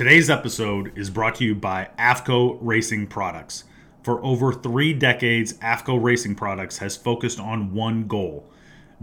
Today's 0.00 0.30
episode 0.30 0.96
is 0.96 1.10
brought 1.10 1.34
to 1.34 1.44
you 1.44 1.54
by 1.54 1.90
AFCO 1.98 2.56
Racing 2.62 3.06
Products. 3.08 3.64
For 4.02 4.24
over 4.24 4.50
three 4.50 4.94
decades, 4.94 5.52
AFCO 5.58 6.02
Racing 6.02 6.36
Products 6.36 6.78
has 6.78 6.96
focused 6.96 7.38
on 7.38 7.74
one 7.74 8.06
goal 8.06 8.50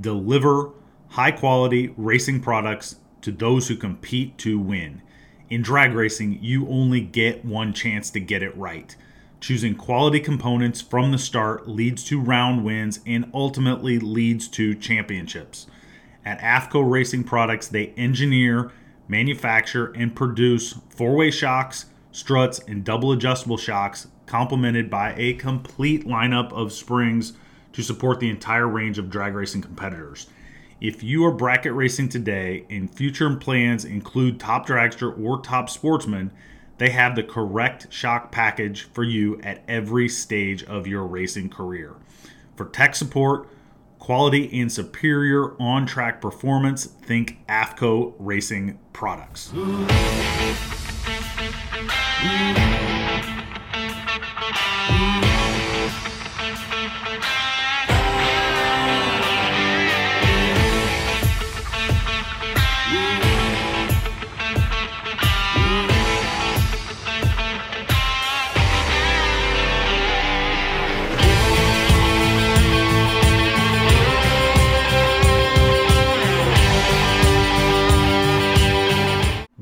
deliver 0.02 0.72
high 1.10 1.30
quality 1.30 1.94
racing 1.98 2.42
products 2.42 2.96
to 3.22 3.32
those 3.32 3.68
who 3.68 3.76
compete 3.76 4.40
to 4.40 4.58
win. 4.58 5.04
In 5.52 5.62
drag 5.62 5.94
racing, 5.94 6.40
you 6.42 6.68
only 6.68 7.02
get 7.02 7.46
one 7.46 7.74
chance 7.74 8.10
to 8.10 8.20
get 8.20 8.42
it 8.42 8.58
right. 8.58 8.96
Choosing 9.40 9.76
quality 9.76 10.20
components 10.20 10.82
from 10.82 11.12
the 11.12 11.20
start 11.20 11.68
leads 11.68 12.04
to 12.06 12.20
round 12.20 12.66
wins 12.66 13.02
and 13.06 13.30
ultimately 13.36 14.00
leads 14.00 14.48
to 14.48 14.74
championships. 14.74 15.68
At 16.26 16.40
AFCO 16.40 16.90
Racing 16.90 17.26
Products, 17.26 17.68
they 17.68 17.90
engineer 17.90 18.72
manufacture, 19.08 19.92
and 19.94 20.16
produce 20.16 20.76
four 20.90 21.16
way 21.16 21.32
shocks, 21.32 21.86
struts, 22.12 22.60
and 22.68 22.84
double 22.84 23.12
adjustable 23.12 23.58
shocks, 23.58 24.08
complemented 24.26 24.90
by 24.90 25.14
a 25.18 25.34
complete 25.34 26.06
lineup 26.06 26.52
of 26.52 26.74
springs 26.74 27.34
to 27.74 27.82
support 27.82 28.20
the 28.20 28.30
entire 28.30 28.68
range 28.68 28.98
of 28.98 29.10
drag 29.10 29.34
racing 29.34 29.62
competitors. 29.62 30.28
If 30.80 31.02
you 31.02 31.26
are 31.26 31.32
bracket 31.32 31.74
racing 31.74 32.10
today 32.10 32.66
and 32.70 32.94
future 32.94 33.36
plans 33.36 33.86
include 33.86 34.40
top 34.40 34.68
dragster 34.68 35.18
or 35.20 35.42
top 35.42 35.70
sportsman, 35.70 36.32
they 36.78 36.90
have 36.92 37.16
the 37.16 37.24
correct 37.24 37.92
shock 37.92 38.32
package 38.32 38.84
for 38.94 39.04
you 39.04 39.40
at 39.42 39.64
every 39.68 40.08
stage 40.08 40.64
of 40.64 40.86
your 40.86 41.08
racing 41.08 41.50
career. 41.50 41.96
For 42.56 42.66
tech 42.66 42.96
support, 42.96 43.48
quality 44.08 44.62
and 44.62 44.72
superior 44.72 45.62
on 45.62 45.86
track 45.86 46.22
performance, 46.22 46.86
think 46.86 47.46
AFCO 47.50 48.14
Racing 48.18 48.80
Products. 48.94 49.52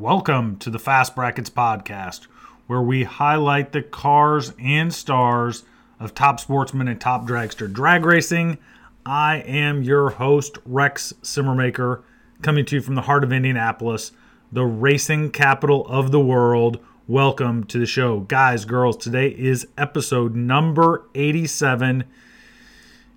Welcome 0.05 0.57
to 0.57 0.69
the 0.69 0.77
Fast 0.77 1.15
Brackets 1.15 1.49
podcast, 1.49 2.27
where 2.67 2.83
we 2.83 3.05
highlight 3.05 3.71
the 3.71 3.81
cars 3.81 4.53
and 4.61 4.93
stars 4.93 5.63
of 5.99 6.13
top 6.13 6.39
sportsmen 6.39 6.87
and 6.87 7.01
top 7.01 7.25
dragster 7.25 7.73
drag 7.73 8.05
racing. 8.05 8.59
I 9.03 9.37
am 9.37 9.81
your 9.81 10.11
host, 10.11 10.59
Rex 10.63 11.15
Simmermaker, 11.23 12.03
coming 12.43 12.65
to 12.65 12.75
you 12.75 12.81
from 12.83 12.93
the 12.93 13.01
heart 13.01 13.23
of 13.23 13.33
Indianapolis, 13.33 14.11
the 14.51 14.63
racing 14.63 15.31
capital 15.31 15.87
of 15.87 16.11
the 16.11 16.19
world. 16.19 16.77
Welcome 17.07 17.63
to 17.63 17.79
the 17.79 17.87
show. 17.87 18.19
Guys, 18.19 18.63
girls, 18.63 18.97
today 18.97 19.29
is 19.29 19.67
episode 19.75 20.35
number 20.35 21.09
87. 21.15 22.03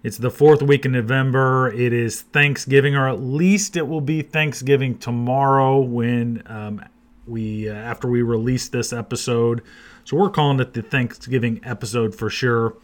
It's 0.04 0.16
the 0.16 0.30
fourth 0.30 0.62
week 0.62 0.84
in 0.84 0.92
November. 0.92 1.72
It 1.72 1.92
is 1.92 2.20
Thanksgiving, 2.22 2.94
or 2.94 3.08
at 3.08 3.20
least 3.20 3.76
it 3.76 3.88
will 3.88 4.00
be 4.00 4.22
Thanksgiving 4.22 4.96
tomorrow 4.96 5.80
when 5.80 6.44
um, 6.46 6.84
we 7.26 7.68
uh, 7.68 7.74
after 7.74 8.06
we 8.08 8.22
release 8.22 8.68
this 8.68 8.92
episode. 8.92 9.60
So 10.04 10.16
we're 10.16 10.30
calling 10.30 10.60
it 10.60 10.72
the 10.72 10.82
Thanksgiving 10.82 11.60
episode 11.64 12.14
for 12.14 12.30
sure. 12.30 12.76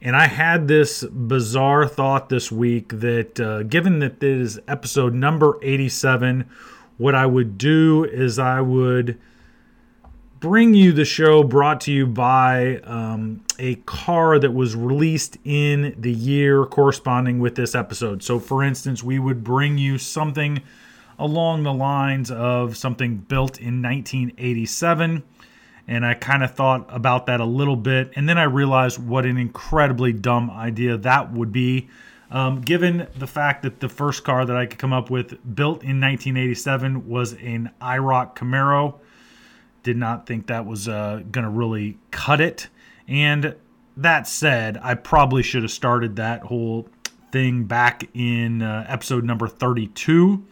And 0.00 0.14
I 0.14 0.28
had 0.28 0.68
this 0.68 1.02
bizarre 1.02 1.88
thought 1.88 2.28
this 2.28 2.52
week 2.52 3.00
that 3.00 3.40
uh, 3.40 3.64
given 3.64 3.98
that 3.98 4.20
this 4.20 4.56
is 4.56 4.60
episode 4.68 5.14
number 5.14 5.58
87, 5.62 6.48
what 6.96 7.16
I 7.16 7.26
would 7.26 7.58
do 7.58 8.04
is 8.04 8.38
I 8.38 8.60
would 8.60 9.18
bring 10.40 10.74
you 10.74 10.92
the 10.92 11.04
show 11.04 11.42
brought 11.42 11.80
to 11.82 11.92
you 11.92 12.06
by 12.06 12.76
um, 12.84 13.42
a 13.58 13.76
car 13.76 14.38
that 14.38 14.52
was 14.52 14.76
released 14.76 15.38
in 15.44 15.94
the 15.98 16.12
year 16.12 16.66
corresponding 16.66 17.38
with 17.38 17.54
this 17.54 17.74
episode. 17.74 18.22
So, 18.22 18.38
for 18.38 18.62
instance, 18.62 19.02
we 19.02 19.18
would 19.18 19.42
bring 19.42 19.78
you 19.78 19.98
something 19.98 20.62
along 21.18 21.62
the 21.62 21.72
lines 21.72 22.30
of 22.30 22.76
something 22.76 23.16
built 23.16 23.58
in 23.58 23.80
1987. 23.82 25.22
And 25.88 26.04
I 26.04 26.14
kind 26.14 26.42
of 26.42 26.54
thought 26.54 26.86
about 26.88 27.26
that 27.26 27.40
a 27.40 27.44
little 27.44 27.76
bit. 27.76 28.12
And 28.16 28.28
then 28.28 28.38
I 28.38 28.44
realized 28.44 28.98
what 28.98 29.24
an 29.24 29.38
incredibly 29.38 30.12
dumb 30.12 30.50
idea 30.50 30.96
that 30.98 31.32
would 31.32 31.52
be. 31.52 31.88
Um, 32.28 32.60
given 32.60 33.06
the 33.16 33.28
fact 33.28 33.62
that 33.62 33.78
the 33.78 33.88
first 33.88 34.24
car 34.24 34.44
that 34.44 34.56
I 34.56 34.66
could 34.66 34.80
come 34.80 34.92
up 34.92 35.10
with 35.10 35.30
built 35.54 35.84
in 35.84 36.00
1987 36.00 37.08
was 37.08 37.34
an 37.34 37.70
IROC 37.80 38.34
Camaro 38.34 38.96
did 39.86 39.96
not 39.96 40.26
think 40.26 40.48
that 40.48 40.66
was 40.66 40.88
uh, 40.88 41.22
going 41.30 41.44
to 41.44 41.50
really 41.50 41.96
cut 42.10 42.40
it. 42.40 42.66
And 43.06 43.54
that 43.96 44.26
said, 44.26 44.76
I 44.82 44.94
probably 44.94 45.44
should 45.44 45.62
have 45.62 45.70
started 45.70 46.16
that 46.16 46.42
whole 46.42 46.88
thing 47.30 47.64
back 47.64 48.08
in 48.12 48.62
uh, 48.62 48.84
episode 48.88 49.22
number 49.22 49.46
32. 49.46 50.44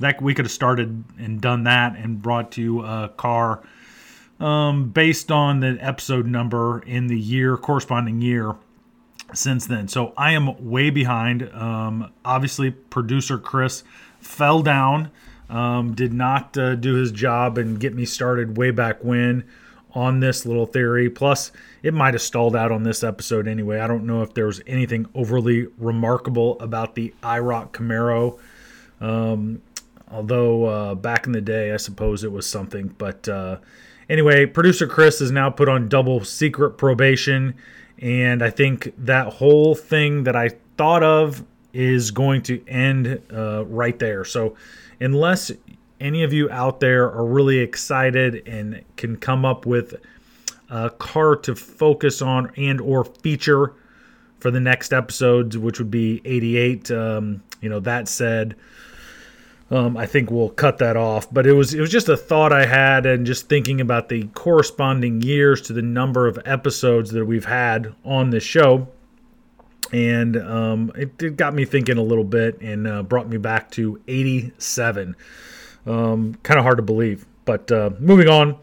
That 0.00 0.20
we 0.20 0.34
could 0.34 0.44
have 0.44 0.52
started 0.52 1.02
and 1.18 1.40
done 1.40 1.64
that 1.64 1.96
and 1.96 2.20
brought 2.20 2.52
to 2.52 2.62
you 2.62 2.84
a 2.84 3.10
car 3.16 3.62
um, 4.38 4.90
based 4.90 5.32
on 5.32 5.60
the 5.60 5.78
episode 5.80 6.26
number 6.26 6.80
in 6.80 7.06
the 7.06 7.18
year 7.18 7.56
corresponding 7.56 8.20
year 8.20 8.54
since 9.32 9.66
then. 9.66 9.88
So 9.88 10.12
I 10.18 10.32
am 10.32 10.68
way 10.68 10.90
behind. 10.90 11.48
Um, 11.54 12.12
obviously, 12.22 12.70
producer 12.70 13.38
Chris 13.38 13.82
fell 14.20 14.60
down 14.62 15.10
um, 15.48 15.94
did 15.94 16.12
not 16.12 16.56
uh, 16.56 16.74
do 16.74 16.94
his 16.94 17.12
job 17.12 17.58
and 17.58 17.78
get 17.78 17.94
me 17.94 18.04
started 18.04 18.56
way 18.56 18.70
back 18.70 19.02
when 19.04 19.44
on 19.94 20.20
this 20.20 20.44
little 20.44 20.66
theory. 20.66 21.08
Plus, 21.08 21.52
it 21.82 21.94
might 21.94 22.14
have 22.14 22.22
stalled 22.22 22.56
out 22.56 22.72
on 22.72 22.82
this 22.82 23.04
episode 23.04 23.46
anyway. 23.46 23.78
I 23.78 23.86
don't 23.86 24.04
know 24.04 24.22
if 24.22 24.34
there 24.34 24.46
was 24.46 24.60
anything 24.66 25.06
overly 25.14 25.68
remarkable 25.78 26.58
about 26.60 26.94
the 26.94 27.14
IROC 27.22 27.70
Camaro. 27.72 28.38
Um, 29.00 29.62
although 30.10 30.64
uh, 30.64 30.94
back 30.94 31.26
in 31.26 31.32
the 31.32 31.40
day, 31.40 31.72
I 31.72 31.76
suppose 31.76 32.24
it 32.24 32.32
was 32.32 32.46
something. 32.46 32.88
But 32.98 33.28
uh, 33.28 33.58
anyway, 34.08 34.46
producer 34.46 34.86
Chris 34.86 35.20
is 35.20 35.30
now 35.30 35.50
put 35.50 35.68
on 35.68 35.88
double 35.88 36.24
secret 36.24 36.72
probation. 36.72 37.54
And 38.00 38.42
I 38.42 38.50
think 38.50 38.92
that 38.98 39.34
whole 39.34 39.74
thing 39.74 40.24
that 40.24 40.34
I 40.34 40.50
thought 40.76 41.02
of 41.04 41.44
is 41.72 42.10
going 42.10 42.42
to 42.42 42.66
end 42.68 43.20
uh, 43.32 43.64
right 43.66 43.98
there. 43.98 44.24
So 44.24 44.56
unless 45.00 45.52
any 46.00 46.22
of 46.22 46.32
you 46.32 46.50
out 46.50 46.80
there 46.80 47.10
are 47.10 47.24
really 47.24 47.58
excited 47.58 48.46
and 48.46 48.82
can 48.96 49.16
come 49.16 49.44
up 49.44 49.66
with 49.66 49.94
a 50.70 50.90
car 50.90 51.36
to 51.36 51.54
focus 51.54 52.20
on 52.20 52.50
and 52.56 52.80
or 52.80 53.04
feature 53.04 53.72
for 54.38 54.50
the 54.50 54.60
next 54.60 54.92
episodes, 54.92 55.56
which 55.56 55.78
would 55.78 55.90
be 55.90 56.20
88. 56.24 56.90
Um, 56.90 57.42
you 57.60 57.68
know, 57.68 57.80
that 57.80 58.08
said, 58.08 58.56
um, 59.70 59.96
I 59.96 60.04
think 60.04 60.30
we'll 60.30 60.50
cut 60.50 60.78
that 60.78 60.96
off. 60.96 61.32
But 61.32 61.46
it 61.46 61.52
was 61.52 61.72
it 61.72 61.80
was 61.80 61.90
just 61.90 62.08
a 62.08 62.16
thought 62.16 62.52
I 62.52 62.66
had, 62.66 63.06
and 63.06 63.24
just 63.24 63.48
thinking 63.48 63.80
about 63.80 64.08
the 64.08 64.24
corresponding 64.34 65.22
years 65.22 65.62
to 65.62 65.72
the 65.72 65.82
number 65.82 66.26
of 66.26 66.38
episodes 66.44 67.12
that 67.12 67.24
we've 67.24 67.46
had 67.46 67.94
on 68.04 68.30
this 68.30 68.44
show 68.44 68.88
and 69.92 70.36
um, 70.36 70.92
it, 70.94 71.22
it, 71.22 71.36
got 71.36 71.54
me 71.54 71.64
thinking 71.64 71.98
a 71.98 72.02
little 72.02 72.24
bit 72.24 72.60
and 72.60 72.86
uh, 72.86 73.02
brought 73.02 73.28
me 73.28 73.36
back 73.36 73.70
to 73.72 74.00
87. 74.08 75.16
Um, 75.86 76.34
kind 76.42 76.58
of 76.58 76.64
hard 76.64 76.78
to 76.78 76.82
believe, 76.82 77.26
but 77.44 77.70
uh, 77.70 77.90
moving 77.98 78.28
on. 78.28 78.56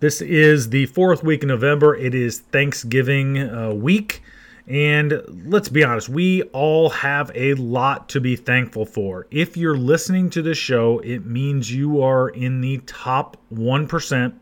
This 0.00 0.20
is 0.20 0.70
the 0.70 0.86
fourth 0.86 1.24
week 1.24 1.42
in 1.42 1.48
November. 1.48 1.96
It 1.96 2.14
is 2.14 2.38
Thanksgiving 2.38 3.38
uh, 3.38 3.72
week. 3.72 4.22
And 4.68 5.22
let's 5.46 5.70
be 5.70 5.82
honest, 5.82 6.08
we 6.08 6.42
all 6.42 6.90
have 6.90 7.32
a 7.34 7.54
lot 7.54 8.10
to 8.10 8.20
be 8.20 8.36
thankful 8.36 8.84
for. 8.84 9.26
If 9.30 9.56
you're 9.56 9.78
listening 9.78 10.28
to 10.30 10.42
this 10.42 10.58
show, 10.58 10.98
it 10.98 11.24
means 11.24 11.72
you 11.72 12.02
are 12.02 12.28
in 12.28 12.60
the 12.60 12.78
top 12.86 13.38
1% 13.52 14.34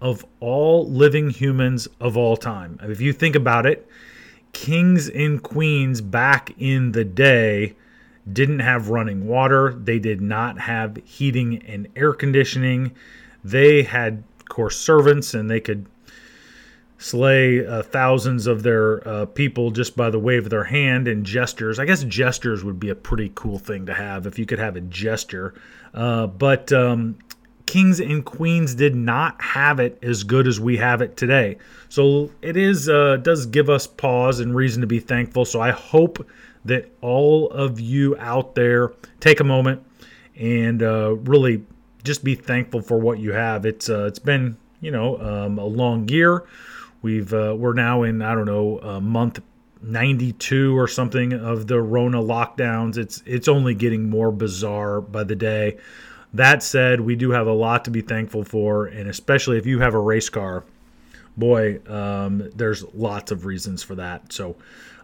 of 0.00 0.24
all 0.40 0.88
living 0.88 1.30
humans 1.30 1.86
of 2.00 2.16
all 2.16 2.36
time. 2.36 2.80
If 2.82 3.00
you 3.00 3.12
think 3.12 3.36
about 3.36 3.66
it, 3.66 3.86
kings 4.54 5.10
and 5.10 5.42
queens 5.42 6.00
back 6.00 6.54
in 6.58 6.92
the 6.92 7.04
day 7.04 7.74
didn't 8.32 8.60
have 8.60 8.88
running 8.88 9.26
water. 9.26 9.74
They 9.74 9.98
did 9.98 10.22
not 10.22 10.58
have 10.60 10.96
heating 11.04 11.62
and 11.66 11.88
air 11.94 12.14
conditioning. 12.14 12.92
They 13.42 13.82
had, 13.82 14.24
of 14.40 14.48
course, 14.48 14.78
servants 14.78 15.34
and 15.34 15.50
they 15.50 15.60
could 15.60 15.86
slay 16.96 17.66
uh, 17.66 17.82
thousands 17.82 18.46
of 18.46 18.62
their 18.62 19.06
uh, 19.06 19.26
people 19.26 19.70
just 19.70 19.94
by 19.94 20.08
the 20.08 20.18
wave 20.18 20.44
of 20.44 20.50
their 20.50 20.64
hand 20.64 21.06
and 21.06 21.26
gestures. 21.26 21.78
I 21.78 21.84
guess 21.84 22.02
gestures 22.04 22.64
would 22.64 22.80
be 22.80 22.88
a 22.88 22.94
pretty 22.94 23.30
cool 23.34 23.58
thing 23.58 23.84
to 23.86 23.92
have 23.94 24.26
if 24.26 24.38
you 24.38 24.46
could 24.46 24.58
have 24.58 24.76
a 24.76 24.80
gesture. 24.80 25.52
Uh, 25.92 26.26
but 26.26 26.72
um, 26.72 27.18
kings 27.66 28.00
and 28.00 28.24
queens 28.24 28.74
did 28.74 28.94
not 28.94 29.40
have 29.40 29.80
it 29.80 29.98
as 30.02 30.22
good 30.22 30.46
as 30.46 30.60
we 30.60 30.76
have 30.76 31.00
it 31.02 31.16
today. 31.16 31.56
So 31.88 32.30
it 32.42 32.56
is 32.56 32.88
uh, 32.88 33.16
does 33.16 33.46
give 33.46 33.70
us 33.70 33.86
pause 33.86 34.40
and 34.40 34.54
reason 34.54 34.80
to 34.82 34.86
be 34.86 35.00
thankful. 35.00 35.44
So 35.44 35.60
I 35.60 35.70
hope 35.70 36.26
that 36.64 36.90
all 37.00 37.50
of 37.50 37.80
you 37.80 38.16
out 38.18 38.54
there 38.54 38.92
take 39.20 39.40
a 39.40 39.44
moment 39.44 39.82
and 40.36 40.82
uh, 40.82 41.14
really 41.16 41.64
just 42.02 42.24
be 42.24 42.34
thankful 42.34 42.80
for 42.80 42.98
what 42.98 43.18
you 43.18 43.32
have. 43.32 43.64
It's 43.66 43.88
uh, 43.88 44.04
it's 44.06 44.18
been 44.18 44.56
you 44.80 44.90
know 44.90 45.18
um, 45.20 45.58
a 45.58 45.66
long 45.66 46.08
year. 46.08 46.44
We've 47.02 47.32
uh, 47.32 47.54
we're 47.56 47.74
now 47.74 48.02
in 48.02 48.22
I 48.22 48.34
don't 48.34 48.46
know 48.46 48.78
a 48.78 49.00
month 49.00 49.40
92 49.82 50.78
or 50.78 50.88
something 50.88 51.32
of 51.32 51.66
the 51.66 51.80
Rona 51.80 52.20
lockdowns. 52.20 52.96
It's 52.96 53.22
it's 53.26 53.48
only 53.48 53.74
getting 53.74 54.08
more 54.08 54.32
bizarre 54.32 55.00
by 55.00 55.24
the 55.24 55.36
day. 55.36 55.78
That 56.34 56.62
said, 56.62 57.00
we 57.00 57.16
do 57.16 57.30
have 57.30 57.46
a 57.46 57.52
lot 57.52 57.84
to 57.86 57.90
be 57.90 58.00
thankful 58.00 58.44
for, 58.44 58.86
and 58.86 59.08
especially 59.08 59.56
if 59.56 59.66
you 59.66 59.78
have 59.78 59.94
a 59.94 60.00
race 60.00 60.28
car, 60.28 60.64
boy, 61.36 61.80
um, 61.88 62.50
there's 62.54 62.84
lots 62.94 63.30
of 63.30 63.44
reasons 63.44 63.82
for 63.82 63.94
that. 63.94 64.32
So, 64.32 64.56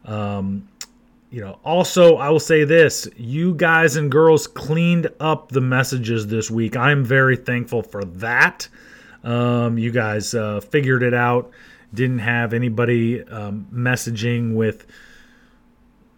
um, 0.05 0.69
you 1.31 1.41
know, 1.41 1.59
also 1.65 2.17
I 2.17 2.29
will 2.31 2.41
say 2.41 2.65
this: 2.65 3.09
you 3.17 3.55
guys 3.55 3.97
and 3.97 4.11
girls 4.11 4.47
cleaned 4.47 5.09
up 5.21 5.53
the 5.53 5.61
messages 5.61 6.27
this 6.27 6.51
week. 6.51 6.77
I'm 6.77 7.05
very 7.05 7.37
thankful 7.37 7.83
for 7.83 8.05
that. 8.05 8.69
Um, 9.23 9.79
you 9.79 9.93
guys 9.93 10.35
uh, 10.35 10.61
figured 10.61 11.03
it 11.03 11.15
out 11.15 11.53
didn't 11.95 12.21
have 12.21 12.53
anybody 12.53 13.23
um, 13.25 13.67
messaging 13.73 14.55
with 14.55 14.87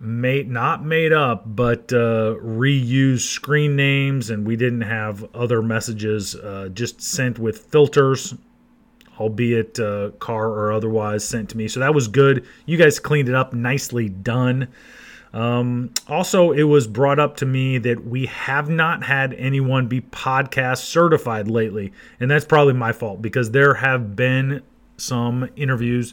made 0.03 0.51
not 0.51 0.85
made 0.85 1.13
up 1.13 1.45
but 1.47 1.93
uh, 1.93 2.35
reused 2.43 3.29
screen 3.29 3.77
names 3.77 4.31
and 4.31 4.45
we 4.45 4.57
didn't 4.57 4.81
have 4.81 5.25
other 5.33 5.63
messages 5.63 6.35
uh, 6.35 6.69
just 6.75 7.01
sent 7.01 7.39
with 7.39 7.59
filters 7.59 8.35
albeit 9.21 9.79
uh, 9.79 10.11
car 10.19 10.49
or 10.49 10.73
otherwise 10.73 11.25
sent 11.25 11.51
to 11.51 11.57
me. 11.57 11.69
So 11.69 11.79
that 11.81 11.95
was 11.95 12.09
good. 12.09 12.45
You 12.67 12.77
guys 12.77 12.99
cleaned 12.99 13.29
it 13.29 13.35
up 13.35 13.53
nicely 13.53 14.09
done. 14.09 14.69
Um, 15.33 15.91
also 16.09 16.51
it 16.51 16.65
was 16.65 16.87
brought 16.87 17.21
up 17.21 17.37
to 17.39 17.47
me 17.47 17.79
that 17.79 18.05
we 18.05 18.27
have 18.27 18.69
not 18.69 19.05
had 19.05 19.33
anyone 19.35 19.87
be 19.87 20.01
podcast 20.01 20.79
certified 20.79 21.49
lately 21.49 21.93
and 22.21 22.31
that's 22.31 22.45
probably 22.45 22.75
my 22.75 22.93
fault 22.93 23.23
because 23.23 23.53
there 23.53 23.75
have 23.75 24.15
been 24.15 24.63
some 24.99 25.49
interviews 25.57 26.13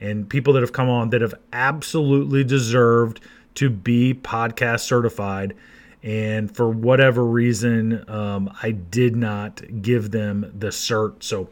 and 0.00 0.28
people 0.28 0.52
that 0.54 0.60
have 0.60 0.72
come 0.72 0.88
on 0.88 1.10
that 1.10 1.20
have 1.20 1.34
absolutely 1.52 2.44
deserved 2.44 3.20
to 3.54 3.68
be 3.70 4.14
podcast 4.14 4.80
certified. 4.80 5.54
And 6.02 6.54
for 6.54 6.70
whatever 6.70 7.24
reason, 7.24 8.08
um, 8.08 8.50
I 8.62 8.70
did 8.70 9.16
not 9.16 9.60
give 9.82 10.10
them 10.10 10.50
the 10.58 10.68
cert. 10.68 11.22
So, 11.22 11.50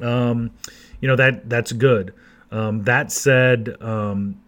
um, 0.00 0.52
you 1.00 1.08
know 1.08 1.16
that 1.16 1.48
that's 1.48 1.72
good. 1.72 2.14
Um, 2.52 2.84
that 2.84 3.10
said, 3.10 3.76
um, 3.80 4.40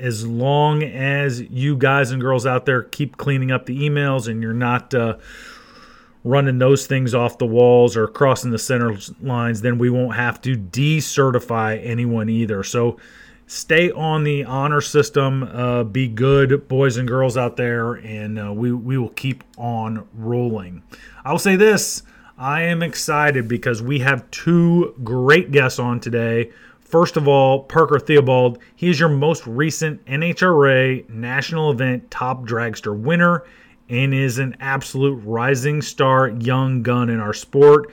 as 0.00 0.26
long 0.26 0.82
as 0.82 1.40
you 1.42 1.76
guys 1.76 2.10
and 2.10 2.20
girls 2.20 2.46
out 2.46 2.66
there 2.66 2.82
keep 2.82 3.16
cleaning 3.16 3.50
up 3.50 3.66
the 3.66 3.88
emails 3.88 4.28
and 4.28 4.42
you're 4.42 4.52
not 4.52 4.94
uh, 4.94 5.16
running 6.24 6.58
those 6.58 6.86
things 6.86 7.14
off 7.14 7.38
the 7.38 7.46
walls 7.46 7.96
or 7.96 8.06
crossing 8.06 8.50
the 8.50 8.58
center 8.58 8.96
lines, 9.22 9.62
then 9.62 9.78
we 9.78 9.90
won't 9.90 10.16
have 10.16 10.40
to 10.42 10.56
decertify 10.56 11.80
anyone 11.84 12.28
either. 12.28 12.62
So 12.62 12.98
stay 13.46 13.90
on 13.90 14.24
the 14.24 14.44
honor 14.44 14.80
system, 14.80 15.44
uh, 15.44 15.84
be 15.84 16.08
good 16.08 16.68
boys 16.68 16.96
and 16.96 17.08
girls 17.08 17.36
out 17.36 17.56
there, 17.56 17.94
and 17.94 18.38
uh, 18.38 18.52
we, 18.52 18.72
we 18.72 18.98
will 18.98 19.10
keep 19.10 19.44
on 19.56 20.06
rolling. 20.14 20.82
I 21.24 21.32
will 21.32 21.38
say 21.38 21.56
this 21.56 22.02
I 22.36 22.62
am 22.62 22.82
excited 22.82 23.48
because 23.48 23.82
we 23.82 23.98
have 24.00 24.30
two 24.30 24.94
great 25.04 25.50
guests 25.50 25.78
on 25.78 26.00
today. 26.00 26.50
First 26.80 27.16
of 27.16 27.28
all, 27.28 27.64
Parker 27.64 28.00
Theobald. 28.00 28.58
He 28.74 28.88
is 28.88 28.98
your 28.98 29.08
most 29.08 29.46
recent 29.46 30.04
NHRA 30.06 31.08
national 31.08 31.70
event 31.70 32.10
top 32.10 32.44
dragster 32.44 32.98
winner 32.98 33.44
and 33.90 34.14
is 34.14 34.38
an 34.38 34.56
absolute 34.60 35.20
rising 35.24 35.82
star 35.82 36.28
young 36.28 36.82
gun 36.82 37.10
in 37.10 37.20
our 37.20 37.34
sport. 37.34 37.92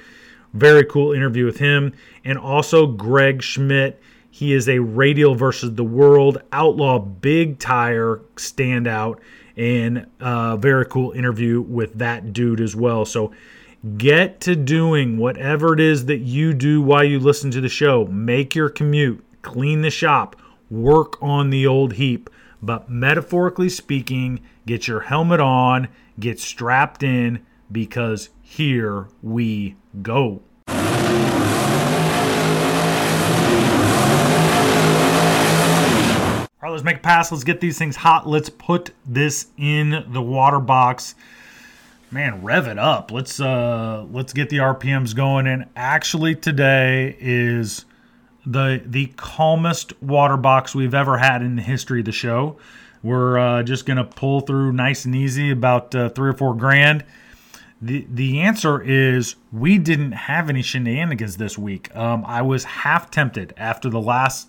Very 0.54 0.86
cool 0.86 1.12
interview 1.12 1.46
with 1.46 1.58
him. 1.58 1.94
And 2.24 2.38
also 2.38 2.88
Greg 2.88 3.42
Schmidt. 3.42 4.02
He 4.30 4.54
is 4.54 4.70
a 4.70 4.80
radial 4.80 5.34
versus 5.34 5.74
the 5.74 5.84
world 5.84 6.42
outlaw 6.52 7.00
big 7.00 7.58
tire 7.58 8.22
standout 8.36 9.20
and 9.58 10.06
a 10.20 10.56
very 10.58 10.86
cool 10.86 11.12
interview 11.14 11.62
with 11.62 11.96
that 11.96 12.34
dude 12.34 12.62
as 12.62 12.76
well. 12.76 13.04
So 13.04 13.32
get 13.98 14.40
to 14.42 14.56
doing 14.56 15.18
whatever 15.18 15.74
it 15.74 15.80
is 15.80 16.06
that 16.06 16.20
you 16.20 16.54
do 16.54 16.84
while 16.84 17.04
you 17.04 17.20
listen 17.20 17.50
to 17.52 17.62
the 17.62 17.70
show. 17.70 18.06
Make 18.06 18.54
your 18.54 18.70
commute, 18.70 19.26
clean 19.42 19.82
the 19.82 19.90
shop, 19.90 20.36
work 20.70 21.22
on 21.24 21.50
the 21.50 21.66
old 21.66 21.94
heap. 21.94 22.30
But 22.62 22.90
metaphorically 22.90 23.70
speaking, 23.70 24.42
get 24.66 24.88
your 24.88 25.02
helmet 25.02 25.40
on, 25.40 25.90
get 26.20 26.40
strapped 26.40 27.04
in, 27.04 27.46
because 27.72 28.30
here 28.42 29.08
we 29.22 29.76
go. 30.02 30.42
All 36.60 36.64
right, 36.64 36.72
let's 36.72 36.84
make 36.84 36.98
a 36.98 37.02
pass. 37.02 37.32
Let's 37.32 37.44
get 37.44 37.62
these 37.62 37.78
things 37.78 37.96
hot. 37.96 38.28
Let's 38.28 38.50
put 38.50 38.92
this 39.06 39.48
in 39.58 40.06
the 40.10 40.22
water 40.22 40.60
box. 40.60 41.14
Man, 42.10 42.42
rev 42.42 42.68
it 42.68 42.80
up. 42.80 43.12
Let's 43.12 43.40
uh 43.40 44.06
let's 44.12 44.34
get 44.34 44.50
the 44.50 44.58
RPMs 44.58 45.16
going. 45.16 45.46
And 45.46 45.66
actually 45.76 46.36
today 46.36 47.18
is 47.20 47.86
the 48.52 48.82
the 48.86 49.08
calmest 49.18 50.02
water 50.02 50.38
box 50.38 50.74
we've 50.74 50.94
ever 50.94 51.18
had 51.18 51.42
in 51.42 51.56
the 51.56 51.62
history 51.62 52.00
of 52.00 52.06
the 52.06 52.12
show. 52.12 52.58
We're 53.04 53.38
uh, 53.38 53.64
just 53.64 53.86
gonna 53.86 54.06
pull 54.06 54.42
through 54.42 54.72
nice 54.74 55.06
and 55.06 55.14
easy, 55.14 55.52
about 55.52 55.94
uh, 55.94 56.10
three 56.10 56.30
or 56.30 56.34
four 56.34 56.56
grand. 56.56 57.04
The 57.82 58.08
the 58.10 58.40
answer 58.42 58.82
is 58.82 59.36
we 59.52 59.78
didn't 59.78 60.14
have 60.14 60.50
any 60.50 60.62
shenanigans 60.62 61.38
this 61.38 61.58
week. 61.58 61.96
Um, 61.96 62.24
I 62.26 62.42
was 62.42 62.64
half 62.64 63.12
tempted 63.12 63.54
after 63.58 63.90
the 63.90 64.02
last 64.02 64.48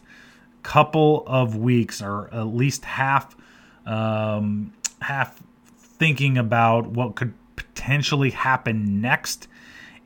couple 0.63 1.25
of 1.27 1.57
weeks, 1.57 2.01
or 2.01 2.33
at 2.33 2.47
least 2.47 2.85
half 2.85 3.37
um, 3.85 4.73
half 5.03 5.43
thinking 5.77 6.39
about 6.39 6.87
what 6.87 7.17
could 7.17 7.35
potentially 7.57 8.31
happen 8.31 9.01
next. 9.01 9.49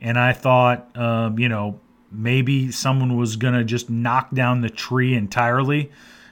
And 0.01 0.17
I 0.19 0.33
thought, 0.33 0.89
um, 0.97 1.39
you 1.39 1.47
know, 1.47 1.79
maybe 2.13 2.71
someone 2.71 3.17
was 3.17 3.35
going 3.35 3.53
to 3.53 3.63
just 3.63 3.89
knock 3.89 4.31
down 4.33 4.61
the 4.61 4.69
tree 4.69 5.15
entirely, 5.15 5.91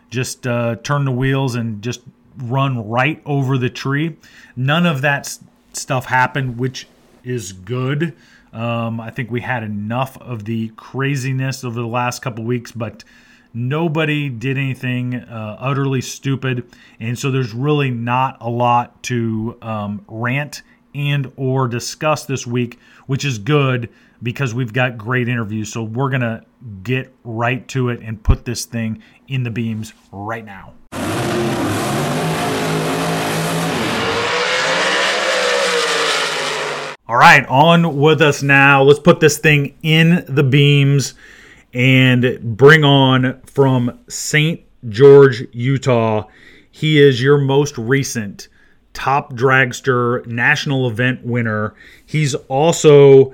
just 0.09 0.45
uh, 0.45 0.75
turn 0.77 1.05
the 1.05 1.11
wheels 1.11 1.55
and 1.55 1.81
just 1.81 2.01
run 2.37 2.89
right 2.89 3.21
over 3.25 3.57
the 3.57 3.69
tree. 3.69 4.17
None 4.55 4.85
of 4.85 5.01
that 5.01 5.37
stuff 5.73 6.05
happened, 6.05 6.57
which 6.57 6.87
is 7.23 7.51
good. 7.51 8.13
Um, 8.53 8.99
I 8.99 9.11
think 9.11 9.31
we 9.31 9.41
had 9.41 9.63
enough 9.63 10.17
of 10.21 10.45
the 10.45 10.69
craziness 10.69 11.63
over 11.63 11.79
the 11.79 11.87
last 11.87 12.21
couple 12.21 12.43
weeks, 12.43 12.71
but 12.71 13.03
nobody 13.53 14.29
did 14.29 14.57
anything 14.57 15.15
uh, 15.15 15.57
utterly 15.59 16.01
stupid, 16.01 16.65
and 16.99 17.17
so 17.17 17.31
there's 17.31 17.53
really 17.53 17.89
not 17.89 18.37
a 18.41 18.49
lot 18.49 19.01
to 19.03 19.57
um, 19.61 20.03
rant 20.07 20.61
and 20.93 21.31
or 21.37 21.67
discuss 21.69 22.25
this 22.25 22.45
week, 22.45 22.77
which 23.07 23.23
is 23.23 23.37
good 23.37 23.89
because 24.23 24.53
we've 24.53 24.73
got 24.73 24.97
great 24.97 25.27
interviews. 25.27 25.71
So 25.71 25.83
we're 25.83 26.09
going 26.09 26.21
to 26.21 26.43
get 26.83 27.13
right 27.23 27.67
to 27.69 27.89
it 27.89 28.01
and 28.01 28.21
put 28.21 28.45
this 28.45 28.65
thing 28.65 29.01
in 29.27 29.43
the 29.43 29.51
beams 29.51 29.93
right 30.11 30.45
now. 30.45 30.73
All 37.07 37.17
right, 37.17 37.45
on 37.47 37.97
with 37.97 38.21
us 38.21 38.41
now. 38.41 38.83
Let's 38.83 38.99
put 38.99 39.19
this 39.19 39.37
thing 39.37 39.75
in 39.83 40.23
the 40.29 40.43
beams 40.43 41.13
and 41.73 42.57
bring 42.57 42.85
on 42.85 43.41
from 43.41 43.99
St. 44.07 44.61
George, 44.87 45.43
Utah. 45.51 46.27
He 46.71 47.01
is 47.01 47.21
your 47.21 47.37
most 47.37 47.77
recent 47.77 48.47
top 48.93 49.33
dragster 49.33 50.25
national 50.25 50.89
event 50.89 51.25
winner. 51.25 51.73
He's 52.05 52.33
also 52.33 53.33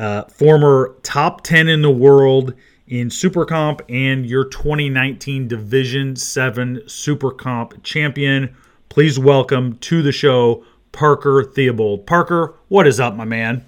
uh, 0.00 0.24
former 0.24 0.96
top 1.02 1.42
10 1.42 1.68
in 1.68 1.82
the 1.82 1.90
world 1.90 2.54
in 2.88 3.10
Super 3.10 3.44
Comp 3.44 3.82
and 3.90 4.24
your 4.24 4.46
2019 4.46 5.46
Division 5.46 6.16
7 6.16 6.82
Super 6.88 7.30
Comp 7.30 7.82
champion. 7.82 8.56
Please 8.88 9.18
welcome 9.18 9.76
to 9.78 10.00
the 10.02 10.10
show 10.10 10.64
Parker 10.90 11.44
Theobald. 11.44 12.06
Parker, 12.06 12.54
what 12.68 12.86
is 12.86 12.98
up, 12.98 13.14
my 13.14 13.26
man? 13.26 13.62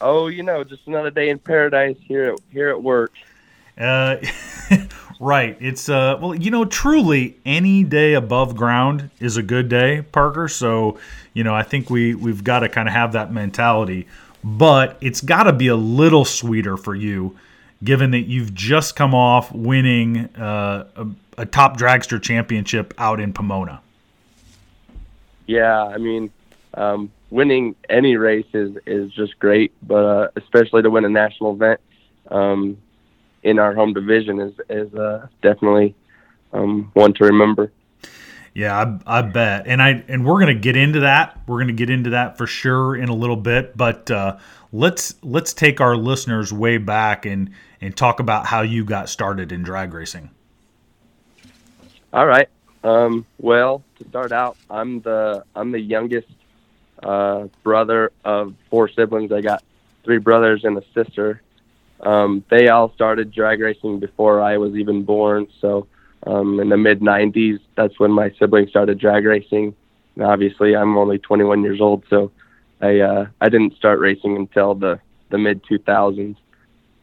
Oh, 0.00 0.28
you 0.28 0.42
know, 0.42 0.64
just 0.64 0.86
another 0.86 1.10
day 1.10 1.28
in 1.28 1.38
paradise 1.38 1.98
here 2.00 2.32
at, 2.32 2.38
here 2.50 2.70
at 2.70 2.82
work. 2.82 3.12
Uh, 3.76 4.16
right. 5.20 5.56
It's 5.60 5.88
uh, 5.90 6.18
well, 6.20 6.34
you 6.34 6.50
know, 6.50 6.64
truly, 6.64 7.36
any 7.44 7.84
day 7.84 8.14
above 8.14 8.56
ground 8.56 9.10
is 9.20 9.36
a 9.36 9.42
good 9.42 9.68
day, 9.68 10.02
Parker. 10.12 10.48
So, 10.48 10.98
you 11.34 11.44
know, 11.44 11.54
I 11.54 11.62
think 11.62 11.90
we 11.90 12.14
we've 12.14 12.42
got 12.42 12.60
to 12.60 12.70
kind 12.70 12.88
of 12.88 12.94
have 12.94 13.12
that 13.12 13.32
mentality. 13.32 14.06
But 14.44 14.98
it's 15.00 15.22
got 15.22 15.44
to 15.44 15.52
be 15.54 15.68
a 15.68 15.76
little 15.76 16.26
sweeter 16.26 16.76
for 16.76 16.94
you, 16.94 17.34
given 17.82 18.10
that 18.10 18.26
you've 18.26 18.52
just 18.52 18.94
come 18.94 19.14
off 19.14 19.50
winning 19.52 20.26
uh, 20.36 20.86
a, 20.94 21.06
a 21.38 21.46
top 21.46 21.78
dragster 21.78 22.22
championship 22.22 22.92
out 22.98 23.20
in 23.20 23.32
Pomona. 23.32 23.80
Yeah, 25.46 25.84
I 25.84 25.96
mean, 25.96 26.30
um, 26.74 27.10
winning 27.30 27.74
any 27.88 28.16
race 28.16 28.46
is 28.52 28.76
is 28.86 29.10
just 29.12 29.38
great, 29.38 29.72
but 29.82 30.04
uh, 30.04 30.28
especially 30.36 30.82
to 30.82 30.90
win 30.90 31.06
a 31.06 31.08
national 31.08 31.54
event 31.54 31.80
um, 32.30 32.76
in 33.42 33.58
our 33.58 33.74
home 33.74 33.94
division 33.94 34.40
is 34.40 34.52
is 34.68 34.94
uh, 34.94 35.26
definitely 35.42 35.94
um, 36.52 36.90
one 36.92 37.14
to 37.14 37.24
remember. 37.24 37.72
Yeah, 38.54 38.98
I, 39.06 39.18
I, 39.18 39.22
bet, 39.22 39.66
and 39.66 39.82
I 39.82 40.04
and 40.06 40.24
we're 40.24 40.38
gonna 40.38 40.54
get 40.54 40.76
into 40.76 41.00
that. 41.00 41.40
We're 41.48 41.58
gonna 41.58 41.72
get 41.72 41.90
into 41.90 42.10
that 42.10 42.38
for 42.38 42.46
sure 42.46 42.94
in 42.94 43.08
a 43.08 43.14
little 43.14 43.36
bit. 43.36 43.76
But 43.76 44.08
uh, 44.12 44.38
let's 44.72 45.16
let's 45.24 45.52
take 45.52 45.80
our 45.80 45.96
listeners 45.96 46.52
way 46.52 46.78
back 46.78 47.26
and 47.26 47.50
and 47.80 47.96
talk 47.96 48.20
about 48.20 48.46
how 48.46 48.62
you 48.62 48.84
got 48.84 49.08
started 49.08 49.50
in 49.50 49.62
drag 49.64 49.92
racing. 49.92 50.30
All 52.12 52.26
right. 52.26 52.48
Um, 52.84 53.26
well, 53.38 53.82
to 53.98 54.08
start 54.08 54.30
out, 54.30 54.56
I'm 54.70 55.00
the 55.00 55.42
I'm 55.56 55.72
the 55.72 55.80
youngest 55.80 56.28
uh, 57.02 57.48
brother 57.64 58.12
of 58.24 58.54
four 58.70 58.88
siblings. 58.88 59.32
I 59.32 59.40
got 59.40 59.64
three 60.04 60.18
brothers 60.18 60.62
and 60.62 60.78
a 60.78 60.82
sister. 60.94 61.42
Um, 62.00 62.44
they 62.50 62.68
all 62.68 62.92
started 62.92 63.32
drag 63.32 63.60
racing 63.60 63.98
before 63.98 64.40
I 64.40 64.58
was 64.58 64.76
even 64.76 65.02
born. 65.02 65.48
So 65.60 65.88
um, 66.26 66.60
in 66.60 66.68
the 66.68 66.76
mid 66.76 67.00
90s, 67.00 67.60
that's 67.76 67.98
when 67.98 68.10
my 68.10 68.30
siblings 68.38 68.70
started 68.70 68.98
drag 68.98 69.24
racing. 69.24 69.74
And 70.14 70.24
obviously, 70.24 70.74
I'm 70.76 70.96
only 70.96 71.18
21 71.18 71.62
years 71.62 71.80
old, 71.80 72.04
so 72.08 72.30
I 72.80 73.00
uh, 73.00 73.26
I 73.40 73.48
didn't 73.48 73.76
start 73.76 74.00
racing 74.00 74.36
until 74.36 74.74
the 74.74 75.00
the 75.30 75.38
mid 75.38 75.62
2000s. 75.64 76.36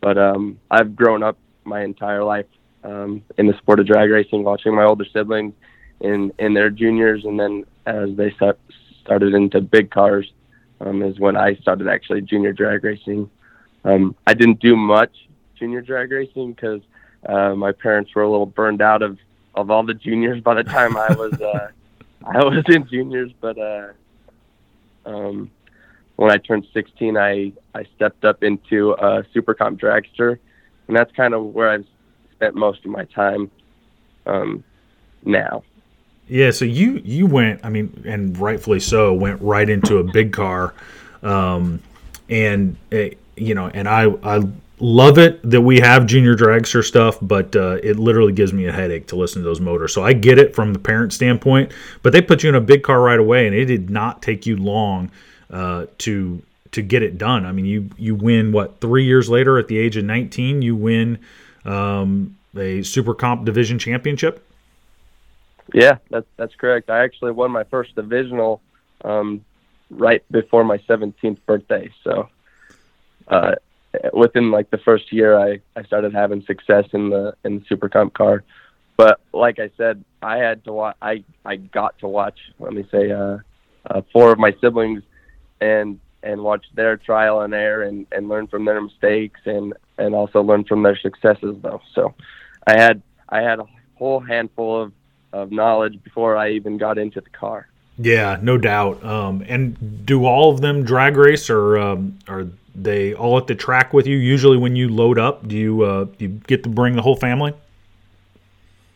But 0.01 0.17
um, 0.17 0.59
I've 0.71 0.95
grown 0.95 1.21
up 1.21 1.37
my 1.63 1.83
entire 1.83 2.23
life 2.23 2.47
um, 2.83 3.23
in 3.37 3.47
the 3.47 3.57
sport 3.57 3.79
of 3.79 3.85
drag 3.85 4.09
racing, 4.09 4.43
watching 4.43 4.75
my 4.75 4.83
older 4.83 5.05
siblings 5.05 5.53
in 5.99 6.31
in 6.39 6.53
their 6.53 6.69
juniors, 6.69 7.25
and 7.25 7.39
then 7.39 7.65
as 7.85 8.09
they 8.15 8.31
start, 8.31 8.59
started 9.01 9.33
into 9.33 9.61
big 9.61 9.91
cars, 9.91 10.31
um, 10.79 11.03
is 11.03 11.19
when 11.19 11.35
I 11.35 11.55
started 11.55 11.87
actually 11.87 12.21
junior 12.21 12.53
drag 12.53 12.83
racing. 12.83 13.29
Um, 13.83 14.15
I 14.25 14.33
didn't 14.33 14.59
do 14.59 14.75
much 14.75 15.11
junior 15.57 15.81
drag 15.81 16.11
racing 16.11 16.53
because 16.53 16.81
uh, 17.25 17.55
my 17.55 17.71
parents 17.71 18.13
were 18.15 18.23
a 18.23 18.29
little 18.29 18.45
burned 18.45 18.81
out 18.81 19.01
of 19.01 19.17
of 19.53 19.69
all 19.69 19.83
the 19.83 19.93
juniors 19.93 20.41
by 20.41 20.53
the 20.53 20.63
time 20.63 20.95
I 20.97 21.13
was 21.13 21.33
uh, 21.41 21.69
I 22.25 22.43
was 22.43 22.63
in 22.67 22.87
juniors. 22.87 23.31
But 23.39 23.57
uh, 23.57 23.89
um, 25.05 25.51
when 26.15 26.31
I 26.31 26.37
turned 26.37 26.67
16, 26.73 27.17
I 27.17 27.53
I 27.73 27.85
stepped 27.95 28.25
up 28.25 28.43
into 28.43 28.93
a 28.93 29.25
super 29.33 29.53
comp 29.53 29.79
dragster, 29.79 30.39
and 30.87 30.95
that's 30.95 31.11
kind 31.13 31.33
of 31.33 31.45
where 31.45 31.69
I've 31.69 31.87
spent 32.33 32.55
most 32.55 32.85
of 32.85 32.91
my 32.91 33.05
time 33.05 33.51
um, 34.25 34.63
now. 35.23 35.63
Yeah, 36.27 36.51
so 36.51 36.65
you 36.65 37.01
you 37.03 37.25
went, 37.25 37.59
I 37.63 37.69
mean, 37.69 38.03
and 38.05 38.37
rightfully 38.37 38.79
so, 38.79 39.13
went 39.13 39.41
right 39.41 39.69
into 39.69 39.97
a 39.97 40.03
big 40.03 40.31
car, 40.31 40.73
um, 41.23 41.81
and 42.29 42.77
uh, 42.93 43.09
you 43.35 43.53
know, 43.53 43.67
and 43.67 43.89
I 43.89 44.05
I 44.23 44.41
love 44.81 45.17
it 45.19 45.47
that 45.49 45.61
we 45.61 45.79
have 45.79 46.07
junior 46.07 46.35
dragster 46.35 46.83
stuff, 46.83 47.17
but 47.21 47.55
uh, 47.55 47.77
it 47.83 47.97
literally 47.97 48.33
gives 48.33 48.51
me 48.51 48.65
a 48.65 48.71
headache 48.71 49.07
to 49.07 49.15
listen 49.15 49.41
to 49.41 49.47
those 49.47 49.61
motors. 49.61 49.93
So 49.93 50.03
I 50.03 50.13
get 50.13 50.39
it 50.39 50.55
from 50.55 50.73
the 50.73 50.79
parent 50.79 51.13
standpoint, 51.13 51.71
but 52.01 52.11
they 52.13 52.21
put 52.21 52.43
you 52.43 52.49
in 52.49 52.55
a 52.55 52.61
big 52.61 52.83
car 52.83 52.99
right 52.99 53.19
away, 53.19 53.45
and 53.45 53.55
it 53.55 53.65
did 53.65 53.89
not 53.89 54.21
take 54.21 54.45
you 54.45 54.57
long 54.57 55.11
uh, 55.51 55.85
to 55.99 56.41
to 56.71 56.81
get 56.81 57.03
it 57.03 57.17
done. 57.17 57.45
I 57.45 57.51
mean, 57.51 57.65
you 57.65 57.89
you 57.97 58.15
win 58.15 58.51
what 58.51 58.79
three 58.81 59.05
years 59.05 59.29
later 59.29 59.57
at 59.59 59.67
the 59.67 59.77
age 59.77 59.97
of 59.97 60.05
19, 60.05 60.61
you 60.61 60.75
win 60.75 61.19
um, 61.63 62.37
a 62.57 62.81
Super 62.81 63.13
Comp 63.13 63.45
Division 63.45 63.77
championship. 63.77 64.45
Yeah, 65.73 65.97
that's 66.09 66.27
that's 66.37 66.55
correct. 66.55 66.89
I 66.89 67.03
actually 67.03 67.31
won 67.31 67.51
my 67.51 67.65
first 67.65 67.95
divisional 67.95 68.61
um, 69.05 69.45
right 69.89 70.23
before 70.31 70.63
my 70.63 70.79
17th 70.79 71.37
birthday. 71.45 71.89
So 72.03 72.29
uh, 73.27 73.55
within 74.13 74.51
like 74.51 74.69
the 74.69 74.77
first 74.79 75.11
year, 75.11 75.37
I, 75.37 75.59
I 75.75 75.83
started 75.83 76.13
having 76.13 76.43
success 76.43 76.85
in 76.93 77.09
the 77.09 77.35
in 77.43 77.59
the 77.59 77.65
Super 77.67 77.89
Comp 77.89 78.13
car. 78.13 78.43
But 78.97 79.19
like 79.33 79.59
I 79.59 79.71
said, 79.77 80.03
I 80.21 80.37
had 80.37 80.63
to 80.65 80.73
watch. 80.73 80.95
I 81.01 81.23
I 81.45 81.55
got 81.55 81.97
to 81.99 82.07
watch. 82.07 82.39
Let 82.59 82.73
me 82.73 82.87
say, 82.91 83.11
uh, 83.11 83.37
uh, 83.89 84.01
four 84.13 84.31
of 84.31 84.39
my 84.39 84.55
siblings, 84.61 85.03
and 85.59 85.99
and 86.23 86.43
watch 86.43 86.65
their 86.75 86.97
trial 86.97 87.41
and 87.41 87.53
error, 87.53 87.83
and 87.83 88.05
and 88.11 88.29
learn 88.29 88.47
from 88.47 88.65
their 88.65 88.81
mistakes, 88.81 89.39
and 89.45 89.73
and 89.97 90.13
also 90.13 90.41
learn 90.41 90.63
from 90.65 90.83
their 90.83 90.97
successes. 90.97 91.55
Though, 91.61 91.81
so 91.93 92.13
I 92.67 92.79
had 92.79 93.01
I 93.29 93.41
had 93.41 93.59
a 93.59 93.65
whole 93.95 94.19
handful 94.19 94.83
of 94.83 94.93
of 95.33 95.51
knowledge 95.51 96.03
before 96.03 96.35
I 96.35 96.51
even 96.51 96.77
got 96.77 96.97
into 96.97 97.21
the 97.21 97.29
car. 97.29 97.67
Yeah, 97.97 98.39
no 98.41 98.57
doubt. 98.57 99.03
Um, 99.03 99.43
and 99.47 100.05
do 100.05 100.25
all 100.25 100.51
of 100.51 100.61
them 100.61 100.83
drag 100.83 101.17
race, 101.17 101.49
or 101.49 101.77
um, 101.77 102.19
are 102.27 102.47
they 102.75 103.13
all 103.13 103.37
at 103.37 103.47
the 103.47 103.55
track 103.55 103.93
with 103.93 104.07
you? 104.07 104.17
Usually, 104.17 104.57
when 104.57 104.75
you 104.75 104.89
load 104.89 105.19
up, 105.19 105.47
do 105.47 105.57
you 105.57 105.83
uh, 105.83 106.05
you 106.17 106.27
get 106.27 106.63
to 106.63 106.69
bring 106.69 106.95
the 106.95 107.01
whole 107.01 107.15
family? 107.15 107.53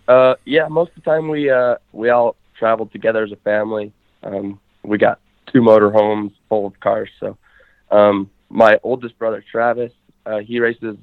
Uh, 0.08 0.36
yeah, 0.46 0.67
most 0.67 0.89
of 0.89 1.03
the 1.03 1.10
time 1.10 1.27
we 1.27 1.50
uh, 1.50 1.75
we 1.91 2.10
all 2.10 2.36
travel 2.58 2.86
together 2.86 3.24
as 3.24 3.32
a 3.32 3.38
family. 3.38 3.91
Um, 4.24 4.60
we 4.84 4.98
got 4.98 5.20
two 5.51 5.62
motorhomes 5.62 6.32
full 6.50 6.67
of 6.67 6.79
cars. 6.79 7.10
So, 7.20 7.38
um, 7.91 8.29
my 8.50 8.79
oldest 8.84 9.17
brother 9.17 9.44
Travis, 9.51 9.91
uh, 10.25 10.39
he 10.39 10.60
races 10.60 10.98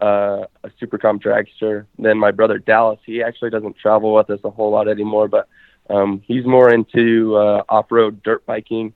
uh, 0.00 0.44
a 0.62 0.70
Super 0.78 0.98
Comp 0.98 1.22
dragster. 1.22 1.86
Then 1.98 2.18
my 2.18 2.30
brother 2.30 2.58
Dallas, 2.58 3.00
he 3.04 3.22
actually 3.22 3.50
doesn't 3.50 3.76
travel 3.78 4.14
with 4.14 4.30
us 4.30 4.40
a 4.44 4.50
whole 4.50 4.70
lot 4.70 4.88
anymore, 4.88 5.28
but 5.28 5.48
um, 5.88 6.22
he's 6.26 6.44
more 6.44 6.72
into 6.72 7.36
uh, 7.36 7.62
off-road 7.68 8.22
dirt 8.22 8.44
biking, 8.44 8.92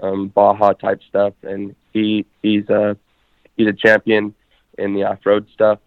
um, 0.00 0.28
Baja 0.28 0.72
type 0.72 1.00
stuff, 1.08 1.34
and 1.42 1.74
he 1.92 2.26
he's 2.42 2.68
a 2.68 2.90
uh, 2.90 2.94
he's 3.56 3.68
a 3.68 3.72
champion 3.72 4.34
in 4.78 4.94
the 4.94 5.04
off-road 5.04 5.46
stuff. 5.52 5.78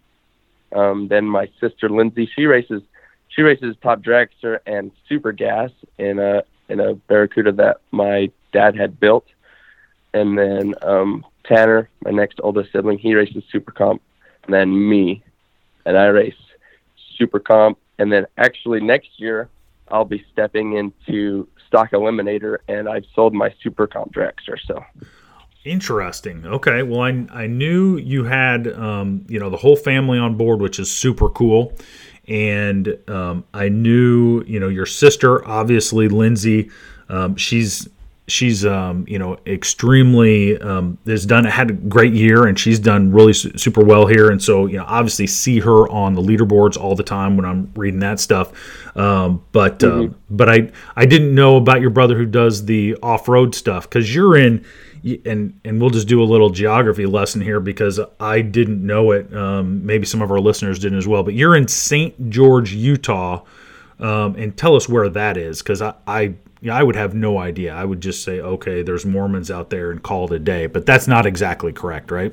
Um, 0.74 1.08
then 1.08 1.24
my 1.24 1.48
sister 1.60 1.88
Lindsay, 1.88 2.28
she 2.34 2.46
races 2.46 2.82
she 3.28 3.42
races 3.42 3.76
top 3.82 4.00
dragster 4.02 4.58
and 4.66 4.90
super 5.08 5.32
gas 5.32 5.70
in 5.98 6.18
a 6.18 6.42
in 6.68 6.80
a 6.80 6.94
Barracuda 6.94 7.52
that 7.52 7.80
my 7.90 8.30
dad 8.52 8.76
had 8.76 8.98
built. 8.98 9.26
And 10.14 10.38
then 10.38 10.74
um, 10.82 11.26
Tanner, 11.44 11.88
my 12.02 12.10
next 12.10 12.40
oldest 12.42 12.72
sibling, 12.72 12.98
he 12.98 13.14
races 13.14 13.44
super 13.52 13.70
comp 13.70 14.00
and 14.46 14.54
then 14.54 14.88
me, 14.88 15.22
and 15.84 15.98
I 15.98 16.06
race 16.06 16.34
Super 17.16 17.40
Comp. 17.40 17.78
And 17.98 18.12
then 18.12 18.26
actually 18.38 18.80
next 18.80 19.18
year, 19.18 19.48
I'll 19.88 20.04
be 20.04 20.24
stepping 20.32 20.74
into 20.74 21.48
Stock 21.66 21.90
Eliminator, 21.90 22.58
and 22.68 22.88
I've 22.88 23.04
sold 23.14 23.34
my 23.34 23.52
Super 23.62 23.86
Comp 23.86 24.12
dragster. 24.12 24.58
So 24.66 24.84
interesting. 25.66 26.46
Okay, 26.46 26.82
well, 26.82 27.00
I 27.00 27.26
I 27.30 27.46
knew 27.46 27.96
you 27.98 28.24
had 28.24 28.72
um, 28.72 29.24
you 29.28 29.38
know 29.38 29.50
the 29.50 29.56
whole 29.56 29.76
family 29.76 30.18
on 30.18 30.36
board, 30.36 30.60
which 30.60 30.78
is 30.78 30.90
super 30.90 31.28
cool. 31.28 31.72
And 32.28 32.98
um, 33.06 33.44
I 33.54 33.68
knew, 33.68 34.42
you 34.48 34.58
know, 34.58 34.68
your 34.68 34.86
sister, 34.86 35.46
obviously 35.46 36.08
Lindsay, 36.08 36.70
um, 37.08 37.36
she's 37.36 37.88
she's 38.28 38.66
um, 38.66 39.04
you 39.08 39.18
know 39.18 39.38
extremely 39.46 40.58
um, 40.60 40.98
has 41.06 41.24
done 41.26 41.44
had 41.44 41.70
a 41.70 41.72
great 41.74 42.12
year 42.12 42.46
and 42.46 42.58
she's 42.58 42.78
done 42.78 43.12
really 43.12 43.32
su- 43.32 43.56
super 43.56 43.84
well 43.84 44.06
here 44.06 44.30
and 44.30 44.42
so 44.42 44.66
you 44.66 44.76
know 44.76 44.84
obviously 44.86 45.26
see 45.26 45.60
her 45.60 45.88
on 45.90 46.14
the 46.14 46.20
leaderboards 46.20 46.76
all 46.76 46.94
the 46.96 47.04
time 47.04 47.36
when 47.36 47.46
I'm 47.46 47.70
reading 47.76 48.00
that 48.00 48.18
stuff 48.18 48.96
um, 48.96 49.44
but 49.52 49.82
uh, 49.84 49.86
mm-hmm. 49.86 50.12
uh, 50.12 50.16
but 50.30 50.48
I 50.48 50.72
I 50.96 51.06
didn't 51.06 51.34
know 51.34 51.56
about 51.56 51.80
your 51.80 51.90
brother 51.90 52.16
who 52.16 52.26
does 52.26 52.64
the 52.64 52.96
off 53.02 53.28
road 53.28 53.54
stuff 53.54 53.88
because 53.88 54.12
you're 54.12 54.36
in 54.36 54.64
and 55.24 55.58
and 55.64 55.80
we'll 55.80 55.90
just 55.90 56.08
do 56.08 56.22
a 56.22 56.24
little 56.24 56.50
geography 56.50 57.06
lesson 57.06 57.40
here 57.40 57.60
because 57.60 58.00
I 58.18 58.40
didn't 58.40 58.84
know 58.84 59.12
it 59.12 59.32
um, 59.34 59.86
maybe 59.86 60.06
some 60.06 60.22
of 60.22 60.30
our 60.30 60.40
listeners 60.40 60.78
didn't 60.78 60.98
as 60.98 61.06
well 61.06 61.22
but 61.22 61.34
you're 61.34 61.54
in 61.54 61.68
St. 61.68 62.30
George 62.30 62.72
Utah 62.72 63.42
um, 63.98 64.34
and 64.36 64.56
tell 64.56 64.76
us 64.76 64.88
where 64.88 65.08
that 65.08 65.36
is 65.36 65.62
because 65.62 65.80
I, 65.80 65.94
I 66.06 66.34
I 66.70 66.82
would 66.82 66.96
have 66.96 67.14
no 67.14 67.38
idea. 67.38 67.74
I 67.74 67.84
would 67.84 68.00
just 68.00 68.24
say, 68.24 68.40
okay, 68.40 68.82
there's 68.82 69.04
Mormons 69.04 69.50
out 69.50 69.70
there 69.70 69.90
and 69.90 70.02
call 70.02 70.24
it 70.24 70.32
a 70.32 70.38
day. 70.38 70.66
But 70.66 70.86
that's 70.86 71.06
not 71.06 71.26
exactly 71.26 71.72
correct, 71.72 72.10
right? 72.10 72.32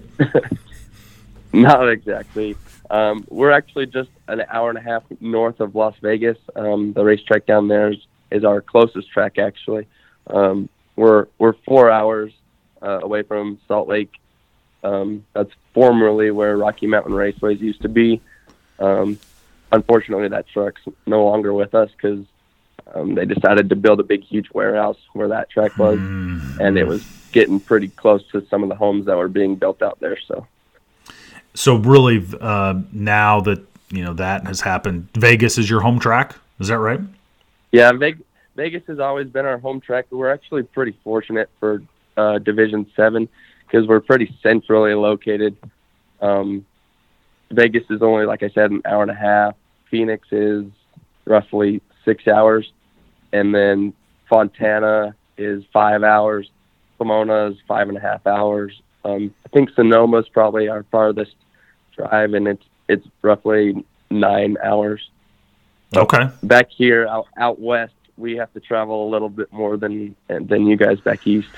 not 1.54 1.90
exactly. 1.90 2.56
Um, 2.90 3.26
we're 3.30 3.52
actually 3.52 3.86
just 3.88 4.10
an 4.28 4.44
hour 4.50 4.70
and 4.70 4.78
a 4.78 4.82
half 4.82 5.04
north 5.20 5.60
of 5.60 5.76
Las 5.76 5.96
Vegas. 6.02 6.38
Um, 6.56 6.94
the 6.94 7.04
racetrack 7.04 7.46
down 7.46 7.68
there 7.68 7.92
is, 7.92 7.98
is 8.32 8.44
our 8.44 8.62
closest 8.62 9.12
track, 9.12 9.38
actually. 9.38 9.88
Um, 10.28 10.70
we're 10.96 11.28
we're 11.38 11.54
four 11.66 11.90
hours 11.90 12.32
uh, 12.84 13.00
away 13.02 13.24
from 13.24 13.60
Salt 13.68 13.88
Lake. 13.88 14.12
Um, 14.84 15.26
that's 15.34 15.52
formerly 15.74 16.30
where 16.32 16.58
Rocky 16.58 16.88
Mountain 16.88 17.14
Raceways 17.14 17.60
used 17.60 17.82
to 17.84 17.90
be. 17.90 18.22
Um, 18.80 19.18
unfortunately, 19.72 20.28
that 20.30 20.48
track's 20.48 20.82
no 21.06 21.24
longer 21.26 21.54
with 21.54 21.74
us 21.74 21.90
because 21.92 22.26
um, 22.94 23.16
they 23.16 23.26
decided 23.26 23.70
to 23.70 23.76
build 23.78 24.00
a 24.02 24.04
big, 24.04 24.24
huge 24.24 24.50
warehouse 24.54 24.98
where 25.14 25.30
that 25.30 25.50
track 25.50 25.78
was, 25.78 25.98
Mm. 26.00 26.60
and 26.60 26.78
it 26.78 26.86
was 26.86 27.04
getting 27.32 27.60
pretty 27.60 27.88
close 27.88 28.28
to 28.32 28.46
some 28.48 28.62
of 28.62 28.70
the 28.70 28.76
homes 28.76 29.06
that 29.06 29.16
were 29.18 29.30
being 29.30 29.56
built 29.56 29.82
out 29.82 30.00
there. 30.02 30.18
So 30.28 30.46
So 31.54 31.78
really, 31.78 32.24
uh, 32.42 32.82
now 32.92 33.40
that 33.42 33.60
you 33.90 34.04
know 34.04 34.14
that 34.14 34.46
has 34.48 34.60
happened, 34.62 35.08
Vegas 35.14 35.58
is 35.58 35.70
your 35.70 35.80
home 35.82 36.00
track. 36.00 36.36
Is 36.60 36.68
that 36.68 36.80
right? 36.80 37.00
yeah, 37.72 37.92
Vegas, 37.94 38.24
Vegas 38.56 38.84
has 38.88 39.00
always 39.00 39.28
been 39.30 39.46
our 39.46 39.58
home 39.60 39.80
track. 39.80 40.06
We're 40.12 40.32
actually 40.32 40.64
pretty 40.64 40.96
fortunate 41.04 41.50
for 41.60 41.82
uh, 42.18 42.40
Division 42.40 42.86
Seven 42.96 43.28
because 43.66 43.88
we're 43.88 44.00
pretty 44.00 44.36
centrally 44.44 44.94
located. 44.94 45.58
Um, 46.22 46.66
Vegas 47.52 47.84
is 47.90 48.02
only, 48.02 48.26
like 48.26 48.44
I 48.44 48.50
said, 48.50 48.72
an 48.72 48.82
hour 48.86 49.02
and 49.02 49.12
a 49.12 49.16
half. 49.16 49.56
Phoenix 49.90 50.28
is 50.32 50.66
roughly 51.26 51.82
six 52.06 52.28
hours, 52.28 52.72
and 53.32 53.54
then 53.54 53.94
Fontana 54.30 55.16
is 55.38 55.64
five 55.72 56.04
hours. 56.04 56.50
Pomona 56.98 57.48
is 57.48 57.58
five 57.68 57.90
and 57.90 57.98
a 57.98 58.02
half 58.02 58.26
hours. 58.26 58.82
Um, 59.06 59.34
I 59.46 59.50
think 59.50 59.70
Sonoma 59.72 60.20
is 60.20 60.30
probably 60.30 60.68
our 60.68 60.84
farthest 60.92 61.36
drive, 61.96 62.34
and 62.34 62.48
it's 62.48 62.64
it's 62.88 63.08
roughly 63.22 63.86
nine 64.10 64.58
hours. 64.64 65.10
Okay. 65.96 66.30
Back 66.44 66.70
here, 66.70 67.08
out 67.08 67.28
out 67.38 67.60
west, 67.60 67.94
we 68.18 68.36
have 68.38 68.52
to 68.54 68.60
travel 68.60 69.08
a 69.08 69.10
little 69.10 69.30
bit 69.30 69.52
more 69.52 69.78
than 69.78 70.16
than 70.28 70.66
you 70.66 70.78
guys 70.78 71.00
back 71.00 71.26
east. 71.28 71.50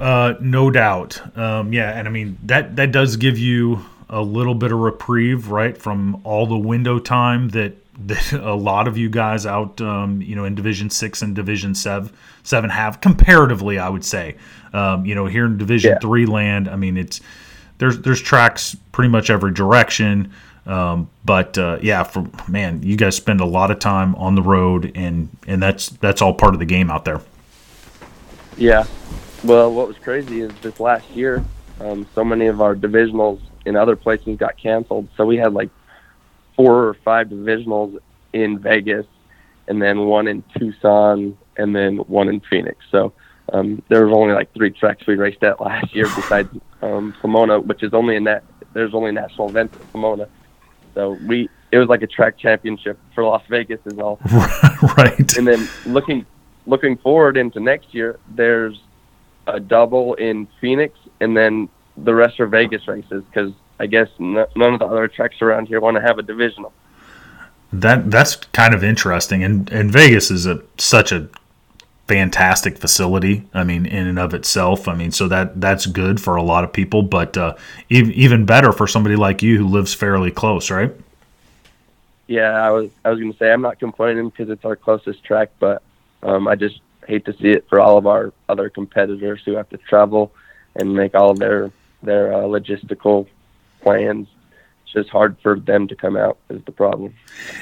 Uh, 0.00 0.34
no 0.40 0.70
doubt. 0.70 1.36
Um, 1.36 1.72
yeah, 1.72 1.98
and 1.98 2.06
I 2.06 2.10
mean 2.10 2.38
that 2.44 2.76
that 2.76 2.92
does 2.92 3.16
give 3.16 3.38
you 3.38 3.84
a 4.08 4.20
little 4.20 4.54
bit 4.54 4.72
of 4.72 4.78
reprieve, 4.78 5.48
right, 5.48 5.76
from 5.76 6.20
all 6.24 6.46
the 6.46 6.58
window 6.58 6.98
time 6.98 7.48
that 7.50 7.74
that 8.06 8.32
a 8.32 8.54
lot 8.54 8.88
of 8.88 8.98
you 8.98 9.08
guys 9.08 9.46
out, 9.46 9.80
um, 9.80 10.20
you 10.20 10.34
know, 10.34 10.44
in 10.44 10.54
Division 10.54 10.90
Six 10.90 11.22
and 11.22 11.34
Division 11.34 11.74
Seven 11.74 12.10
seven 12.42 12.70
have 12.70 13.00
comparatively, 13.00 13.78
I 13.78 13.88
would 13.88 14.04
say. 14.04 14.36
Um, 14.72 15.06
you 15.06 15.14
know, 15.14 15.26
here 15.26 15.46
in 15.46 15.56
Division 15.58 15.92
Yeah. 15.92 15.98
Three 15.98 16.26
land, 16.26 16.68
I 16.68 16.76
mean, 16.76 16.96
it's 16.96 17.20
there's 17.78 17.98
there's 18.00 18.20
tracks 18.20 18.76
pretty 18.92 19.08
much 19.08 19.30
every 19.30 19.52
direction. 19.52 20.32
Um, 20.66 21.10
but 21.24 21.58
uh, 21.58 21.78
yeah, 21.82 22.04
for 22.04 22.26
man, 22.48 22.82
you 22.82 22.96
guys 22.96 23.16
spend 23.16 23.40
a 23.40 23.44
lot 23.44 23.70
of 23.70 23.78
time 23.78 24.14
on 24.16 24.34
the 24.34 24.42
road, 24.42 24.92
and 24.94 25.28
and 25.46 25.62
that's 25.62 25.88
that's 25.88 26.22
all 26.22 26.34
part 26.34 26.54
of 26.54 26.60
the 26.60 26.66
game 26.66 26.90
out 26.90 27.04
there. 27.04 27.20
Yeah. 28.56 28.86
Well, 29.44 29.70
what 29.74 29.88
was 29.88 29.98
crazy 29.98 30.40
is 30.40 30.50
this 30.62 30.80
last 30.80 31.10
year, 31.10 31.44
um, 31.78 32.06
so 32.14 32.24
many 32.24 32.46
of 32.46 32.62
our 32.62 32.74
divisionals 32.74 33.40
in 33.66 33.76
other 33.76 33.94
places 33.94 34.38
got 34.38 34.56
canceled. 34.56 35.08
So 35.18 35.26
we 35.26 35.36
had 35.36 35.52
like 35.52 35.68
four 36.56 36.88
or 36.88 36.94
five 36.94 37.28
divisionals 37.28 37.98
in 38.32 38.58
Vegas, 38.58 39.04
and 39.68 39.82
then 39.82 40.06
one 40.06 40.28
in 40.28 40.42
Tucson, 40.58 41.36
and 41.58 41.76
then 41.76 41.98
one 41.98 42.28
in 42.28 42.40
Phoenix. 42.40 42.78
So 42.90 43.12
um, 43.52 43.82
there 43.90 44.06
was 44.06 44.16
only 44.16 44.32
like 44.32 44.52
three 44.54 44.70
tracks 44.70 45.06
we 45.06 45.16
raced 45.16 45.42
at 45.42 45.60
last 45.60 45.94
year 45.94 46.06
besides 46.16 46.48
um, 46.80 47.14
Pomona, 47.20 47.60
which 47.60 47.82
is 47.82 47.92
only 47.92 48.16
a 48.16 48.20
that. 48.22 48.44
There's 48.72 48.94
only 48.94 49.12
national 49.12 49.50
events 49.50 49.76
at 49.76 49.92
Pomona. 49.92 50.26
So 50.94 51.18
we 51.26 51.50
it 51.70 51.78
was 51.78 51.88
like 51.88 52.02
a 52.02 52.06
track 52.06 52.38
championship 52.38 52.98
for 53.14 53.24
Las 53.24 53.42
Vegas 53.50 53.80
is 53.84 53.98
all 53.98 54.18
right. 54.96 55.36
and 55.36 55.46
then 55.46 55.68
looking 55.84 56.24
looking 56.66 56.96
forward 56.96 57.36
into 57.36 57.60
next 57.60 57.92
year, 57.92 58.18
there's 58.34 58.80
a 59.46 59.60
double 59.60 60.14
in 60.14 60.46
Phoenix, 60.60 60.98
and 61.20 61.36
then 61.36 61.68
the 61.96 62.14
rest 62.14 62.40
are 62.40 62.46
Vegas 62.46 62.86
races 62.88 63.22
because 63.24 63.52
I 63.78 63.86
guess 63.86 64.08
n- 64.20 64.46
none 64.56 64.74
of 64.74 64.80
the 64.80 64.86
other 64.86 65.08
tracks 65.08 65.40
around 65.42 65.66
here 65.66 65.80
want 65.80 65.96
to 65.96 66.02
have 66.02 66.18
a 66.18 66.22
divisional. 66.22 66.72
That 67.72 68.10
that's 68.10 68.36
kind 68.36 68.74
of 68.74 68.84
interesting, 68.84 69.42
and 69.42 69.70
and 69.70 69.90
Vegas 69.90 70.30
is 70.30 70.46
a 70.46 70.62
such 70.78 71.12
a 71.12 71.28
fantastic 72.06 72.78
facility. 72.78 73.46
I 73.54 73.64
mean, 73.64 73.86
in 73.86 74.06
and 74.06 74.18
of 74.18 74.34
itself. 74.34 74.88
I 74.88 74.94
mean, 74.94 75.10
so 75.10 75.26
that 75.28 75.60
that's 75.60 75.86
good 75.86 76.20
for 76.20 76.36
a 76.36 76.42
lot 76.42 76.64
of 76.64 76.72
people, 76.72 77.02
but 77.02 77.36
uh, 77.36 77.56
even 77.88 78.12
even 78.12 78.46
better 78.46 78.72
for 78.72 78.86
somebody 78.86 79.16
like 79.16 79.42
you 79.42 79.58
who 79.58 79.66
lives 79.66 79.94
fairly 79.94 80.30
close, 80.30 80.70
right? 80.70 80.92
Yeah, 82.26 82.50
I 82.50 82.70
was 82.70 82.90
I 83.04 83.10
was 83.10 83.20
gonna 83.20 83.36
say 83.36 83.52
I'm 83.52 83.62
not 83.62 83.78
complaining 83.78 84.28
because 84.28 84.50
it's 84.50 84.64
our 84.64 84.76
closest 84.76 85.24
track, 85.24 85.50
but 85.58 85.82
um, 86.22 86.48
I 86.48 86.54
just 86.54 86.80
hate 87.06 87.24
to 87.26 87.32
see 87.34 87.50
it 87.50 87.66
for 87.68 87.80
all 87.80 87.98
of 87.98 88.06
our 88.06 88.32
other 88.48 88.68
competitors 88.68 89.42
who 89.44 89.56
have 89.56 89.68
to 89.70 89.78
travel 89.78 90.32
and 90.76 90.94
make 90.94 91.14
all 91.14 91.34
their 91.34 91.70
their 92.02 92.32
uh, 92.32 92.42
logistical 92.42 93.26
plans. 93.80 94.28
It's 94.84 94.92
just 94.92 95.10
hard 95.10 95.36
for 95.42 95.58
them 95.58 95.88
to 95.88 95.96
come 95.96 96.16
out 96.16 96.38
is 96.50 96.62
the 96.64 96.72
problem. 96.72 97.14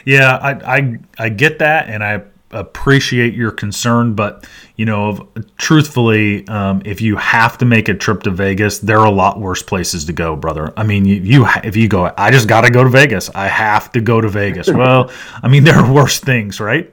Yeah, 0.05 0.37
I, 0.37 0.76
I 0.76 0.98
I 1.18 1.28
get 1.28 1.59
that, 1.61 1.88
and 1.88 2.02
I 2.02 2.22
appreciate 2.52 3.35
your 3.35 3.50
concern, 3.50 4.14
but 4.14 4.46
you 4.76 4.85
know, 4.85 5.28
truthfully, 5.57 6.46
um, 6.48 6.83
if 6.85 7.00
you 7.00 7.16
have 7.16 7.59
to 7.59 7.64
make 7.64 7.88
a 7.88 7.94
trip 7.94 8.22
to 8.22 8.31
Vegas, 8.31 8.78
there 8.78 8.98
are 8.98 9.07
a 9.07 9.11
lot 9.11 9.40
worse 9.40 9.62
places 9.62 10.05
to 10.05 10.12
go, 10.12 10.37
brother. 10.37 10.72
I 10.76 10.85
mean, 10.85 11.05
you, 11.05 11.16
you 11.16 11.46
if 11.64 11.76
you 11.76 11.88
go, 11.88 12.12
I 12.16 12.31
just 12.31 12.48
got 12.48 12.62
to 12.62 12.70
go 12.70 12.85
to 12.85 12.90
Vegas. 12.90 13.31
I 13.35 13.48
have 13.48 13.92
to 13.92 14.00
go 14.00 14.20
to 14.20 14.28
Vegas. 14.28 14.68
well, 14.72 15.11
I 15.42 15.48
mean, 15.48 15.64
there 15.64 15.76
are 15.76 15.92
worse 15.92 16.20
things, 16.20 16.61
right? 16.61 16.92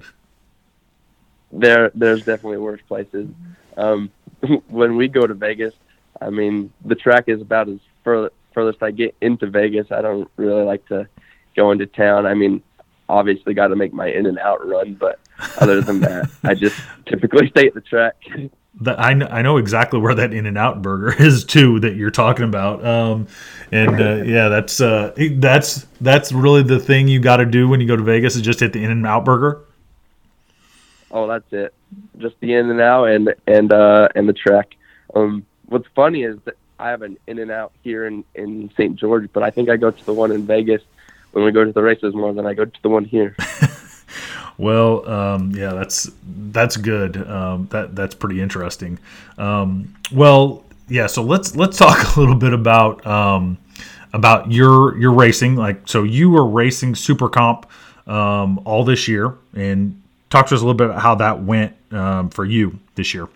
There 1.51 1.91
there's 1.95 2.25
definitely 2.25 2.57
worse 2.57 2.81
places. 2.87 3.27
Um, 3.77 4.11
when 4.67 4.95
we 4.95 5.07
go 5.07 5.25
to 5.25 5.33
Vegas, 5.33 5.73
I 6.21 6.29
mean 6.29 6.71
the 6.85 6.95
track 6.95 7.25
is 7.27 7.41
about 7.41 7.69
as 7.69 7.79
fur- 8.03 8.31
furthest 8.53 8.83
I 8.83 8.91
get 8.91 9.15
into 9.21 9.47
Vegas. 9.47 9.91
I 9.91 10.01
don't 10.01 10.29
really 10.37 10.63
like 10.63 10.85
to 10.87 11.07
go 11.55 11.71
into 11.71 11.85
town. 11.85 12.25
I 12.25 12.33
mean, 12.33 12.61
obviously 13.07 13.53
got 13.53 13.67
to 13.67 13.75
make 13.75 13.93
my 13.93 14.07
in 14.07 14.25
and 14.25 14.39
out 14.39 14.65
run, 14.65 14.93
but 14.93 15.19
other 15.59 15.81
than 15.81 15.99
that, 16.01 16.29
I 16.43 16.53
just 16.53 16.79
typically 17.05 17.49
stay 17.49 17.67
at 17.67 17.73
the 17.73 17.81
track. 17.81 18.15
That 18.81 18.99
I, 18.99 19.13
kn- 19.13 19.31
I 19.31 19.41
know 19.41 19.57
exactly 19.57 19.99
where 19.99 20.15
that 20.15 20.33
In 20.33 20.45
and 20.45 20.57
Out 20.57 20.81
burger 20.81 21.13
is 21.21 21.43
too 21.43 21.79
that 21.81 21.95
you're 21.95 22.11
talking 22.11 22.45
about. 22.45 22.85
Um, 22.85 23.27
and 23.71 23.99
uh, 23.99 24.23
yeah, 24.23 24.47
that's 24.47 24.79
uh, 24.79 25.13
that's 25.33 25.85
that's 25.99 26.31
really 26.31 26.63
the 26.63 26.79
thing 26.79 27.07
you 27.07 27.19
got 27.19 27.37
to 27.37 27.45
do 27.45 27.67
when 27.67 27.81
you 27.81 27.87
go 27.87 27.95
to 27.95 28.03
Vegas 28.03 28.35
is 28.35 28.41
just 28.41 28.59
hit 28.61 28.73
the 28.73 28.83
In 28.83 28.91
and 28.91 29.05
Out 29.05 29.25
burger. 29.25 29.65
Oh, 31.11 31.27
that's 31.27 31.51
it. 31.51 31.73
Just 32.17 32.35
the 32.39 32.53
in 32.53 32.69
and 32.69 32.81
out 32.81 33.05
and 33.05 33.33
and 33.47 33.71
uh, 33.71 34.09
and 34.15 34.27
the 34.27 34.33
track. 34.33 34.75
Um, 35.15 35.45
what's 35.67 35.87
funny 35.95 36.23
is 36.23 36.37
that 36.45 36.55
I 36.77 36.89
have 36.89 37.01
an 37.01 37.17
in 37.27 37.39
and 37.39 37.51
out 37.51 37.71
here 37.83 38.05
in 38.05 38.23
in 38.35 38.69
St. 38.71 38.95
George, 38.95 39.29
but 39.33 39.43
I 39.43 39.49
think 39.49 39.69
I 39.69 39.77
go 39.77 39.91
to 39.91 40.05
the 40.05 40.13
one 40.13 40.31
in 40.31 40.45
Vegas 40.45 40.81
when 41.31 41.45
we 41.45 41.51
go 41.51 41.63
to 41.63 41.71
the 41.71 41.81
races 41.81 42.13
more 42.13 42.33
than 42.33 42.45
I 42.45 42.53
go 42.53 42.65
to 42.65 42.81
the 42.81 42.89
one 42.89 43.05
here. 43.05 43.35
Well, 44.59 45.09
um, 45.09 45.51
yeah, 45.51 45.71
that's 45.71 46.11
that's 46.27 46.75
good. 46.75 47.15
Um, 47.25 47.67
that 47.71 47.95
that's 47.95 48.13
pretty 48.13 48.41
interesting. 48.41 48.99
Um, 49.37 49.95
well, 50.11 50.65
yeah. 50.89 51.07
So 51.07 51.23
let's 51.23 51.55
let's 51.55 51.77
talk 51.77 51.97
a 52.17 52.19
little 52.19 52.35
bit 52.35 52.51
about 52.51 53.07
um, 53.07 53.57
about 54.11 54.51
your 54.51 54.97
your 54.97 55.13
racing. 55.13 55.55
Like, 55.55 55.87
so 55.87 56.03
you 56.03 56.29
were 56.29 56.45
racing 56.45 56.95
Super 56.95 57.29
Comp 57.29 57.67
um, 58.05 58.59
all 58.65 58.83
this 58.83 59.07
year, 59.07 59.37
and 59.55 59.98
talk 60.29 60.47
to 60.47 60.55
us 60.55 60.61
a 60.61 60.63
little 60.63 60.75
bit 60.75 60.87
about 60.87 61.01
how 61.01 61.15
that 61.15 61.43
went 61.43 61.75
um, 61.91 62.29
for 62.29 62.45
you 62.45 62.79
this 62.95 63.13
year. 63.13 63.27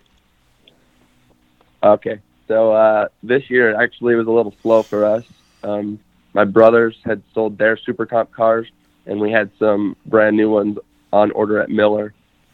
Okay. 1.84 2.20
So 2.48 2.74
uh, 2.74 3.08
this 3.22 3.50
year 3.50 3.80
actually 3.80 4.16
was 4.16 4.28
a 4.28 4.32
little 4.32 4.54
slow 4.62 4.84
for 4.84 5.06
us. 5.06 5.26
Um, 5.64 6.00
my 6.34 6.46
brothers 6.46 6.98
had 7.04 7.22
sold 7.34 7.58
their 7.58 7.78
Super 7.78 8.06
Comp 8.06 8.32
cars, 8.32 8.68
and 9.06 9.20
we 9.20 9.32
had 9.32 9.50
some 9.60 9.96
brand 10.06 10.36
new 10.36 10.50
ones 10.50 10.78
on 11.12 11.32
order 11.32 11.60
at 11.62 11.70
Miller, 11.70 12.14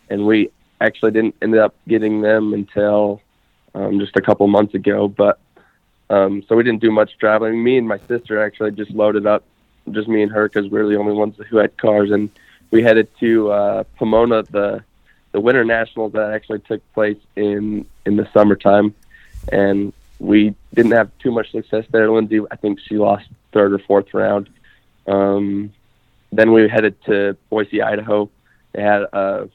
and 0.10 0.26
we 0.26 0.52
actually 0.82 1.12
didn't 1.12 1.36
end 1.42 1.56
up 1.56 1.76
getting 1.88 2.22
them 2.22 2.54
until 2.54 3.22
um, 3.74 4.00
just 4.00 4.16
a 4.16 4.22
couple 4.22 4.48
months 4.48 4.74
ago. 4.74 5.08
But 5.08 5.40
um, 6.10 6.44
so 6.48 6.56
we 6.56 6.64
didn't 6.64 6.82
do 6.82 6.92
much 6.92 7.18
traveling. 7.18 7.64
Me 7.64 7.78
and 7.78 7.88
my 7.88 8.00
sister 8.08 8.42
actually 8.44 8.72
just 8.72 8.92
loaded 8.92 9.26
up, 9.26 9.44
just 9.92 10.08
me 10.08 10.24
and 10.24 10.32
her, 10.32 10.48
because 10.48 10.70
we 10.70 10.80
are 10.80 10.88
the 10.88 10.98
only 10.98 11.14
ones 11.14 11.36
who 11.50 11.58
had 11.58 11.78
cars, 11.78 12.12
and 12.12 12.30
we 12.72 12.84
headed 12.84 13.08
to 13.20 13.52
uh, 13.52 13.84
Pomona, 13.98 14.44
the 14.44 14.84
the 15.32 15.40
Winter 15.40 15.64
Nationals 15.64 16.14
that 16.14 16.32
actually 16.32 16.60
took 16.60 16.82
place 16.94 17.18
in 17.36 17.86
in 18.06 18.16
the 18.16 18.28
summertime 18.34 18.94
and 19.52 19.94
we 20.20 20.54
didn't 20.74 20.92
have 20.92 21.10
too 21.20 21.32
much 21.32 21.52
success 21.52 21.86
there. 21.92 22.12
Lindsay, 22.12 22.42
I 22.52 22.56
think 22.58 22.80
she 22.80 22.98
lost 22.98 23.28
third 23.54 23.72
or 23.74 23.80
fourth 23.80 24.14
round. 24.14 24.50
Um, 25.08 25.72
then 26.32 26.52
we 26.52 26.68
headed 26.68 27.02
to 27.06 27.38
Boise, 27.50 27.82
Idaho. 27.82 28.30
They 28.74 28.82
had 28.84 29.04
a, 29.04 29.50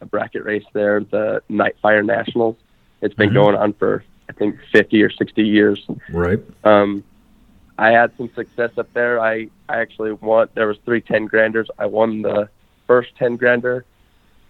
a 0.00 0.06
bracket 0.06 0.44
race 0.44 0.64
there, 0.74 1.00
the 1.00 1.42
Nightfire 1.50 2.04
Nationals. 2.04 2.56
It's 3.00 3.14
been 3.14 3.30
Mhm. 3.30 3.34
going 3.34 3.56
on 3.56 3.72
for 3.72 4.04
I 4.28 4.32
think 4.32 4.58
50 4.72 5.02
or 5.02 5.10
60 5.10 5.42
years. 5.42 5.84
Right. 6.12 6.38
Um, 6.64 7.02
I 7.78 7.90
had 7.90 8.12
some 8.18 8.30
success 8.34 8.70
up 8.78 8.92
there. 8.92 9.18
I, 9.18 9.48
I 9.68 9.80
actually 9.80 10.12
won. 10.12 10.48
There 10.54 10.68
was 10.68 10.76
three 10.84 11.00
10 11.00 11.24
granders. 11.26 11.68
I 11.78 11.86
won 11.86 12.22
the 12.22 12.48
first 12.90 13.14
10 13.18 13.36
grander, 13.36 13.84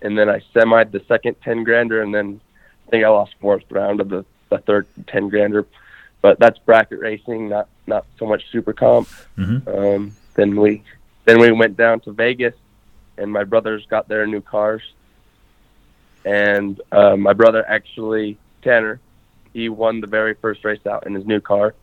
and 0.00 0.16
then 0.16 0.30
I 0.30 0.40
semied 0.54 0.92
the 0.92 1.02
second 1.06 1.36
10 1.44 1.62
grander, 1.62 2.00
and 2.00 2.14
then 2.14 2.40
I 2.86 2.90
think 2.90 3.04
I 3.04 3.08
lost 3.10 3.34
fourth 3.38 3.64
round 3.68 4.00
of 4.00 4.08
the, 4.08 4.24
the 4.48 4.56
third 4.56 4.86
10 5.08 5.28
grander. 5.28 5.66
But 6.22 6.38
that's 6.38 6.58
bracket 6.60 7.00
racing, 7.00 7.50
not 7.50 7.68
not 7.86 8.06
so 8.18 8.24
much 8.24 8.50
super 8.50 8.72
comp. 8.72 9.08
Mhm. 9.36 9.58
Um, 9.68 10.12
then 10.36 10.58
we 10.58 10.82
then 11.26 11.38
we 11.38 11.52
went 11.52 11.76
down 11.76 12.00
to 12.00 12.12
Vegas, 12.12 12.54
and 13.18 13.30
my 13.30 13.44
brothers 13.44 13.84
got 13.90 14.08
their 14.08 14.26
new 14.26 14.40
cars, 14.40 14.82
and 16.24 16.80
uh, 16.92 17.16
my 17.16 17.34
brother 17.34 17.62
actually 17.68 18.38
Tanner, 18.62 19.00
he 19.52 19.68
won 19.68 20.00
the 20.00 20.06
very 20.06 20.34
first 20.34 20.64
race 20.64 20.86
out 20.86 21.06
in 21.06 21.14
his 21.14 21.26
new 21.26 21.40
car. 21.40 21.74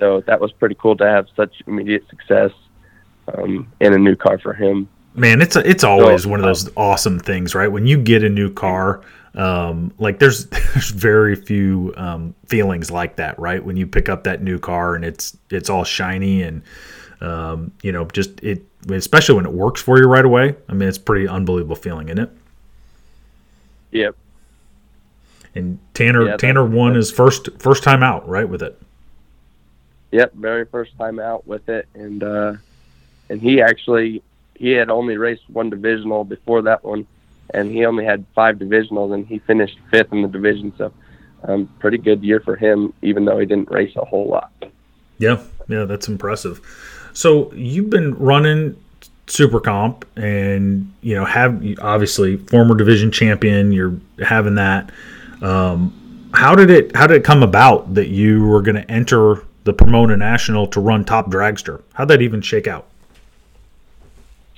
So 0.00 0.22
that 0.22 0.40
was 0.40 0.50
pretty 0.50 0.74
cool 0.74 0.96
to 0.96 1.06
have 1.06 1.26
such 1.36 1.54
immediate 1.68 2.08
success 2.08 2.52
um, 3.32 3.72
in 3.80 3.92
a 3.92 3.98
new 3.98 4.16
car 4.16 4.38
for 4.38 4.54
him. 4.54 4.88
Man, 5.14 5.40
it's 5.40 5.54
a, 5.54 5.68
it's 5.68 5.84
always 5.84 6.26
one 6.26 6.40
of 6.40 6.46
those 6.46 6.70
awesome 6.76 7.20
things, 7.20 7.54
right? 7.54 7.68
When 7.68 7.86
you 7.86 7.98
get 7.98 8.24
a 8.24 8.28
new 8.28 8.52
car, 8.52 9.02
um, 9.34 9.92
like 9.98 10.18
there's 10.18 10.46
there's 10.46 10.90
very 10.90 11.36
few 11.36 11.94
um, 11.96 12.34
feelings 12.46 12.90
like 12.90 13.16
that, 13.16 13.38
right? 13.38 13.64
When 13.64 13.76
you 13.76 13.86
pick 13.86 14.08
up 14.08 14.24
that 14.24 14.42
new 14.42 14.58
car 14.58 14.96
and 14.96 15.04
it's 15.04 15.36
it's 15.50 15.70
all 15.70 15.84
shiny 15.84 16.42
and 16.42 16.62
um, 17.20 17.72
you 17.82 17.92
know 17.92 18.06
just 18.06 18.40
it, 18.42 18.64
especially 18.90 19.36
when 19.36 19.46
it 19.46 19.52
works 19.52 19.80
for 19.80 19.98
you 19.98 20.06
right 20.06 20.24
away. 20.24 20.56
I 20.68 20.72
mean, 20.74 20.88
it's 20.88 20.98
pretty 20.98 21.28
unbelievable 21.28 21.76
feeling, 21.76 22.08
isn't 22.08 22.18
it? 22.18 22.30
Yep. 23.92 24.16
And 25.54 25.78
Tanner 25.94 26.26
yeah, 26.26 26.36
Tanner 26.36 26.64
won 26.64 26.96
his 26.96 27.12
first 27.12 27.48
first 27.60 27.84
time 27.84 28.02
out, 28.02 28.28
right, 28.28 28.48
with 28.48 28.62
it. 28.62 28.80
Yep, 30.10 30.34
very 30.34 30.64
first 30.64 30.96
time 30.98 31.20
out 31.20 31.46
with 31.46 31.68
it, 31.68 31.86
and 31.94 32.22
uh, 32.22 32.54
and 33.28 33.40
he 33.40 33.62
actually 33.62 34.22
he 34.56 34.70
had 34.70 34.90
only 34.90 35.16
raced 35.16 35.48
one 35.48 35.70
divisional 35.70 36.24
before 36.24 36.62
that 36.62 36.84
one, 36.84 37.06
and 37.52 37.70
he 37.70 37.84
only 37.84 38.04
had 38.04 38.24
five 38.34 38.56
divisionals, 38.56 39.14
and 39.14 39.26
he 39.26 39.38
finished 39.40 39.78
fifth 39.90 40.12
in 40.12 40.22
the 40.22 40.28
division. 40.28 40.72
So, 40.76 40.92
um, 41.44 41.68
pretty 41.78 41.98
good 41.98 42.22
year 42.22 42.40
for 42.40 42.56
him, 42.56 42.92
even 43.02 43.24
though 43.24 43.38
he 43.38 43.46
didn't 43.46 43.70
race 43.70 43.94
a 43.96 44.04
whole 44.04 44.28
lot. 44.28 44.50
Yeah, 45.18 45.42
yeah, 45.68 45.84
that's 45.84 46.08
impressive. 46.08 46.60
So 47.12 47.52
you've 47.52 47.90
been 47.90 48.14
running 48.14 48.76
super 49.26 49.60
comp 49.60 50.06
and 50.16 50.92
you 51.00 51.14
know 51.14 51.24
have 51.24 51.62
obviously 51.80 52.36
former 52.36 52.74
division 52.74 53.10
champion 53.10 53.72
you're 53.72 53.98
having 54.22 54.56
that 54.56 54.90
um, 55.40 56.30
how 56.34 56.54
did 56.54 56.70
it 56.70 56.94
how 56.94 57.06
did 57.06 57.16
it 57.16 57.24
come 57.24 57.42
about 57.42 57.94
that 57.94 58.08
you 58.08 58.46
were 58.46 58.60
going 58.60 58.76
to 58.76 58.90
enter 58.90 59.42
the 59.64 59.72
Pomona 59.72 60.16
National 60.16 60.66
to 60.66 60.80
run 60.80 61.04
top 61.04 61.30
dragster 61.30 61.82
how'd 61.94 62.08
that 62.08 62.20
even 62.20 62.42
shake 62.42 62.66
out 62.66 62.86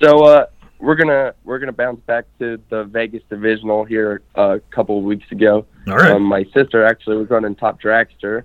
so 0.01 0.23
uh, 0.25 0.45
we're 0.79 0.95
gonna 0.95 1.33
we're 1.43 1.59
gonna 1.59 1.71
bounce 1.71 1.99
back 2.01 2.25
to 2.39 2.59
the 2.69 2.83
Vegas 2.83 3.23
divisional 3.29 3.83
here 3.83 4.21
a 4.35 4.59
couple 4.71 4.97
of 4.97 5.03
weeks 5.03 5.31
ago. 5.31 5.65
All 5.87 5.95
right. 5.95 6.11
Um, 6.11 6.23
my 6.23 6.43
sister 6.53 6.85
actually 6.85 7.17
was 7.17 7.29
running 7.29 7.55
top 7.55 7.81
dragster 7.81 8.43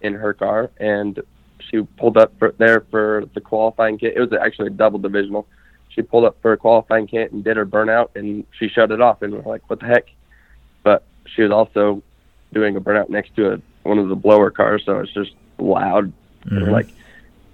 in 0.00 0.14
her 0.14 0.34
car, 0.34 0.70
and 0.78 1.20
she 1.70 1.82
pulled 1.82 2.16
up 2.16 2.32
for, 2.38 2.54
there 2.58 2.80
for 2.90 3.24
the 3.34 3.40
qualifying 3.40 3.98
kit. 3.98 4.14
It 4.16 4.20
was 4.20 4.32
actually 4.32 4.68
a 4.68 4.70
double 4.70 4.98
divisional. 4.98 5.46
She 5.88 6.02
pulled 6.02 6.24
up 6.24 6.36
for 6.42 6.52
a 6.52 6.56
qualifying 6.56 7.06
kit 7.06 7.32
and 7.32 7.44
did 7.44 7.56
her 7.56 7.66
burnout, 7.66 8.10
and 8.14 8.44
she 8.58 8.68
shut 8.68 8.90
it 8.90 9.00
off. 9.00 9.22
And 9.22 9.32
we're 9.32 9.50
like, 9.50 9.68
"What 9.68 9.80
the 9.80 9.86
heck?" 9.86 10.06
But 10.82 11.04
she 11.26 11.42
was 11.42 11.50
also 11.50 12.02
doing 12.52 12.76
a 12.76 12.80
burnout 12.80 13.08
next 13.08 13.34
to 13.36 13.54
a, 13.54 13.58
one 13.82 13.98
of 13.98 14.08
the 14.08 14.16
blower 14.16 14.50
cars, 14.50 14.82
so 14.84 14.98
it's 14.98 15.12
just 15.12 15.32
loud. 15.58 16.12
Mm-hmm. 16.46 16.70
Like, 16.70 16.88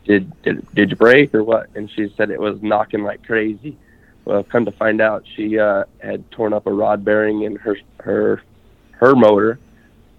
"Did 0.09 0.43
did 0.43 0.75
did 0.75 0.91
you 0.91 0.97
break 0.97 1.33
or 1.35 1.45
what?" 1.45 1.69
And 1.77 1.89
she 1.89 2.13
said 2.17 2.31
it 2.31 2.41
was 2.41 2.61
knocking 2.63 3.05
like 3.05 3.25
crazy. 3.25 3.77
Well, 4.25 4.43
come 4.43 4.65
to 4.65 4.73
find 4.73 5.01
out, 5.01 5.25
she 5.37 5.59
uh, 5.59 5.85
had 6.01 6.29
torn 6.33 6.53
up 6.53 6.67
a 6.67 6.73
rod 6.73 7.05
bearing 7.05 7.43
in 7.43 7.55
her 7.57 7.77
her 8.01 8.43
her 8.91 9.15
motor, 9.15 9.61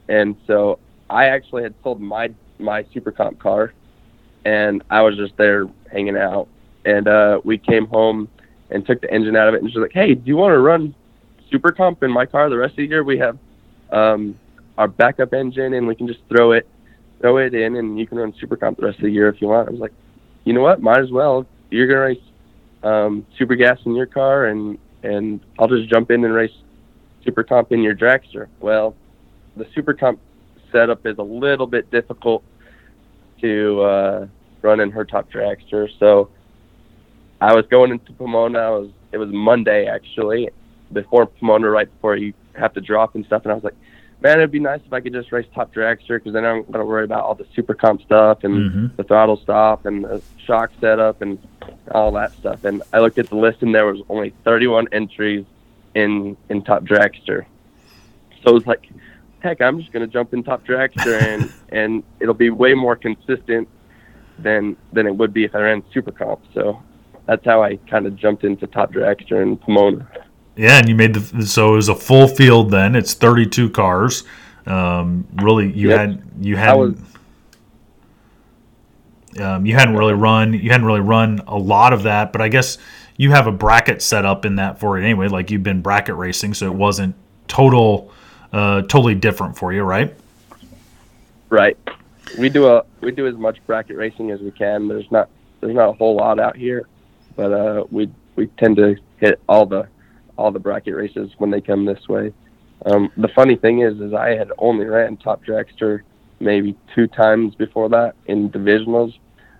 and 0.08 0.38
so 0.48 0.80
I 1.10 1.26
actually 1.26 1.64
had 1.64 1.74
sold 1.84 2.00
my 2.00 2.32
my 2.58 2.86
super 2.94 3.12
comp 3.12 3.40
car 3.40 3.74
and 4.46 4.84
I 4.90 5.02
was 5.02 5.16
just 5.18 5.36
there 5.38 5.68
hanging 5.92 6.18
out. 6.18 6.48
And 6.86 7.08
uh, 7.08 7.42
we 7.44 7.58
came 7.58 7.88
home 7.88 8.30
and 8.70 8.86
took 8.86 9.02
the 9.02 9.14
engine 9.14 9.36
out 9.36 9.48
of 9.48 9.54
it, 9.54 9.62
and 9.62 9.70
she's 9.70 9.80
like, 9.80 9.94
"Hey, 9.94 10.14
do 10.16 10.22
you 10.26 10.38
want 10.38 10.54
to 10.54 10.60
run 10.60 10.96
Super 11.50 11.72
Comp 11.72 12.04
in 12.04 12.12
my 12.12 12.26
car 12.26 12.50
the 12.50 12.58
rest 12.58 12.72
of 12.72 12.78
the 12.78 12.86
year? 12.86 13.04
We 13.04 13.18
have 13.18 13.38
um, 13.92 14.40
our 14.78 14.88
backup 14.88 15.34
engine, 15.34 15.74
and 15.74 15.88
we 15.88 15.96
can 15.96 16.08
just 16.08 16.22
throw 16.30 16.54
it 16.54 16.68
throw 17.22 17.38
it 17.38 17.54
in, 17.54 17.76
and 17.76 18.00
you 18.00 18.08
can 18.08 18.18
run 18.18 18.34
Super 18.40 18.56
Comp 18.56 18.78
the 18.80 18.86
rest 18.86 18.98
of 18.98 19.04
the 19.04 19.12
year 19.12 19.30
if 19.30 19.42
you 19.42 19.48
want." 19.48 19.68
I 19.68 19.72
was 19.72 19.80
like, 19.80 19.94
"You 20.46 20.54
know 20.54 20.62
what? 20.62 20.82
Might 20.82 21.00
as 21.00 21.12
well. 21.12 21.46
You're 21.70 21.88
gonna 21.88 22.00
race 22.02 22.22
um, 22.84 23.26
Super 23.38 23.56
Gas 23.56 23.80
in 23.86 23.96
your 23.96 24.06
car, 24.06 24.46
and 24.46 24.78
and 25.04 25.40
I'll 25.58 25.68
just 25.68 25.90
jump 25.90 26.12
in 26.12 26.24
and 26.24 26.34
race 26.34 26.56
Super 27.24 27.44
Comp 27.44 27.72
in 27.72 27.82
your 27.82 27.96
dragster." 27.96 28.48
Well, 28.60 28.96
the 29.58 29.68
Super 29.76 29.94
Comp 29.94 30.20
setup 30.72 31.06
is 31.06 31.18
a 31.18 31.24
little 31.24 31.68
bit 31.68 31.90
difficult 31.92 32.44
to 33.42 33.82
uh, 33.82 34.28
run 34.62 34.80
in 34.80 34.92
her 34.92 35.06
top 35.06 35.32
dragster. 35.32 35.90
So 36.00 36.30
I 37.42 37.54
was 37.54 37.66
going 37.68 37.92
into 37.92 38.12
Pomona. 38.14 38.60
I 38.60 38.70
was 38.70 38.90
it 39.12 39.18
was 39.18 39.30
Monday 39.32 39.88
actually 39.88 40.50
before 40.92 41.26
Pomona, 41.26 41.70
right 41.70 41.92
before 41.92 42.16
you 42.16 42.34
have 42.54 42.74
to 42.74 42.82
drop 42.82 43.16
and 43.16 43.26
stuff. 43.26 43.44
And 43.44 43.52
I 43.52 43.56
was 43.56 43.64
like, 43.64 43.76
man, 44.22 44.40
it'd 44.40 44.52
be 44.52 44.60
nice 44.60 44.82
if 44.86 44.92
I 44.92 45.00
could 45.00 45.14
just 45.14 45.32
race 45.32 45.48
top 45.54 45.74
dragster 45.74 46.18
because 46.18 46.34
then 46.34 46.46
I'm 46.46 46.64
gonna 46.64 46.86
worry 46.86 47.04
about 47.04 47.24
all 47.24 47.36
the 47.36 47.48
super 47.56 47.74
comp 47.74 48.02
stuff 48.02 48.44
and 48.44 48.54
mm-hmm. 48.56 48.96
the 48.98 49.04
throttle 49.04 49.38
stop 49.38 49.86
and 49.86 50.04
the 50.04 50.22
shock 50.46 50.72
setup 50.82 51.22
and 51.22 51.40
all 51.92 52.12
that 52.14 52.34
stuff. 52.34 52.64
And 52.66 52.84
I 52.94 53.00
looked 53.00 53.18
at 53.18 53.30
the 53.30 53.36
list 53.36 53.62
and 53.62 53.74
there 53.74 53.86
was 53.86 54.02
only 54.10 54.34
31 54.44 54.88
entries 54.92 55.46
in 55.96 56.38
in 56.50 56.64
top 56.64 56.84
dragster. 56.84 57.46
So 58.44 58.52
it 58.52 58.54
was 58.54 58.68
like, 58.68 58.90
heck, 59.40 59.62
I'm 59.62 59.80
just 59.80 59.92
going 59.92 60.06
to 60.06 60.12
jump 60.12 60.34
in 60.34 60.44
top 60.44 60.66
dragster 60.66 61.22
and 61.22 61.52
and 61.70 62.04
it'll 62.20 62.34
be 62.34 62.50
way 62.50 62.74
more 62.74 62.96
consistent 62.96 63.68
than 64.38 64.78
than 64.94 65.08
it 65.08 65.16
would 65.16 65.34
be 65.34 65.44
if 65.46 65.56
I 65.56 65.60
ran 65.60 65.84
super 65.94 66.12
comp. 66.12 66.42
So 66.54 66.82
that's 67.26 67.46
how 67.46 67.64
I 67.64 67.78
kind 67.90 68.06
of 68.06 68.16
jumped 68.16 68.44
into 68.44 68.68
top 68.68 68.92
dragster 68.92 69.42
in 69.42 69.58
Pomona. 69.58 70.08
Yeah, 70.60 70.78
and 70.78 70.90
you 70.90 70.96
made 70.96 71.14
the 71.14 71.46
so 71.48 71.72
it 71.72 71.76
was 71.78 71.88
a 71.88 71.96
full 71.96 72.28
field. 72.28 72.70
Then 72.70 72.94
it's 72.94 73.14
32 73.14 73.70
cars. 73.70 74.26
Um, 74.66 75.26
really, 75.36 75.72
you 75.72 75.88
yep. 75.88 76.00
had 76.00 76.24
you 76.42 76.58
had. 76.58 76.74
Was, 76.74 76.96
um, 79.40 79.66
you 79.66 79.74
hadn't 79.74 79.96
really 79.96 80.16
run. 80.16 80.54
You 80.54 80.70
hadn't 80.70 80.86
really 80.86 81.00
run 81.00 81.40
a 81.48 81.58
lot 81.58 81.94
of 81.94 82.04
that, 82.04 82.34
but 82.34 82.42
I 82.42 82.50
guess 82.50 82.78
you 83.16 83.32
have 83.32 83.48
a 83.48 83.54
bracket 83.54 84.02
set 84.02 84.26
up 84.26 84.44
in 84.44 84.58
that 84.58 84.82
for 84.82 85.00
it 85.00 85.06
anyway. 85.06 85.30
Like 85.30 85.50
you've 85.50 85.64
been 85.64 85.82
bracket 85.82 86.16
racing, 86.16 86.54
so 86.54 86.66
it 86.66 86.76
wasn't 86.76 87.16
total 87.48 88.12
uh, 88.52 88.82
totally 88.82 89.16
different 89.16 89.58
for 89.58 89.72
you, 89.72 89.84
right? 89.84 90.14
Right. 91.50 91.78
We 92.38 92.50
do 92.50 92.68
a 92.68 92.84
we 93.00 93.12
do 93.12 93.28
as 93.28 93.36
much 93.36 93.66
bracket 93.66 93.96
racing 93.96 94.32
as 94.32 94.42
we 94.42 94.52
can. 94.52 94.90
There's 94.90 95.10
not 95.10 95.30
there's 95.62 95.74
not 95.74 95.88
a 95.88 95.94
whole 95.94 96.18
lot 96.18 96.38
out 96.38 96.58
here, 96.58 96.86
but 97.38 97.54
uh, 97.54 97.86
we 97.90 98.12
we 98.36 98.48
tend 98.58 98.76
to 98.76 98.98
hit 99.22 99.40
all 99.48 99.66
the 99.66 99.88
all 100.40 100.52
the 100.52 100.60
bracket 100.60 100.96
races 100.96 101.32
when 101.38 101.52
they 101.52 101.60
come 101.60 101.86
this 101.86 102.08
way. 102.08 102.34
Um, 102.86 103.12
the 103.18 103.28
funny 103.28 103.58
thing 103.58 103.82
is, 103.82 104.00
is 104.00 104.14
I 104.14 104.30
had 104.30 104.52
only 104.58 104.86
ran 104.86 105.18
top 105.18 105.44
dragster 105.44 106.02
maybe 106.40 106.78
two 106.96 107.08
times 107.08 107.54
before 107.56 107.90
that 107.90 108.16
in 108.28 108.50
divisionals 108.50 109.14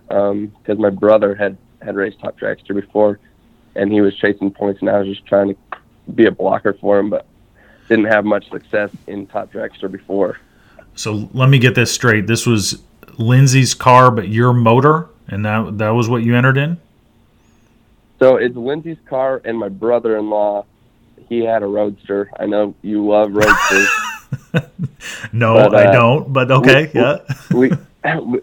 because 0.08 0.32
um, 0.68 0.80
my 0.80 0.90
brother 0.90 1.34
had 1.34 1.58
had 1.82 1.96
raced 1.96 2.18
top 2.20 2.38
dragster 2.38 2.74
before, 2.74 3.20
and 3.76 3.92
he 3.92 4.00
was 4.00 4.16
chasing 4.16 4.50
points, 4.50 4.80
and 4.80 4.90
I 4.90 4.98
was 4.98 5.06
just 5.06 5.26
trying 5.26 5.54
to 5.54 5.56
be 6.14 6.26
a 6.26 6.30
blocker 6.30 6.72
for 6.72 6.98
him. 6.98 7.10
But 7.10 7.26
didn't 7.88 8.06
have 8.06 8.24
much 8.24 8.48
success 8.50 8.90
in 9.06 9.26
top 9.26 9.52
dragster 9.52 9.90
before. 9.90 10.38
So 10.94 11.28
let 11.34 11.48
me 11.48 11.58
get 11.58 11.74
this 11.74 11.92
straight. 11.92 12.26
This 12.26 12.46
was 12.46 12.82
Lindsay's 13.18 13.74
car, 13.74 14.10
but 14.10 14.28
your 14.28 14.52
motor, 14.52 15.08
and 15.28 15.44
that 15.44 15.78
that 15.78 15.90
was 15.90 16.08
what 16.08 16.22
you 16.22 16.34
entered 16.34 16.56
in. 16.56 16.78
So 18.18 18.36
it's 18.36 18.54
Lindsay's 18.56 18.98
car, 19.08 19.40
and 19.44 19.58
my 19.58 19.68
brother-in-law. 19.68 20.66
He 21.28 21.40
had 21.40 21.62
a 21.62 21.66
roadster. 21.66 22.30
I 22.38 22.46
know 22.46 22.74
you 22.82 23.06
love 23.06 23.32
roadsters. 23.32 23.88
no, 25.32 25.54
but, 25.54 25.74
uh, 25.74 25.78
I 25.78 25.92
don't. 25.92 26.32
But 26.32 26.50
okay, 26.50 26.90
we, 26.92 27.00
yeah. 27.00 27.18
we 27.54 27.70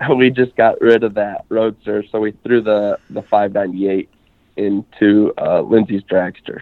we 0.16 0.30
just 0.30 0.56
got 0.56 0.80
rid 0.82 1.04
of 1.04 1.14
that 1.16 1.46
roadster, 1.50 2.04
so 2.12 2.20
we 2.20 2.32
threw 2.44 2.62
the 2.62 3.00
the 3.10 3.22
598 3.24 4.10
into 4.58 5.34
uh, 5.38 5.62
Lindsay's 5.62 6.04
dragster 6.04 6.62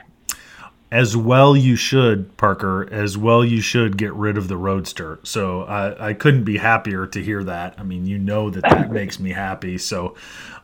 as 0.92 1.18
well 1.18 1.58
you 1.58 1.76
should 1.76 2.36
parker 2.38 2.88
as 2.92 3.18
well 3.18 3.44
you 3.44 3.60
should 3.60 3.98
get 3.98 4.14
rid 4.14 4.38
of 4.38 4.48
the 4.48 4.58
roadster. 4.58 5.20
So 5.24 5.64
I, 5.64 6.10
I 6.10 6.14
couldn't 6.14 6.44
be 6.44 6.58
happier 6.58 7.08
to 7.08 7.24
hear 7.24 7.44
that. 7.44 7.76
I 7.78 7.84
mean 7.84 8.06
you 8.06 8.18
know 8.18 8.50
that 8.50 8.62
that 8.62 8.92
makes 9.00 9.20
me 9.20 9.32
happy. 9.32 9.78
So 9.78 10.16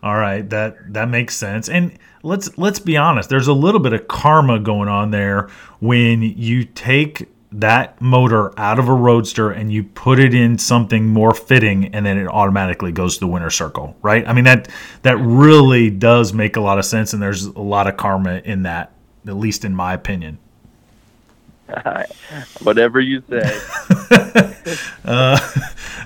all 0.03 0.15
right 0.15 0.47
that 0.49 0.93
that 0.93 1.09
makes 1.09 1.35
sense. 1.35 1.69
And 1.69 1.97
let's 2.23 2.55
let's 2.57 2.79
be 2.79 2.97
honest 2.97 3.29
there's 3.29 3.47
a 3.47 3.53
little 3.53 3.79
bit 3.79 3.93
of 3.93 4.07
karma 4.07 4.59
going 4.59 4.89
on 4.89 5.11
there 5.11 5.49
when 5.79 6.21
you 6.21 6.65
take 6.65 7.27
that 7.53 7.99
motor 7.99 8.57
out 8.57 8.79
of 8.79 8.87
a 8.87 8.93
roadster 8.93 9.51
and 9.51 9.73
you 9.73 9.83
put 9.83 10.19
it 10.19 10.33
in 10.33 10.57
something 10.57 11.07
more 11.07 11.33
fitting 11.33 11.93
and 11.93 12.05
then 12.05 12.17
it 12.17 12.27
automatically 12.27 12.93
goes 12.93 13.15
to 13.15 13.19
the 13.21 13.27
winner 13.27 13.49
circle 13.49 13.97
right? 14.01 14.25
I 14.27 14.33
mean 14.33 14.45
that 14.45 14.69
that 15.01 15.17
really 15.17 15.89
does 15.89 16.31
make 16.31 16.55
a 16.55 16.61
lot 16.61 16.77
of 16.77 16.85
sense 16.85 17.11
and 17.11 17.21
there's 17.21 17.45
a 17.45 17.59
lot 17.59 17.87
of 17.87 17.97
karma 17.97 18.35
in 18.45 18.63
that 18.63 18.93
at 19.27 19.35
least 19.35 19.65
in 19.65 19.75
my 19.75 19.93
opinion. 19.93 20.37
Whatever 22.63 22.99
you 22.99 23.23
say. 23.29 23.41
uh, 25.05 25.39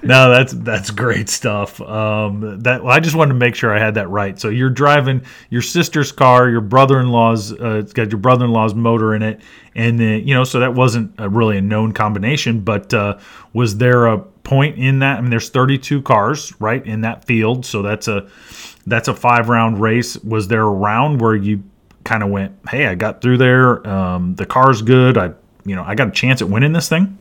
no, 0.04 0.30
that's 0.30 0.54
that's 0.54 0.92
great 0.92 1.30
stuff. 1.30 1.82
Um, 1.82 2.62
that 2.62 2.84
well, 2.84 2.94
I 2.94 3.00
just 3.00 3.16
wanted 3.16 3.34
to 3.34 3.40
make 3.40 3.56
sure 3.56 3.76
I 3.76 3.80
had 3.80 3.96
that 3.96 4.10
right. 4.10 4.40
So 4.40 4.50
you're 4.50 4.70
driving 4.70 5.24
your 5.50 5.62
sister's 5.62 6.12
car, 6.12 6.50
your 6.50 6.62
brother-in-law's. 6.62 7.54
Uh, 7.54 7.80
it's 7.84 7.94
got 7.94 8.12
your 8.12 8.20
brother-in-law's 8.20 8.76
motor 8.76 9.16
in 9.16 9.24
it, 9.24 9.42
and 9.74 10.00
then 10.00 10.28
you 10.28 10.34
know, 10.34 10.44
so 10.44 10.60
that 10.60 10.74
wasn't 10.74 11.14
a, 11.18 11.30
really 11.30 11.58
a 11.58 11.62
known 11.62 11.94
combination. 11.94 12.62
But 12.62 12.94
uh, 12.94 13.18
was 13.54 13.78
there 13.78 14.06
a 14.08 14.20
point 14.20 14.78
in 14.78 15.00
that? 15.00 15.18
I 15.18 15.22
mean, 15.22 15.32
there's 15.32 15.50
32 15.50 16.02
cars 16.04 16.54
right 16.60 16.86
in 16.86 17.02
that 17.02 17.26
field, 17.26 17.66
so 17.66 17.82
that's 17.82 18.08
a 18.08 18.28
that's 18.86 19.08
a 19.08 19.14
five 19.14 19.50
round 19.50 19.82
race. 19.82 20.18
Was 20.18 20.48
there 20.48 20.64
a 20.64 20.70
round 20.70 21.22
where 21.22 21.36
you 21.36 21.64
kind 22.06 22.24
of 22.24 22.30
went, 22.30 22.58
"Hey, 22.70 22.88
I 22.88 22.96
got 22.96 23.22
through 23.22 23.38
there. 23.38 23.86
Um, 23.86 24.36
the 24.36 24.46
car's 24.46 24.82
good. 24.82 25.18
I, 25.18 25.34
you 25.66 25.76
know, 25.76 25.84
I 25.84 25.96
got 25.96 26.08
a 26.08 26.12
chance 26.12 26.42
at 26.42 26.50
winning 26.50 26.72
this 26.72 26.88
thing." 26.88 27.20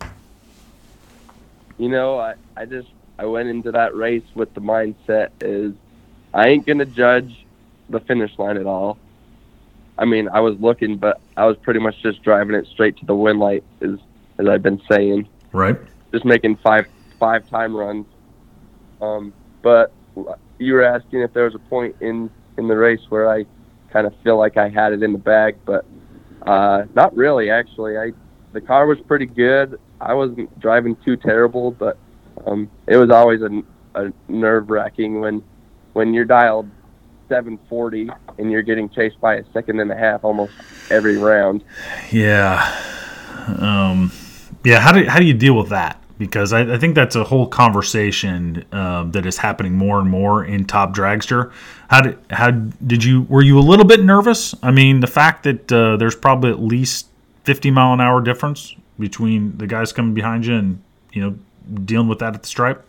You 1.77 1.89
know, 1.89 2.19
I, 2.19 2.35
I 2.57 2.67
just 2.67 2.89
I 3.19 3.25
went 3.25 3.49
into 3.49 3.73
that 3.73 3.97
race 3.97 4.23
with 4.35 4.55
the 4.55 4.61
mindset 4.61 5.31
is 5.41 5.75
I 6.33 6.49
ain't 6.49 6.67
gonna 6.67 6.85
judge 6.85 7.45
the 7.89 7.99
finish 8.01 8.39
line 8.39 8.57
at 8.57 8.67
all. 8.67 8.99
I 9.99 10.05
mean, 10.05 10.29
I 10.29 10.41
was 10.41 10.59
looking, 10.61 10.97
but 10.97 11.21
I 11.37 11.47
was 11.47 11.57
pretty 11.59 11.81
much 11.81 12.01
just 12.03 12.23
driving 12.23 12.55
it 12.55 12.67
straight 12.67 12.97
to 12.99 13.07
the 13.07 13.15
win 13.15 13.39
light, 13.39 13.65
as 13.81 13.99
as 14.39 14.47
I've 14.47 14.63
been 14.63 14.81
saying. 14.89 15.29
Right. 15.53 15.77
Just 16.13 16.25
making 16.25 16.57
five 16.57 16.87
five 17.19 17.49
time 17.49 17.75
runs. 17.75 18.07
Um, 19.01 19.33
but 19.63 19.93
you 20.59 20.75
were 20.75 20.83
asking 20.83 21.21
if 21.21 21.33
there 21.33 21.45
was 21.45 21.55
a 21.55 21.61
point 21.61 21.97
in 22.01 22.31
in 22.59 22.69
the 22.69 22.77
race 22.77 23.01
where 23.09 23.31
I 23.31 23.47
kind 23.95 24.07
of 24.09 24.15
feel 24.25 24.37
like 24.37 24.57
I 24.57 24.69
had 24.69 24.93
it 24.93 25.03
in 25.03 25.13
the 25.13 25.19
bag, 25.19 25.57
but 25.65 25.87
uh, 26.43 26.85
not 26.95 27.17
really. 27.17 27.49
Actually, 27.49 27.97
I 27.97 28.13
the 28.53 28.61
car 28.61 28.87
was 28.87 28.99
pretty 29.07 29.27
good. 29.27 29.81
I 30.01 30.13
wasn't 30.13 30.59
driving 30.61 30.97
too 31.05 31.17
terrible, 31.17 31.71
but 31.71 31.97
um, 32.47 32.69
it 32.87 32.97
was 32.97 33.11
always 33.11 33.41
a, 33.41 33.63
a 33.95 34.13
nerve 34.29 34.69
wracking 34.69 35.21
when 35.21 35.43
when 35.93 36.13
you're 36.13 36.25
dialed 36.25 36.69
740 37.29 38.11
and 38.39 38.51
you're 38.51 38.63
getting 38.63 38.89
chased 38.89 39.21
by 39.21 39.37
a 39.37 39.45
second 39.53 39.79
and 39.79 39.91
a 39.93 39.97
half 39.97 40.25
almost 40.25 40.53
every 40.91 41.17
round. 41.17 41.65
Yeah. 42.11 42.61
Um, 43.61 44.11
yeah. 44.65 44.81
How 44.81 44.93
do 44.93 45.05
how 45.07 45.21
do 45.21 45.25
you 45.25 45.35
deal 45.35 45.57
with 45.57 45.69
that? 45.69 46.03
Because 46.19 46.53
I, 46.53 46.75
I, 46.75 46.79
think 46.79 46.95
that's 46.95 47.17
a 47.17 47.25
whole 47.25 47.47
conversation 47.47 48.65
um, 48.73 49.11
that 49.13 49.27
is 49.27 49.39
happening 49.39 49.75
more 49.75 49.99
and 49.99 50.09
more 50.09 50.45
in 50.45 50.65
Top 50.65 50.95
Dragster. 50.95 51.53
How 51.89 52.03
did 52.03 52.19
how 52.31 52.51
did 52.51 53.03
you 53.03 53.23
were 53.23 53.43
you 53.43 53.59
a 53.59 53.61
little 53.61 53.85
bit 53.85 54.01
nervous? 54.01 54.55
I 54.63 54.71
mean, 54.71 55.01
the 55.01 55.07
fact 55.07 55.43
that 55.45 55.73
uh, 55.73 55.97
there's 55.97 56.15
probably 56.15 56.51
at 56.51 56.61
least 56.61 57.09
50 57.45 57.71
mile 57.71 57.93
an 57.93 58.01
hour 58.01 58.21
difference 58.21 58.75
between 58.99 59.57
the 59.59 59.67
guys 59.67 59.93
coming 59.93 60.15
behind 60.15 60.47
you 60.47 60.55
and 60.55 60.83
you 61.13 61.23
know 61.23 61.39
dealing 61.85 62.09
with 62.09 62.21
that 62.21 62.35
at 62.35 62.43
the 62.43 62.49
stripe. 62.49 62.85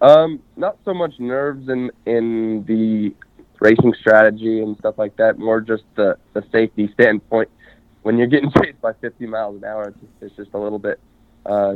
Um, 0.00 0.40
not 0.56 0.78
so 0.84 0.94
much 0.94 1.18
nerves 1.18 1.68
in 1.68 1.90
in 2.06 2.64
the 2.64 3.14
racing 3.60 3.92
strategy 4.00 4.62
and 4.62 4.76
stuff 4.78 4.96
like 4.96 5.16
that. 5.16 5.38
More 5.38 5.60
just 5.60 5.84
the 5.94 6.16
the 6.32 6.42
safety 6.50 6.90
standpoint. 6.94 7.50
When 8.02 8.16
you're 8.16 8.28
getting 8.28 8.50
chased 8.62 8.80
by 8.80 8.94
50 8.94 9.26
miles 9.26 9.56
an 9.56 9.64
hour, 9.64 9.88
it's 9.88 9.98
it's 10.22 10.36
just 10.36 10.54
a 10.54 10.58
little 10.58 10.78
bit 10.78 10.98
uh, 11.46 11.74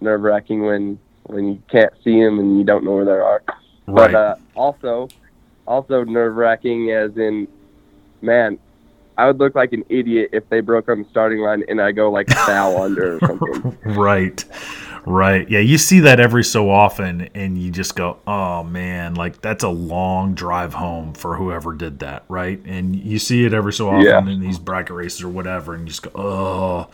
nerve 0.00 0.22
wracking 0.22 0.64
when 0.64 0.98
when 1.24 1.48
you 1.48 1.62
can't 1.70 1.92
see 2.02 2.22
them 2.22 2.38
and 2.38 2.58
you 2.58 2.64
don't 2.64 2.84
know 2.84 2.92
where 2.92 3.04
they 3.04 3.10
are. 3.12 3.42
Right. 3.86 4.12
But 4.12 4.14
uh, 4.14 4.36
also, 4.54 5.08
also 5.66 6.04
nerve 6.04 6.36
wracking 6.36 6.90
as 6.90 7.16
in, 7.16 7.48
man, 8.20 8.58
I 9.16 9.26
would 9.26 9.38
look 9.38 9.54
like 9.54 9.72
an 9.72 9.84
idiot 9.88 10.30
if 10.32 10.48
they 10.48 10.60
broke 10.60 10.88
on 10.88 11.02
the 11.02 11.08
starting 11.10 11.40
line 11.40 11.64
and 11.68 11.80
I 11.80 11.92
go 11.92 12.10
like 12.10 12.28
foul 12.30 12.82
under 12.82 13.16
or 13.16 13.20
something. 13.20 13.78
Right. 13.84 14.44
Right. 15.06 15.48
Yeah, 15.50 15.58
you 15.58 15.76
see 15.76 16.00
that 16.00 16.18
every 16.18 16.44
so 16.44 16.70
often 16.70 17.28
and 17.34 17.58
you 17.58 17.70
just 17.70 17.94
go, 17.94 18.18
"Oh 18.26 18.62
man, 18.62 19.14
like 19.14 19.42
that's 19.42 19.62
a 19.62 19.68
long 19.68 20.34
drive 20.34 20.72
home 20.74 21.12
for 21.12 21.36
whoever 21.36 21.74
did 21.74 21.98
that." 21.98 22.24
Right? 22.28 22.60
And 22.64 22.96
you 22.96 23.18
see 23.18 23.44
it 23.44 23.52
every 23.52 23.72
so 23.72 23.88
often 23.88 24.02
yeah. 24.02 24.26
in 24.26 24.40
these 24.40 24.58
bracket 24.58 24.96
races 24.96 25.22
or 25.22 25.28
whatever 25.28 25.74
and 25.74 25.82
you 25.82 25.88
just 25.88 26.02
go, 26.02 26.10
"Oh." 26.14 26.88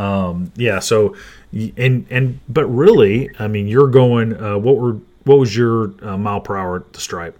Um, 0.00 0.52
yeah, 0.54 0.78
so 0.78 1.16
and 1.52 2.06
and 2.10 2.40
but 2.48 2.66
really, 2.66 3.30
I 3.38 3.48
mean, 3.48 3.66
you're 3.66 3.88
going 3.88 4.40
uh, 4.40 4.58
what 4.58 4.76
were 4.76 4.98
what 5.24 5.38
was 5.38 5.56
your 5.56 5.92
uh, 6.02 6.16
mile 6.16 6.40
per 6.40 6.56
hour 6.56 6.76
at 6.76 6.92
the 6.92 7.00
stripe? 7.00 7.36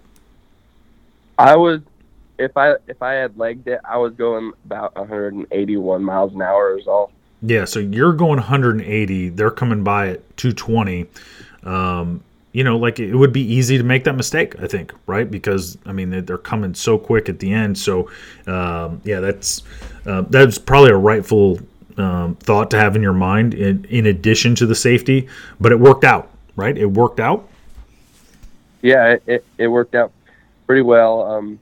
I 1.37 1.55
was 1.55 1.81
if 2.37 2.55
I 2.57 2.75
if 2.87 3.01
I 3.01 3.13
had 3.13 3.37
legged 3.37 3.67
it, 3.67 3.79
I 3.83 3.97
was 3.97 4.13
going 4.13 4.51
about 4.65 4.95
181 4.95 6.03
miles 6.03 6.33
an 6.33 6.41
hour 6.41 6.77
is 6.77 6.87
all. 6.87 7.11
Yeah, 7.41 7.65
so 7.65 7.79
you're 7.79 8.13
going 8.13 8.37
180. 8.37 9.29
They're 9.29 9.51
coming 9.51 9.83
by 9.83 10.09
at 10.09 10.37
220. 10.37 11.05
Um, 11.63 12.23
you 12.51 12.63
know, 12.63 12.77
like 12.77 12.99
it 12.99 13.15
would 13.15 13.31
be 13.31 13.41
easy 13.41 13.77
to 13.77 13.83
make 13.83 14.03
that 14.05 14.15
mistake. 14.15 14.59
I 14.59 14.67
think, 14.67 14.93
right? 15.05 15.29
Because 15.29 15.77
I 15.85 15.91
mean, 15.93 16.25
they're 16.25 16.37
coming 16.37 16.73
so 16.73 16.97
quick 16.97 17.29
at 17.29 17.39
the 17.39 17.53
end. 17.53 17.77
So, 17.77 18.09
um, 18.47 19.01
yeah, 19.03 19.19
that's 19.19 19.63
uh, 20.05 20.23
that's 20.29 20.57
probably 20.57 20.89
a 20.89 20.97
rightful 20.97 21.59
um, 21.97 22.35
thought 22.35 22.71
to 22.71 22.77
have 22.77 22.95
in 22.95 23.01
your 23.01 23.13
mind 23.13 23.53
in, 23.53 23.85
in 23.85 24.07
addition 24.07 24.55
to 24.55 24.65
the 24.65 24.75
safety. 24.75 25.27
But 25.59 25.71
it 25.71 25.79
worked 25.79 26.03
out, 26.03 26.31
right? 26.55 26.75
It 26.75 26.87
worked 26.87 27.19
out. 27.19 27.47
Yeah, 28.81 29.17
it, 29.27 29.45
it, 29.57 29.67
worked 29.67 29.93
out 29.93 30.11
pretty 30.65 30.81
well. 30.81 31.23
Um, 31.23 31.59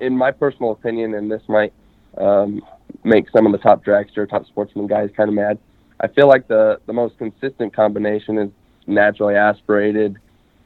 in 0.00 0.16
my 0.16 0.30
personal 0.30 0.72
opinion, 0.72 1.14
and 1.14 1.30
this 1.30 1.42
might 1.48 1.72
um, 2.18 2.62
make 3.04 3.30
some 3.30 3.46
of 3.46 3.52
the 3.52 3.58
top 3.58 3.84
dragster, 3.84 4.28
top 4.28 4.46
sportsman 4.46 4.86
guys 4.86 5.10
kind 5.16 5.28
of 5.28 5.34
mad. 5.34 5.58
I 6.00 6.08
feel 6.08 6.28
like 6.28 6.48
the 6.48 6.80
the 6.86 6.92
most 6.92 7.18
consistent 7.18 7.74
combination 7.74 8.38
is 8.38 8.50
naturally 8.86 9.34
aspirated, 9.34 10.18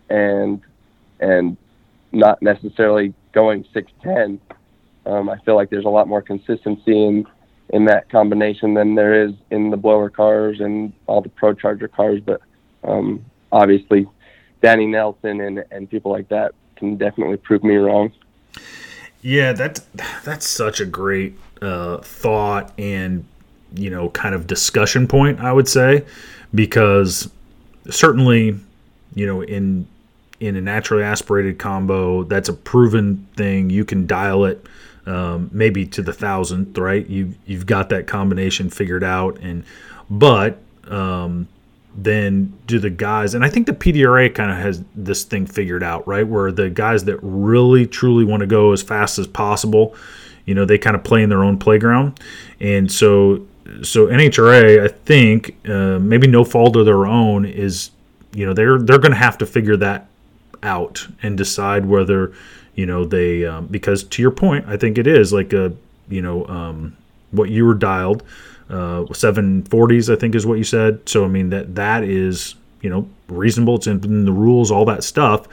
and 0.09 0.61
and 1.20 1.57
not 2.12 2.40
necessarily 2.42 3.14
going 3.33 3.64
six 3.73 3.90
ten. 4.03 4.40
Um, 5.07 5.29
I 5.29 5.38
feel 5.40 5.55
like 5.57 5.70
there's 5.70 5.85
a 5.85 5.90
lot 5.90 6.09
more 6.09 6.23
consistency 6.23 7.05
in 7.05 7.27
in 7.70 7.87
that 7.87 8.09
combination 8.11 8.75
than 8.75 8.94
there 8.94 9.25
is 9.25 9.33
in 9.51 9.70
the 9.70 9.77
blower 9.77 10.11
cars 10.11 10.61
and 10.61 10.92
all 11.07 11.20
the 11.20 11.29
pro 11.29 11.55
charger 11.55 11.88
cars. 11.88 12.20
But 12.25 12.40
um, 12.85 13.25
obviously, 13.51 14.07
Danny 14.62 14.87
Nelson 14.87 15.40
and 15.40 15.64
and 15.70 15.90
people 15.90 16.12
like 16.12 16.29
that 16.29 16.55
can 16.77 16.97
definitely 16.97 17.38
prove 17.38 17.64
me 17.64 17.77
wrong. 17.77 18.12
Yeah, 19.20 19.53
that's 19.53 19.81
that's 20.23 20.47
such 20.47 20.81
a 20.81 20.87
great 20.87 21.35
uh, 21.64 21.98
thought 21.98 22.72
and 22.79 23.24
you 23.74 23.90
know 23.90 24.11
kind 24.11 24.35
of 24.35 24.46
discussion 24.46 25.09
point 25.09 25.40
I 25.40 25.53
would 25.53 25.68
say 25.68 26.05
because 26.55 27.31
certainly 27.90 28.59
you 29.14 29.27
know 29.27 29.42
in 29.42 29.87
in 30.40 30.57
a 30.57 30.61
naturally 30.61 31.03
aspirated 31.03 31.59
combo 31.59 32.24
that's 32.24 32.48
a 32.48 32.53
proven 32.53 33.27
thing. 33.37 33.70
You 33.70 33.85
can 33.85 34.07
dial 34.07 34.44
it 34.44 34.64
um, 35.07 35.48
maybe 35.53 35.87
to 35.87 36.03
the 36.03 36.12
thousandth 36.12 36.77
right? 36.79 37.07
You 37.07 37.35
you've 37.46 37.66
got 37.66 37.88
that 37.90 38.07
combination 38.07 38.70
figured 38.70 39.05
out 39.05 39.38
and 39.40 39.64
but 40.11 40.59
um, 40.88 41.48
then 41.96 42.53
do 42.66 42.79
the 42.79 42.90
guys 42.90 43.35
and 43.35 43.44
i 43.44 43.48
think 43.48 43.66
the 43.66 43.72
pdra 43.72 44.35
kind 44.35 44.50
of 44.50 44.57
has 44.57 44.83
this 44.96 45.22
thing 45.22 45.46
figured 45.46 45.83
out 45.83 46.07
right? 46.07 46.27
Where 46.27 46.50
the 46.50 46.68
guys 46.68 47.05
that 47.05 47.18
really 47.22 47.87
truly 47.87 48.24
want 48.24 48.40
to 48.40 48.46
go 48.46 48.72
as 48.72 48.83
fast 48.83 49.18
as 49.18 49.27
possible 49.27 49.94
you 50.46 50.54
know 50.54 50.64
they 50.64 50.78
kind 50.78 50.96
of 50.96 51.04
play 51.04 51.22
in 51.22 51.28
their 51.28 51.44
own 51.44 51.59
playground 51.59 52.18
and 52.61 52.90
so 52.90 53.46
so 53.83 54.07
nhra 54.07 54.85
i 54.85 54.88
think 54.88 55.57
uh, 55.68 55.98
maybe 55.98 56.26
no 56.26 56.44
fault 56.44 56.76
of 56.76 56.87
their 56.87 57.07
own 57.07 57.44
is 57.44 57.90
you 58.33 58.44
know 58.44 58.52
they're 58.52 58.78
they're 58.78 58.98
going 58.98 59.12
to 59.12 59.16
have 59.16 59.38
to 59.38 59.46
figure 59.46 59.76
that 59.76 60.07
out 60.62 61.07
and 61.22 61.37
decide 61.37 61.87
whether 61.87 62.33
you 62.74 62.87
know 62.87 63.04
they 63.04 63.44
um, 63.44 63.66
because 63.66 64.04
to 64.04 64.22
your 64.22 64.30
point 64.30 64.64
i 64.68 64.76
think 64.76 64.98
it 64.98 65.07
is 65.07 65.33
like 65.33 65.52
a 65.52 65.72
you 66.09 66.20
know 66.20 66.46
um, 66.46 66.96
what 67.30 67.50
you 67.50 67.64
were 67.64 67.74
dialed 67.74 68.22
uh, 68.70 69.04
740s, 69.11 70.12
I 70.12 70.18
think 70.18 70.35
is 70.35 70.46
what 70.46 70.59
you 70.59 70.64
said. 70.64 71.09
So 71.09 71.24
I 71.24 71.28
mean 71.28 71.50
that 71.50 71.74
that 71.74 72.04
is 72.04 72.54
you 72.80 72.90
know 72.90 73.09
reasonable. 73.28 73.76
It's 73.76 73.87
in 73.87 74.24
the 74.24 74.33
rules, 74.33 74.70
all 74.70 74.85
that 74.87 75.04
stuff. 75.04 75.46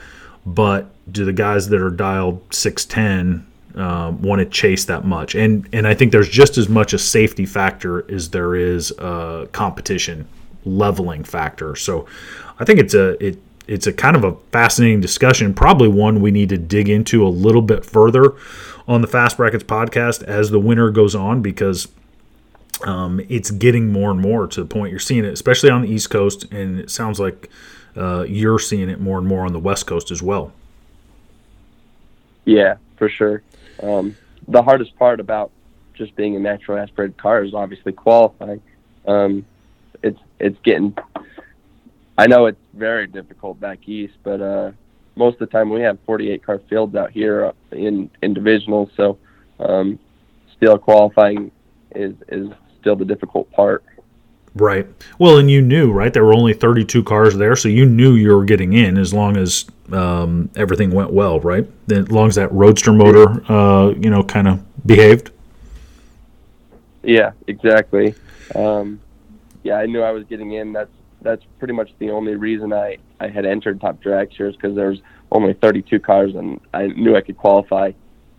But 0.44 0.86
do 1.12 1.24
the 1.24 1.32
guys 1.32 1.68
that 1.68 1.80
are 1.80 1.90
dialed 1.90 2.42
610 2.52 3.46
um, 3.74 4.20
want 4.22 4.40
to 4.40 4.46
chase 4.46 4.84
that 4.86 5.04
much? 5.04 5.34
And 5.34 5.68
and 5.72 5.86
I 5.86 5.94
think 5.94 6.12
there's 6.12 6.28
just 6.28 6.58
as 6.58 6.68
much 6.68 6.92
a 6.92 6.98
safety 6.98 7.46
factor 7.46 8.10
as 8.10 8.30
there 8.30 8.54
is 8.54 8.90
a 8.98 9.48
competition 9.52 10.28
leveling 10.64 11.24
factor. 11.24 11.74
So 11.76 12.06
I 12.58 12.64
think 12.64 12.78
it's 12.78 12.94
a 12.94 13.24
it 13.24 13.38
it's 13.68 13.86
a 13.86 13.92
kind 13.92 14.16
of 14.16 14.24
a 14.24 14.34
fascinating 14.50 15.00
discussion, 15.00 15.54
probably 15.54 15.88
one 15.88 16.20
we 16.20 16.30
need 16.30 16.48
to 16.48 16.58
dig 16.58 16.88
into 16.88 17.26
a 17.26 17.28
little 17.28 17.62
bit 17.62 17.84
further 17.84 18.34
on 18.88 19.00
the 19.00 19.06
Fast 19.06 19.36
Brackets 19.36 19.64
podcast 19.64 20.22
as 20.24 20.50
the 20.50 20.58
winter 20.58 20.90
goes 20.90 21.14
on 21.14 21.42
because 21.42 21.88
um, 22.84 23.20
it's 23.28 23.50
getting 23.50 23.92
more 23.92 24.10
and 24.10 24.20
more 24.20 24.46
to 24.46 24.60
the 24.60 24.66
point 24.66 24.90
you're 24.90 24.98
seeing 24.98 25.24
it, 25.24 25.32
especially 25.32 25.70
on 25.70 25.82
the 25.82 25.88
East 25.88 26.10
Coast, 26.10 26.44
and 26.50 26.80
it 26.80 26.90
sounds 26.90 27.20
like 27.20 27.48
uh, 27.96 28.24
you're 28.28 28.58
seeing 28.58 28.88
it 28.88 29.00
more 29.00 29.18
and 29.18 29.26
more 29.26 29.44
on 29.46 29.52
the 29.52 29.60
West 29.60 29.86
Coast 29.86 30.10
as 30.10 30.22
well. 30.22 30.52
Yeah, 32.44 32.76
for 32.96 33.08
sure. 33.08 33.42
Um, 33.80 34.16
the 34.48 34.62
hardest 34.62 34.96
part 34.98 35.20
about 35.20 35.50
just 35.94 36.16
being 36.16 36.36
a 36.36 36.38
natural 36.40 36.78
aspirated 36.78 37.16
car 37.16 37.44
is 37.44 37.54
obviously 37.54 37.92
qualifying. 37.92 38.62
Um, 39.06 39.46
it's 40.02 40.18
it's 40.40 40.58
getting 40.64 40.96
I 42.18 42.26
know 42.26 42.46
it's 42.46 42.60
very 42.74 43.06
difficult 43.06 43.58
back 43.58 43.88
east, 43.88 44.14
but 44.22 44.40
uh, 44.40 44.72
most 45.16 45.34
of 45.34 45.40
the 45.40 45.46
time 45.46 45.70
we 45.70 45.80
have 45.80 45.98
48 46.06 46.44
car 46.44 46.60
fields 46.68 46.94
out 46.94 47.10
here 47.10 47.52
in 47.70 48.10
in 48.22 48.34
divisionals, 48.34 48.90
so 48.96 49.18
um, 49.58 49.98
still 50.56 50.78
qualifying 50.78 51.50
is 51.94 52.14
is 52.28 52.48
still 52.80 52.96
the 52.96 53.04
difficult 53.04 53.50
part. 53.52 53.84
Right. 54.54 54.86
Well, 55.18 55.38
and 55.38 55.50
you 55.50 55.62
knew, 55.62 55.90
right? 55.90 56.12
There 56.12 56.24
were 56.24 56.34
only 56.34 56.52
32 56.52 57.02
cars 57.04 57.36
there, 57.36 57.56
so 57.56 57.68
you 57.68 57.86
knew 57.86 58.14
you 58.14 58.36
were 58.36 58.44
getting 58.44 58.74
in 58.74 58.98
as 58.98 59.14
long 59.14 59.38
as 59.38 59.64
um, 59.94 60.50
everything 60.56 60.90
went 60.90 61.12
well, 61.12 61.40
right? 61.40 61.66
As 61.90 62.10
long 62.10 62.28
as 62.28 62.36
that 62.36 62.52
roadster 62.52 62.92
motor, 62.92 63.42
uh, 63.50 63.90
you 63.90 64.10
know, 64.10 64.22
kind 64.22 64.48
of 64.48 64.86
behaved. 64.86 65.30
Yeah, 67.02 67.32
exactly. 67.46 68.14
Um, 68.54 69.00
yeah, 69.62 69.76
I 69.76 69.86
knew 69.86 70.02
I 70.02 70.12
was 70.12 70.24
getting 70.24 70.52
in. 70.52 70.72
That's 70.72 70.90
that's 71.22 71.44
pretty 71.58 71.74
much 71.74 71.90
the 71.98 72.10
only 72.10 72.34
reason 72.34 72.72
I 72.72 72.98
I 73.20 73.28
had 73.28 73.46
entered 73.46 73.80
Top 73.80 74.02
Dragsters 74.02 74.52
because 74.52 74.74
there's 74.74 75.00
only 75.30 75.52
32 75.54 76.00
cars 76.00 76.34
and 76.34 76.60
I 76.74 76.88
knew 76.88 77.16
I 77.16 77.20
could 77.20 77.36
qualify. 77.36 77.92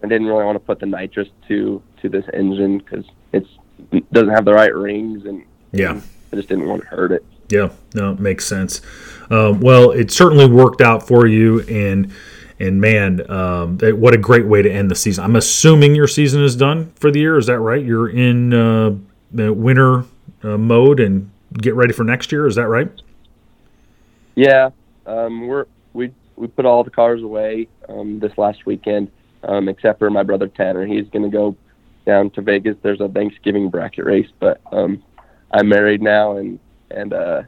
I 0.04 0.08
didn't 0.08 0.28
really 0.28 0.44
want 0.44 0.56
to 0.56 0.60
put 0.60 0.80
the 0.80 0.86
nitrous 0.86 1.30
to 1.48 1.82
to 2.02 2.10
this 2.10 2.26
engine 2.34 2.80
because 2.80 3.06
it's 3.32 3.50
it 3.92 4.12
doesn't 4.12 4.34
have 4.34 4.46
the 4.46 4.54
right 4.54 4.74
rings 4.74 5.26
and 5.26 5.44
yeah, 5.72 6.00
I 6.32 6.36
just 6.36 6.50
didn't 6.50 6.68
want 6.68 6.82
to 6.82 6.88
hurt 6.88 7.12
it. 7.12 7.26
Yeah, 7.50 7.70
no, 7.94 8.14
it 8.14 8.20
makes 8.20 8.46
sense. 8.46 8.82
Um, 9.30 9.60
well, 9.60 9.92
it 9.92 10.12
certainly 10.12 10.48
worked 10.48 10.82
out 10.82 11.08
for 11.08 11.28
you, 11.28 11.62
and 11.62 12.12
and 12.60 12.80
man, 12.80 13.30
um, 13.30 13.78
what 13.80 14.14
a 14.14 14.18
great 14.18 14.46
way 14.46 14.62
to 14.62 14.72
end 14.72 14.90
the 14.90 14.96
season. 14.96 15.24
I'm 15.24 15.36
assuming 15.36 15.96
your 15.96 16.08
season 16.08 16.44
is 16.44 16.56
done 16.56 16.92
for 16.96 17.12
the 17.12 17.20
year. 17.20 17.38
Is 17.38 17.48
that 17.48 17.60
right? 17.60 17.84
You're 17.84 18.10
in 18.10 18.54
uh, 18.54 18.96
winter 19.32 20.06
uh, 20.44 20.58
mode 20.58 21.00
and 21.00 21.30
get 21.54 21.76
ready 21.76 21.94
for 21.94 22.04
next 22.04 22.32
year. 22.32 22.48
Is 22.48 22.56
that 22.56 22.68
right? 22.68 22.90
Yeah, 24.36 24.70
um, 25.06 25.48
we're 25.48 25.66
we 25.94 26.12
we 26.36 26.48
put 26.48 26.66
all 26.66 26.84
the 26.84 26.90
cars 26.90 27.22
away 27.22 27.68
um, 27.90 28.20
this 28.20 28.38
last 28.38 28.66
weekend, 28.66 29.12
um, 29.44 29.70
except 29.70 30.00
for 30.00 30.10
my 30.10 30.24
brother 30.24 30.48
Tanner. 30.48 30.86
He's 30.86 31.08
going 31.10 31.24
to 31.24 31.30
go 31.30 31.56
down 32.06 32.30
to 32.32 32.42
Vegas. 32.42 32.76
There's 32.82 33.02
a 33.02 33.08
Thanksgiving 33.08 33.70
bracket 33.70 34.06
race, 34.06 34.30
but 34.40 34.60
um, 34.72 35.04
I'm 35.52 35.70
married 35.70 36.02
now 36.02 36.38
and 36.38 36.60
and 36.92 37.14
uh, 37.14 37.44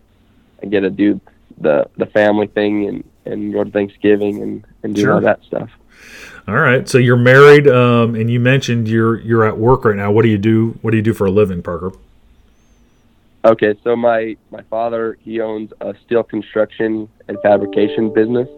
I 0.62 0.66
get 0.66 0.82
to 0.82 0.90
do 0.90 1.20
the 1.60 1.90
the 1.98 2.06
family 2.08 2.48
thing 2.48 2.88
and 2.88 3.04
and 3.26 3.54
go 3.54 3.64
to 3.64 3.72
Thanksgiving 3.72 4.42
and 4.42 4.66
and 4.84 4.96
do 4.96 5.02
sure. 5.02 5.14
all 5.14 5.22
that 5.22 5.44
stuff. 5.44 5.70
All 6.48 6.56
right. 6.56 6.88
So 6.88 7.00
you're 7.00 7.18
married, 7.18 7.68
um, 7.68 8.14
and 8.16 8.30
you 8.30 8.40
mentioned 8.40 8.88
you're 8.88 9.20
you're 9.20 9.46
at 9.46 9.58
work 9.58 9.86
right 9.86 9.96
now. 9.96 10.12
What 10.12 10.24
do 10.24 10.30
you 10.30 10.38
do? 10.38 10.78
What 10.82 10.92
do 10.92 10.98
you 10.98 11.04
do 11.04 11.14
for 11.14 11.26
a 11.26 11.32
living, 11.32 11.64
Parker? 11.64 11.92
Okay, 13.44 13.76
so 13.84 13.96
my 13.96 14.36
my 14.52 14.62
father 14.64 15.18
he 15.22 15.40
owns 15.40 15.72
a 15.82 15.94
steel 16.06 16.24
construction 16.24 17.08
and 17.28 17.40
fabrication 17.42 18.12
business. 18.14 18.50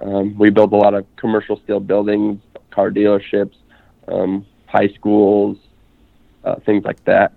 Um, 0.00 0.36
we 0.38 0.50
build 0.50 0.72
a 0.72 0.76
lot 0.76 0.94
of 0.94 1.06
commercial 1.16 1.60
steel 1.60 1.80
buildings, 1.80 2.40
car 2.70 2.90
dealerships, 2.90 3.54
um, 4.08 4.46
high 4.66 4.88
schools, 4.88 5.58
uh, 6.44 6.56
things 6.56 6.84
like 6.84 7.04
that. 7.04 7.32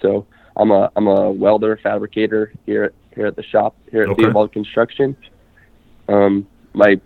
So 0.00 0.26
I'm 0.56 0.70
a 0.70 0.90
I'm 0.96 1.06
a 1.06 1.30
welder 1.30 1.78
fabricator 1.82 2.52
here 2.66 2.84
at, 2.84 2.92
here 3.14 3.26
at 3.26 3.36
the 3.36 3.42
shop 3.42 3.76
here 3.90 4.02
at 4.02 4.08
okay. 4.10 4.22
Theobald 4.22 4.52
Construction. 4.52 5.16
Um, 6.08 6.46
my 6.72 7.00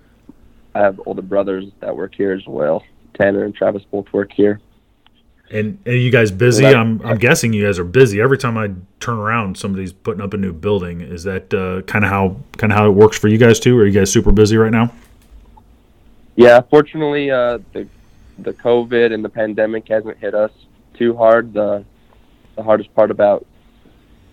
I 0.75 0.81
have 0.81 1.01
older 1.07 1.23
brothers 1.23 1.67
that 1.81 1.97
work 1.97 2.15
here 2.15 2.33
as 2.33 2.47
well. 2.47 2.85
Tanner 3.15 3.45
and 3.45 3.55
Travis 3.55 3.83
both 3.91 4.13
work 4.13 4.33
here. 4.33 4.61
And 5.51 5.79
are 5.87 5.93
you 5.93 6.11
guys 6.11 6.31
busy? 6.31 6.65
Well, 6.65 6.77
I'm 6.77 7.01
I'm 7.03 7.17
guessing 7.19 7.53
you 7.53 7.65
guys 7.65 7.79
are 7.79 7.85
busy. 7.85 8.21
Every 8.21 8.37
time 8.37 8.59
I 8.59 8.71
turn 9.01 9.17
around, 9.17 9.57
somebody's 9.57 9.93
putting 9.95 10.21
up 10.21 10.35
a 10.35 10.37
new 10.37 10.53
building. 10.53 11.01
Is 11.01 11.25
that 11.25 11.53
uh, 11.55 11.83
kind 11.83 12.05
of 12.05 12.11
how 12.11 12.37
kind 12.59 12.71
of 12.73 12.79
how 12.79 12.87
it 12.87 12.93
works 12.93 13.19
for 13.19 13.29
you 13.29 13.39
guys 13.39 13.59
too? 13.59 13.79
Are 13.79 13.87
you 13.87 13.99
guys 13.99 14.13
super 14.13 14.31
busy 14.31 14.59
right 14.59 14.73
now? 14.73 14.93
Yeah, 16.37 16.61
fortunately, 16.61 17.31
uh, 17.31 17.59
the 17.73 17.89
the 18.39 18.53
COVID 18.53 19.13
and 19.13 19.25
the 19.25 19.29
pandemic 19.29 19.89
hasn't 19.89 20.19
hit 20.19 20.35
us 20.35 20.53
too 20.95 21.17
hard. 21.17 21.55
The 21.55 21.85
the 22.59 22.65
hardest 22.65 22.93
part 22.95 23.11
about 23.11 23.47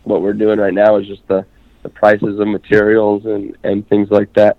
what 0.04 0.22
we're 0.22 0.34
doing 0.34 0.60
right 0.60 0.74
now 0.74 0.98
is 0.98 1.08
just 1.08 1.26
the, 1.28 1.46
the 1.84 1.90
prices 1.90 2.40
of 2.40 2.48
materials 2.48 3.26
and, 3.26 3.56
and 3.64 3.88
things 3.88 4.10
like 4.10 4.34
that. 4.34 4.58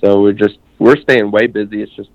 So 0.00 0.22
we're 0.22 0.32
just 0.32 0.58
we're 0.78 0.96
staying 0.96 1.30
way 1.30 1.46
busy. 1.46 1.82
It's 1.82 1.92
just 1.92 2.08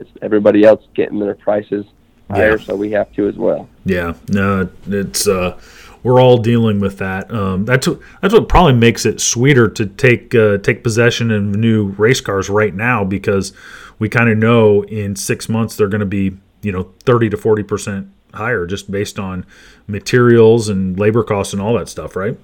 it's 0.00 0.10
everybody 0.22 0.64
else 0.64 0.84
getting 0.94 1.20
their 1.20 1.34
prices 1.34 1.86
higher, 2.28 2.58
yeah. 2.58 2.64
so 2.64 2.74
we 2.74 2.90
have 2.92 3.12
to 3.12 3.28
as 3.28 3.36
well. 3.36 3.68
Yeah, 3.84 4.14
no, 4.28 4.68
it's 4.86 5.28
uh, 5.28 5.60
we're 6.02 6.20
all 6.20 6.38
dealing 6.38 6.80
with 6.80 6.98
that. 6.98 7.32
Um, 7.32 7.64
that's 7.64 7.86
what, 7.86 8.00
that's 8.20 8.34
what 8.34 8.48
probably 8.48 8.72
makes 8.72 9.06
it 9.06 9.20
sweeter 9.20 9.68
to 9.68 9.86
take 9.86 10.34
uh, 10.34 10.58
take 10.58 10.82
possession 10.82 11.30
of 11.30 11.42
new 11.42 11.88
race 11.90 12.22
cars 12.22 12.48
right 12.48 12.74
now 12.74 13.04
because 13.04 13.52
we 13.98 14.08
kind 14.08 14.30
of 14.30 14.38
know 14.38 14.82
in 14.84 15.14
six 15.14 15.48
months 15.48 15.76
they're 15.76 15.88
going 15.88 16.00
to 16.00 16.06
be 16.06 16.38
you 16.62 16.72
know 16.72 16.92
thirty 17.04 17.28
to 17.28 17.36
forty 17.36 17.62
percent 17.62 18.08
higher 18.34 18.66
just 18.66 18.90
based 18.90 19.18
on 19.18 19.46
materials 19.86 20.68
and 20.68 20.98
labor 20.98 21.22
costs 21.22 21.52
and 21.52 21.62
all 21.62 21.74
that 21.74 21.88
stuff, 21.88 22.16
right? 22.16 22.38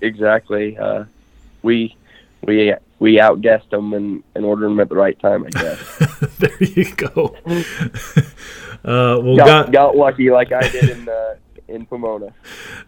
Exactly. 0.00 0.76
Uh, 0.78 1.04
we 1.62 1.96
we 2.46 2.74
we 2.98 3.14
outguessed 3.14 3.70
them 3.70 3.92
and, 3.92 4.22
and 4.34 4.44
ordered 4.44 4.66
them 4.66 4.80
at 4.80 4.88
the 4.88 4.94
right 4.94 5.18
time, 5.20 5.44
I 5.44 5.50
guess. 5.50 5.98
there 6.38 6.62
you 6.62 6.94
go. 6.94 7.36
uh, 7.46 9.20
well, 9.22 9.36
got, 9.36 9.46
got, 9.46 9.72
got 9.72 9.96
lucky 9.96 10.30
like 10.30 10.52
I 10.52 10.68
did 10.68 10.90
in 10.90 11.08
uh, 11.08 11.36
in 11.68 11.86
Pomona. 11.86 12.32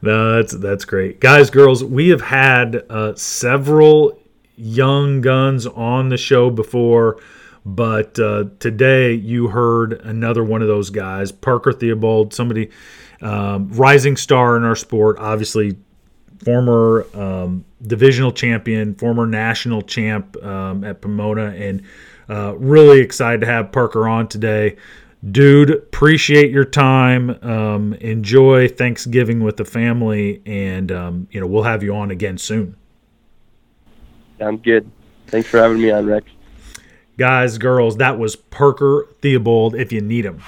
No, 0.03 0.37
that's 0.37 0.53
that's 0.53 0.85
great, 0.85 1.21
guys, 1.21 1.51
girls. 1.51 1.83
We 1.83 2.09
have 2.09 2.23
had 2.23 2.85
uh, 2.89 3.15
several 3.15 4.19
young 4.57 5.21
guns 5.21 5.67
on 5.67 6.09
the 6.09 6.19
show 6.19 6.51
before. 6.51 7.19
But 7.65 8.19
uh, 8.19 8.47
today 8.59 9.15
you 9.15 9.49
heard 9.49 9.93
another 10.05 10.43
one 10.43 10.63
of 10.63 10.69
those 10.69 10.91
guys, 10.91 11.31
Parker 11.31 11.73
Theobald, 11.73 12.35
somebody 12.35 12.71
um, 13.21 13.69
rising 13.69 14.17
star 14.17 14.57
in 14.57 14.65
our 14.65 14.75
sport, 14.75 15.17
obviously 15.19 15.77
former 16.45 17.07
um, 17.15 17.65
divisional 17.87 18.33
champion, 18.33 18.95
former 18.97 19.27
national 19.27 19.83
champ 19.83 20.37
um, 20.43 20.83
at 20.83 21.01
Pomona, 21.01 21.55
and 21.57 21.83
uh, 22.29 22.55
really 22.57 23.01
excited 23.01 23.41
to 23.41 23.47
have 23.47 23.71
Parker 23.71 24.09
on 24.09 24.27
today. 24.27 24.77
Dude, 25.31 25.71
appreciate 25.71 26.51
your 26.51 26.65
time. 26.65 27.31
Um, 27.43 27.95
enjoy 27.95 28.67
Thanksgiving 28.67 29.45
with 29.45 29.57
the 29.57 29.65
family, 29.65 30.43
and 30.45 30.91
um, 30.91 31.29
you 31.31 31.41
know 31.41 31.47
we'll 31.47 31.63
have 31.63 31.85
you 31.85 31.95
on 31.95 32.11
again 32.11 32.39
soon. 32.39 32.77
Sounds 34.39 34.61
good. 34.63 34.91
Thanks 35.29 35.49
for 35.49 35.59
having 35.59 35.81
me 35.81 35.93
on, 35.93 36.07
Rex. 36.07 36.27
Guys, 37.19 37.59
girls, 37.59 37.99
that 37.99 38.19
was 38.19 38.37
Parker 38.37 39.07
Theobald 39.21 39.75
if 39.75 39.93
you 39.93 40.01
need 40.01 40.25
him. 40.25 40.41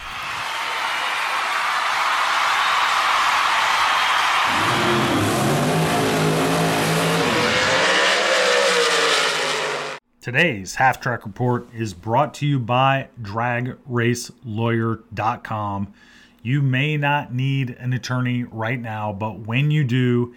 Today's 10.23 10.77
Half 10.77 11.03
Track 11.03 11.27
Report 11.27 11.69
is 11.75 11.93
brought 11.93 12.33
to 12.35 12.47
you 12.47 12.59
by 12.59 13.09
DragRaceLawyer.com. 13.21 15.93
You 16.41 16.63
may 16.63 16.97
not 16.97 17.35
need 17.35 17.77
an 17.79 17.93
attorney 17.93 18.45
right 18.45 18.81
now, 18.81 19.13
but 19.13 19.41
when 19.41 19.71
you 19.71 19.85
do, 19.85 20.35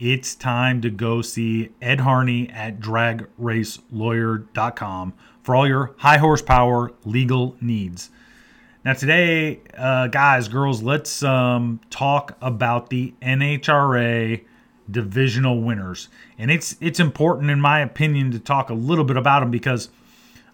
it's 0.00 0.34
time 0.34 0.80
to 0.80 0.90
go 0.90 1.22
see 1.22 1.70
Ed 1.80 2.00
Harney 2.00 2.50
at 2.50 2.80
DragRaceLawyer.com 2.80 5.12
for 5.46 5.54
all 5.54 5.68
your 5.68 5.94
high 5.98 6.18
horsepower 6.18 6.90
legal 7.04 7.54
needs. 7.60 8.10
Now, 8.84 8.94
today, 8.94 9.60
uh, 9.78 10.08
guys, 10.08 10.48
girls, 10.48 10.82
let's 10.82 11.22
um, 11.22 11.78
talk 11.88 12.36
about 12.42 12.90
the 12.90 13.14
NHRA 13.22 14.44
divisional 14.90 15.62
winners, 15.62 16.08
and 16.36 16.50
it's 16.50 16.76
it's 16.80 16.98
important, 16.98 17.50
in 17.50 17.60
my 17.60 17.78
opinion, 17.80 18.32
to 18.32 18.40
talk 18.40 18.70
a 18.70 18.74
little 18.74 19.04
bit 19.04 19.16
about 19.16 19.40
them 19.40 19.52
because, 19.52 19.88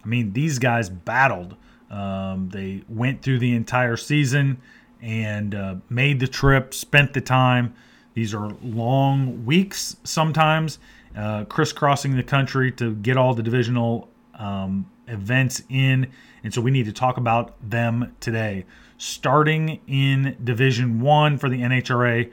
I 0.03 0.07
mean, 0.07 0.31
these 0.33 0.59
guys 0.59 0.89
battled. 0.89 1.55
Um, 1.89 2.49
they 2.49 2.83
went 2.87 3.23
through 3.23 3.39
the 3.39 3.55
entire 3.55 3.97
season 3.97 4.61
and 5.01 5.55
uh, 5.55 5.75
made 5.89 6.19
the 6.19 6.27
trip, 6.27 6.75
spent 6.75 7.13
the 7.13 7.21
time. 7.21 7.73
These 8.13 8.35
are 8.35 8.51
long 8.61 9.43
weeks 9.43 9.95
sometimes, 10.03 10.77
uh, 11.17 11.45
crisscrossing 11.45 12.15
the 12.15 12.23
country 12.23 12.71
to 12.73 12.93
get 12.93 13.17
all 13.17 13.33
the 13.33 13.43
divisional 13.43 14.09
um, 14.35 14.89
events 15.07 15.63
in, 15.69 16.11
and 16.43 16.53
so 16.53 16.61
we 16.61 16.71
need 16.71 16.85
to 16.85 16.93
talk 16.93 17.17
about 17.17 17.55
them 17.67 18.15
today. 18.19 18.65
Starting 18.97 19.79
in 19.87 20.37
Division 20.43 21.01
One 21.01 21.37
for 21.37 21.49
the 21.49 21.61
NHRA, 21.61 22.31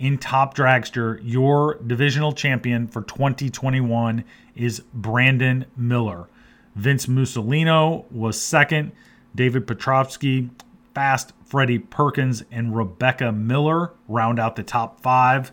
in 0.00 0.16
Top 0.16 0.56
Dragster, 0.56 1.20
your 1.22 1.74
divisional 1.86 2.32
champion 2.32 2.88
for 2.88 3.02
2021 3.02 4.24
is 4.56 4.80
Brandon 4.94 5.66
Miller. 5.76 6.26
Vince 6.74 7.04
Mussolino 7.06 8.10
was 8.10 8.40
second. 8.40 8.92
David 9.34 9.66
Petrovsky, 9.66 10.48
Fast 10.94 11.34
Freddie 11.44 11.78
Perkins, 11.78 12.42
and 12.50 12.74
Rebecca 12.74 13.30
Miller 13.30 13.92
round 14.08 14.40
out 14.40 14.56
the 14.56 14.62
top 14.62 15.00
five. 15.02 15.52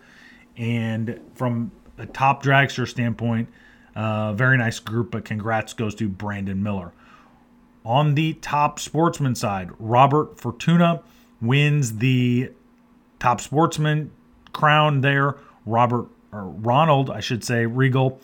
And 0.56 1.20
from 1.36 1.72
a 1.98 2.06
top 2.06 2.42
dragster 2.42 2.88
standpoint, 2.88 3.50
uh, 3.98 4.32
very 4.34 4.58
nice 4.58 4.80
group, 4.80 5.12
but 5.12 5.26
congrats 5.26 5.74
goes 5.74 5.96
to 5.96 6.08
Brandon 6.08 6.62
Miller. 6.62 6.92
On 7.84 8.14
the 8.14 8.34
top 8.34 8.80
sportsman 8.80 9.34
side, 9.34 9.72
Robert 9.80 10.40
Fortuna 10.40 11.02
wins 11.42 11.98
the 11.98 12.52
top 13.18 13.42
sportsman 13.42 14.12
crown 14.54 15.02
there. 15.02 15.38
Robert 15.66 16.06
or 16.32 16.44
Ronald, 16.44 17.10
I 17.10 17.22
should 17.22 17.44
say, 17.44 17.66
Regal 17.66 18.22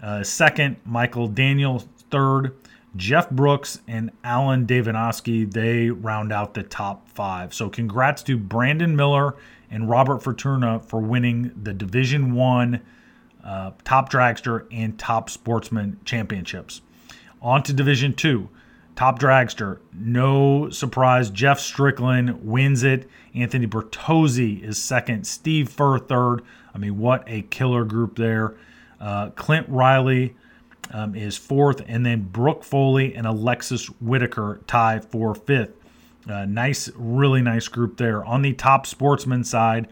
uh, 0.00 0.22
second. 0.22 0.76
Michael 0.84 1.26
Daniel 1.26 1.84
third. 2.10 2.54
Jeff 2.96 3.30
Brooks 3.30 3.80
and 3.86 4.10
Alan 4.24 4.66
Davidoski, 4.66 5.50
they 5.50 5.90
round 5.90 6.32
out 6.32 6.54
the 6.54 6.62
top 6.62 7.08
five. 7.08 7.54
So 7.54 7.68
congrats 7.68 8.22
to 8.24 8.36
Brandon 8.36 8.94
Miller 8.96 9.36
and 9.70 9.88
Robert 9.88 10.22
Fortuna 10.22 10.80
for 10.80 11.00
winning 11.00 11.52
the 11.60 11.72
Division 11.72 12.34
One 12.34 12.80
uh, 13.50 13.72
Top 13.84 14.10
Dragster 14.10 14.66
and 14.70 14.98
Top 14.98 15.28
Sportsman 15.28 15.98
championships. 16.04 16.82
On 17.42 17.62
to 17.64 17.72
Division 17.72 18.14
Two. 18.14 18.48
Top 18.96 19.18
dragster, 19.18 19.78
no 19.94 20.68
surprise. 20.68 21.30
Jeff 21.30 21.58
Strickland 21.58 22.44
wins 22.44 22.82
it. 22.82 23.08
Anthony 23.34 23.66
Bertozzi 23.66 24.62
is 24.62 24.76
second. 24.76 25.26
Steve 25.26 25.70
Furr 25.70 25.98
third. 25.98 26.42
I 26.74 26.78
mean, 26.78 26.98
what 26.98 27.24
a 27.26 27.42
killer 27.42 27.84
group 27.84 28.16
there. 28.16 28.56
Uh, 29.00 29.30
Clint 29.30 29.66
Riley 29.70 30.36
um, 30.92 31.14
is 31.14 31.38
fourth, 31.38 31.82
and 31.88 32.04
then 32.04 32.28
Brooke 32.30 32.62
Foley 32.62 33.14
and 33.14 33.26
Alexis 33.26 33.86
Whitaker 34.02 34.60
tie 34.66 34.98
for 34.98 35.34
fifth. 35.34 35.72
Uh, 36.28 36.44
nice, 36.44 36.90
really 36.94 37.40
nice 37.40 37.68
group 37.68 37.96
there. 37.96 38.22
On 38.26 38.42
the 38.42 38.52
top 38.52 38.86
sportsman 38.86 39.44
side, 39.44 39.88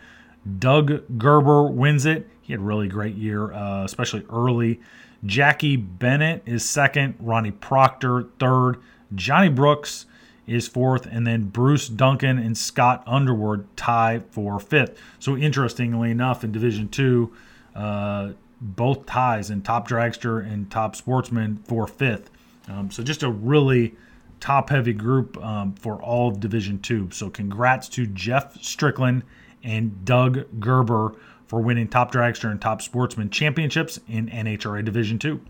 Doug 0.58 1.18
Gerber 1.18 1.62
wins 1.64 2.04
it. 2.04 2.28
He 2.48 2.54
had 2.54 2.60
a 2.60 2.64
really 2.64 2.88
great 2.88 3.14
year, 3.14 3.52
uh, 3.52 3.84
especially 3.84 4.24
early. 4.32 4.80
Jackie 5.26 5.76
Bennett 5.76 6.42
is 6.46 6.64
second. 6.68 7.14
Ronnie 7.20 7.50
Proctor 7.50 8.22
third. 8.38 8.78
Johnny 9.14 9.50
Brooks 9.50 10.06
is 10.46 10.66
fourth, 10.66 11.04
and 11.04 11.26
then 11.26 11.50
Bruce 11.50 11.90
Duncan 11.90 12.38
and 12.38 12.56
Scott 12.56 13.02
Underwood 13.06 13.66
tie 13.76 14.22
for 14.30 14.58
fifth. 14.58 14.98
So 15.18 15.36
interestingly 15.36 16.10
enough, 16.10 16.42
in 16.42 16.50
Division 16.50 16.88
Two, 16.88 17.34
uh, 17.76 18.30
both 18.62 19.04
ties 19.04 19.50
in 19.50 19.60
top 19.60 19.86
dragster 19.86 20.40
and 20.40 20.70
top 20.70 20.96
sportsman 20.96 21.58
for 21.64 21.86
fifth. 21.86 22.30
Um, 22.66 22.90
so 22.90 23.02
just 23.02 23.22
a 23.22 23.30
really 23.30 23.94
top 24.40 24.70
heavy 24.70 24.94
group 24.94 25.36
um, 25.44 25.74
for 25.74 26.00
all 26.00 26.28
of 26.28 26.40
Division 26.40 26.78
Two. 26.78 27.10
So 27.12 27.28
congrats 27.28 27.90
to 27.90 28.06
Jeff 28.06 28.56
Strickland 28.62 29.22
and 29.62 30.02
Doug 30.06 30.46
Gerber 30.58 31.14
for 31.48 31.60
winning 31.60 31.88
top 31.88 32.12
dragster 32.12 32.50
and 32.50 32.60
top 32.60 32.80
sportsman 32.80 33.30
championships 33.30 33.98
in 34.06 34.28
NHRA 34.28 34.84
Division 34.84 35.18
Two. 35.18 35.40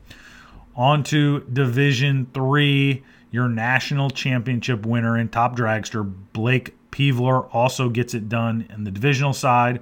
On 0.74 1.02
to 1.04 1.40
Division 1.52 2.28
Three, 2.32 3.04
your 3.30 3.48
national 3.48 4.08
championship 4.10 4.86
winner 4.86 5.18
in 5.18 5.28
top 5.28 5.56
dragster 5.56 6.10
Blake 6.32 6.74
Peevler 6.90 7.48
also 7.52 7.90
gets 7.90 8.14
it 8.14 8.28
done 8.28 8.66
in 8.72 8.84
the 8.84 8.90
divisional 8.90 9.34
side 9.34 9.80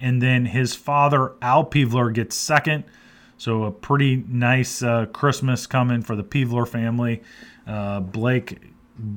and 0.00 0.22
then 0.22 0.46
his 0.46 0.74
father 0.74 1.32
Al 1.42 1.64
Peevler 1.64 2.12
gets 2.12 2.34
second. 2.34 2.84
So 3.36 3.64
a 3.64 3.70
pretty 3.70 4.24
nice 4.28 4.82
uh, 4.82 5.06
Christmas 5.06 5.66
coming 5.66 6.02
for 6.02 6.16
the 6.16 6.24
Peevler 6.24 6.66
family. 6.66 7.22
Uh, 7.66 8.00
Blake 8.00 8.58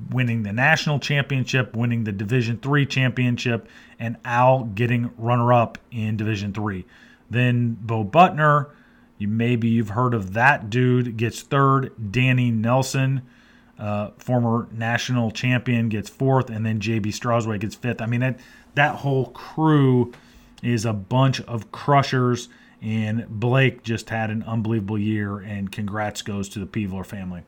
winning 0.09 0.43
the 0.43 0.53
national 0.53 0.99
championship, 0.99 1.75
winning 1.75 2.03
the 2.03 2.11
Division 2.11 2.57
Three 2.57 2.85
championship, 2.85 3.67
and 3.99 4.17
Al 4.25 4.63
getting 4.63 5.11
runner-up 5.17 5.77
in 5.91 6.17
Division 6.17 6.53
Three. 6.53 6.85
Then 7.29 7.77
Bo 7.79 8.03
Butner, 8.03 8.69
you 9.17 9.27
maybe 9.27 9.67
you've 9.67 9.89
heard 9.89 10.13
of 10.13 10.33
that 10.33 10.69
dude, 10.69 11.17
gets 11.17 11.41
third. 11.41 12.11
Danny 12.11 12.51
Nelson, 12.51 13.21
uh, 13.79 14.11
former 14.17 14.67
national 14.71 15.31
champion, 15.31 15.89
gets 15.89 16.09
fourth, 16.09 16.49
and 16.49 16.65
then 16.65 16.79
JB 16.79 17.07
Strasway 17.07 17.59
gets 17.59 17.75
fifth. 17.75 18.01
I 18.01 18.05
mean 18.05 18.21
that 18.21 18.39
that 18.75 18.95
whole 18.95 19.27
crew 19.27 20.11
is 20.61 20.85
a 20.85 20.93
bunch 20.93 21.41
of 21.41 21.71
crushers. 21.71 22.49
And 22.81 23.25
Blake 23.29 23.83
just 23.83 24.09
had 24.09 24.29
an 24.29 24.43
unbelievable 24.43 24.99
year, 24.99 25.39
and 25.39 25.71
congrats 25.71 26.21
goes 26.21 26.49
to 26.49 26.59
the 26.59 26.65
Peevler 26.65 27.05
family. 27.05 27.43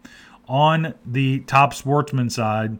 On 0.47 0.93
the 1.05 1.39
top 1.41 1.73
sportsman 1.73 2.29
side, 2.29 2.77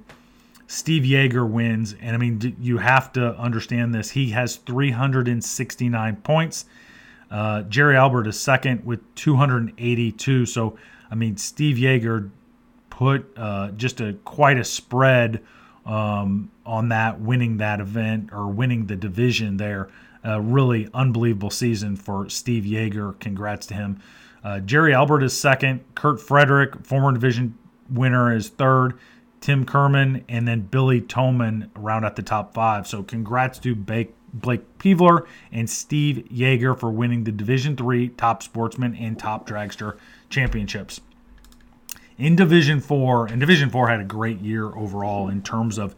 Steve 0.68 1.03
Yeager 1.03 1.49
wins. 1.49 1.95
And 1.99 2.16
I 2.16 2.20
mean, 2.20 2.55
you 2.59 2.78
have 2.78 3.11
to 3.13 3.36
understand 3.38 3.93
this. 3.93 4.11
He 4.11 4.30
has 4.32 4.57
369 4.57 6.16
points. 6.18 6.66
Uh, 7.32 7.63
Jerry 7.63 7.97
Albert 7.97 8.28
is 8.28 8.39
second 8.39 8.86
with 8.86 8.99
282. 9.16 10.45
So, 10.45 10.78
I 11.09 11.16
mean, 11.16 11.38
Steve 11.38 11.78
Yeager 11.78 12.30
put 12.89 13.32
uh, 13.36 13.72
just 13.72 13.99
a 13.99 14.13
quite 14.26 14.57
a 14.57 14.63
spread 14.63 15.41
um, 15.86 16.51
on 16.66 16.89
that, 16.89 17.20
winning 17.20 17.57
that 17.57 17.80
event 17.80 18.30
or 18.32 18.47
winning 18.47 18.86
the 18.86 18.95
division 18.95 19.57
there 19.57 19.89
really 20.41 20.89
unbelievable 20.93 21.49
season 21.49 21.95
for 21.95 22.30
Steve 22.30 22.63
Yeager. 22.63 23.20
Congrats 23.20 23.68
to 23.68 23.74
him. 23.74 24.01
Uh, 24.46 24.60
Jerry 24.60 24.93
Albert 24.93 25.24
is 25.24 25.36
second. 25.36 25.84
Kurt 25.96 26.22
Frederick, 26.22 26.86
former 26.86 27.12
division 27.12 27.58
winner, 27.89 28.34
is 28.34 28.50
third. 28.50 29.00
Tim 29.41 29.66
Kerman 29.66 30.24
and 30.30 30.48
then 30.48 30.62
Billy 30.62 31.02
Toman 31.02 31.70
round 31.76 32.06
out 32.06 32.16
the 32.16 32.22
top 32.22 32.54
five. 32.54 32.88
So 32.88 33.02
congrats 33.02 33.58
to 33.60 33.76
Blake, 33.76 34.14
Peevler 34.78 35.26
and 35.52 35.68
Steve 35.68 36.28
Yeager 36.32 36.80
for 36.80 36.91
winning 36.91 37.24
the 37.24 37.32
Division 37.32 37.76
Three 37.76 38.10
Top 38.10 38.43
Sportsman 38.43 38.96
and 38.96 39.18
Top 39.18 39.48
Dragster 39.48 39.98
championships. 40.30 41.02
In 42.20 42.36
Division 42.36 42.82
Four, 42.82 43.26
and 43.26 43.39
Division 43.39 43.72
Four 43.72 43.89
had 43.89 44.00
a 44.00 44.06
great 44.06 44.41
year 44.41 44.68
overall 44.68 45.28
in 45.28 45.41
terms 45.41 45.80
of 45.80 45.96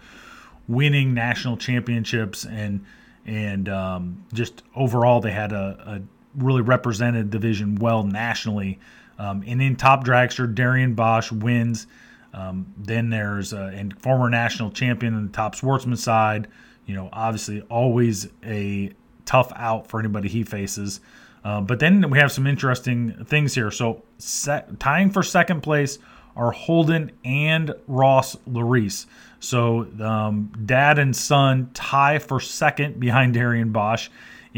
winning 0.69 1.13
national 1.13 1.57
championships 1.57 2.45
and 2.45 2.85
and 3.25 3.67
um, 3.67 4.25
just 4.33 4.63
overall 4.73 5.19
they 5.19 5.31
had 5.31 5.51
a, 5.51 5.77
a, 5.85 6.01
really 6.37 6.61
represented 6.61 7.29
division 7.29 7.75
well 7.75 8.03
nationally. 8.03 8.79
Um, 9.19 9.43
and 9.45 9.61
in 9.61 9.75
top 9.75 10.05
dragster, 10.05 10.53
Darian 10.53 10.93
Bosch 10.93 11.31
wins. 11.31 11.87
Um, 12.33 12.73
then 12.77 13.09
there's 13.09 13.53
and 13.53 13.99
former 13.99 14.29
national 14.29 14.71
champion 14.71 15.15
in 15.15 15.27
the 15.27 15.33
top 15.33 15.55
sportsman 15.55 15.97
side. 15.97 16.47
You 16.85 16.95
know, 16.95 17.09
obviously 17.11 17.61
always 17.61 18.29
a 18.45 18.91
tough 19.25 19.51
out 19.55 19.87
for 19.87 19.99
anybody 19.99 20.29
he 20.29 20.43
faces. 20.43 21.01
Uh, 21.43 21.61
but 21.61 21.79
then 21.79 22.09
we 22.09 22.19
have 22.19 22.31
some 22.31 22.45
interesting 22.45 23.25
things 23.25 23.55
here. 23.55 23.71
So 23.71 24.03
set, 24.17 24.79
tying 24.79 25.11
for 25.11 25.23
second 25.23 25.61
place 25.61 25.99
are 26.35 26.51
Holden 26.51 27.11
and 27.25 27.73
Ross 27.87 28.35
Larice. 28.47 29.05
So 29.39 29.87
um, 30.01 30.51
dad 30.65 30.99
and 30.99 31.15
son 31.15 31.69
tie 31.73 32.19
for 32.19 32.39
second 32.39 32.99
behind 32.99 33.33
Darian 33.33 33.71
Bosch 33.71 34.09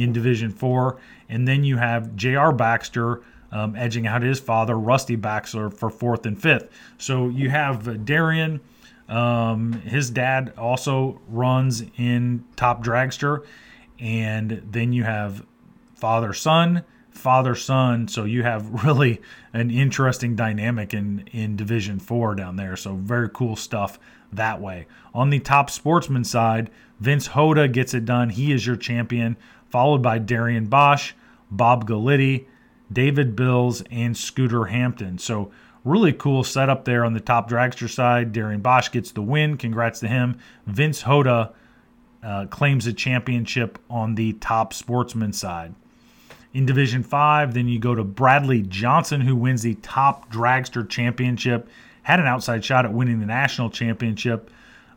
in 0.02 0.14
Division 0.14 0.52
Four, 0.52 1.00
and 1.28 1.48
then 1.48 1.64
you 1.64 1.78
have 1.78 2.16
J.R. 2.16 2.52
Baxter 2.52 3.22
um, 3.52 3.76
edging 3.76 4.08
out 4.08 4.22
his 4.22 4.40
father, 4.40 4.78
Rusty 4.78 5.16
Baxter, 5.16 5.70
for 5.70 5.90
fourth 5.90 6.26
and 6.26 6.40
fifth. 6.40 6.70
So 6.98 7.30
you 7.30 7.50
have 7.50 8.06
Darian. 8.06 8.62
Um, 9.08 9.74
his 9.74 10.12
dad 10.12 10.54
also 10.58 11.20
runs 11.28 11.84
in 11.98 12.46
Top 12.56 12.84
Dragster, 12.84 13.44
and 14.00 14.62
then 14.72 14.94
you 14.94 15.04
have 15.04 15.46
father 15.96 16.32
son 16.34 16.84
father 17.20 17.54
son. 17.54 18.08
So 18.08 18.24
you 18.24 18.44
have 18.44 18.84
really 18.86 19.22
an 19.54 19.70
interesting 19.70 20.36
dynamic 20.36 20.94
in 20.94 21.28
in 21.32 21.56
Division 21.56 22.00
Four 22.00 22.36
down 22.36 22.56
there. 22.56 22.76
So 22.76 22.96
very 22.96 23.30
cool 23.30 23.56
stuff 23.56 24.00
that 24.32 24.62
way. 24.62 24.88
On 25.14 25.30
the 25.30 25.40
top 25.40 25.70
sportsman 25.70 26.24
side, 26.24 26.70
Vince 27.00 27.30
Hoda 27.30 27.72
gets 27.72 27.94
it 27.94 28.06
done. 28.06 28.30
He 28.30 28.52
is 28.52 28.66
your 28.66 28.76
champion, 28.76 29.38
followed 29.70 30.02
by 30.02 30.20
Darian 30.20 30.66
Bosch, 30.66 31.14
Bob 31.52 31.88
Galitti, 31.88 32.46
David 32.92 33.36
Bills, 33.36 33.84
and 33.92 34.16
Scooter 34.16 34.66
Hampton. 34.66 35.18
So 35.18 35.52
really 35.84 36.14
cool 36.14 36.44
setup 36.44 36.86
there 36.86 37.06
on 37.06 37.14
the 37.14 37.20
top 37.20 37.50
dragster 37.50 37.90
side. 37.90 38.32
Darian 38.32 38.62
Bosch 38.62 38.90
gets 38.90 39.12
the 39.12 39.22
win. 39.22 39.58
Congrats 39.58 40.00
to 40.02 40.08
him. 40.08 40.38
Vince 40.66 41.04
Hoda 41.04 41.54
uh, 42.24 42.46
claims 42.48 42.88
a 42.88 42.94
championship 42.94 43.80
on 43.90 44.16
the 44.16 44.34
top 44.34 44.74
sportsman 44.74 45.34
side. 45.34 45.74
In 46.52 46.66
Division 46.66 47.04
5, 47.04 47.54
then 47.54 47.68
you 47.68 47.80
go 47.80 47.94
to 47.94 48.04
Bradley 48.04 48.64
Johnson, 48.64 49.22
who 49.22 49.36
wins 49.36 49.62
the 49.62 49.76
top 49.76 50.32
dragster 50.32 50.88
championship 50.88 51.70
had 52.10 52.20
an 52.20 52.26
outside 52.26 52.66
shot 52.66 52.86
at 52.86 52.92
winning 52.92 53.20
the 53.20 53.26
national 53.28 53.70
championship, 53.70 54.50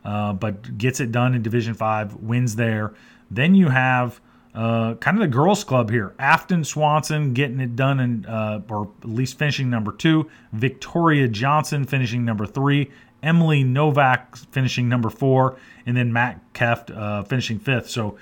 uh, 0.03 0.33
but 0.33 0.79
gets 0.79 0.99
it 0.99 1.11
done 1.11 1.35
in 1.35 1.43
Division 1.43 1.75
Five, 1.75 2.15
wins 2.15 2.55
there. 2.55 2.93
Then 3.29 3.53
you 3.53 3.69
have 3.69 4.19
uh, 4.53 4.95
kind 4.95 5.17
of 5.17 5.21
the 5.21 5.27
girls' 5.27 5.63
club 5.63 5.89
here. 5.89 6.13
Afton 6.19 6.63
Swanson 6.63 7.33
getting 7.33 7.59
it 7.59 7.75
done, 7.75 7.99
in, 7.99 8.25
uh, 8.25 8.61
or 8.69 8.89
at 9.01 9.09
least 9.09 9.37
finishing 9.37 9.69
number 9.69 9.91
two. 9.91 10.29
Victoria 10.51 11.27
Johnson 11.27 11.85
finishing 11.85 12.23
number 12.23 12.45
three. 12.45 12.91
Emily 13.21 13.63
Novak 13.63 14.35
finishing 14.51 14.89
number 14.89 15.09
four, 15.09 15.57
and 15.85 15.95
then 15.95 16.11
Matt 16.11 16.53
Keft 16.53 16.95
uh, 16.95 17.23
finishing 17.23 17.59
fifth. 17.59 17.89
So 17.89 18.17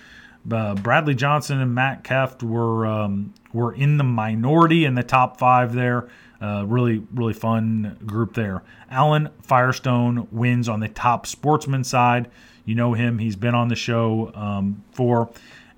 Uh, 0.50 0.74
Bradley 0.74 1.14
Johnson 1.14 1.60
and 1.62 1.76
Matt 1.76 2.04
Keft 2.04 2.42
were 2.42 2.88
um, 2.88 3.32
were 3.54 3.74
in 3.76 3.98
the 3.98 4.04
minority 4.04 4.86
in 4.86 4.96
the 4.96 5.04
top 5.04 5.38
five 5.38 5.74
there. 5.74 6.08
Uh, 6.42 6.66
really, 6.66 7.04
really 7.14 7.34
fun 7.34 7.96
group 8.08 8.34
there. 8.34 8.64
Alan 8.90 9.30
Firestone 9.44 10.28
wins 10.32 10.68
on 10.68 10.80
the 10.80 10.88
top 10.88 11.28
sportsman 11.28 11.84
side. 11.84 12.32
You 12.66 12.74
know 12.74 12.94
him; 12.94 13.20
he's 13.20 13.36
been 13.36 13.54
on 13.54 13.68
the 13.68 13.76
show 13.76 14.32
um, 14.34 14.84
for, 14.92 15.30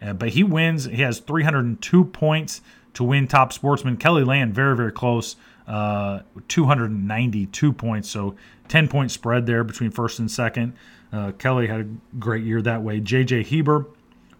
uh, 0.03 0.13
but 0.13 0.29
he 0.29 0.43
wins. 0.43 0.85
He 0.85 1.01
has 1.01 1.19
302 1.19 2.05
points 2.05 2.61
to 2.93 3.03
win 3.03 3.27
top 3.27 3.53
sportsman. 3.53 3.97
Kelly 3.97 4.23
Land 4.23 4.53
very, 4.53 4.75
very 4.75 4.91
close, 4.91 5.35
uh, 5.67 6.19
292 6.47 7.73
points. 7.73 8.09
So 8.09 8.35
10 8.67 8.87
point 8.87 9.11
spread 9.11 9.45
there 9.45 9.63
between 9.63 9.91
first 9.91 10.19
and 10.19 10.29
second. 10.29 10.73
Uh, 11.11 11.31
Kelly 11.31 11.67
had 11.67 11.79
a 11.79 12.15
great 12.17 12.43
year 12.43 12.61
that 12.61 12.81
way. 12.81 12.99
JJ 12.99 13.43
Heber, 13.43 13.85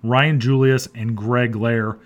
Ryan 0.02 0.40
Julius, 0.40 0.88
and 0.96 1.16
Greg 1.16 1.56
Lair. 1.56 1.98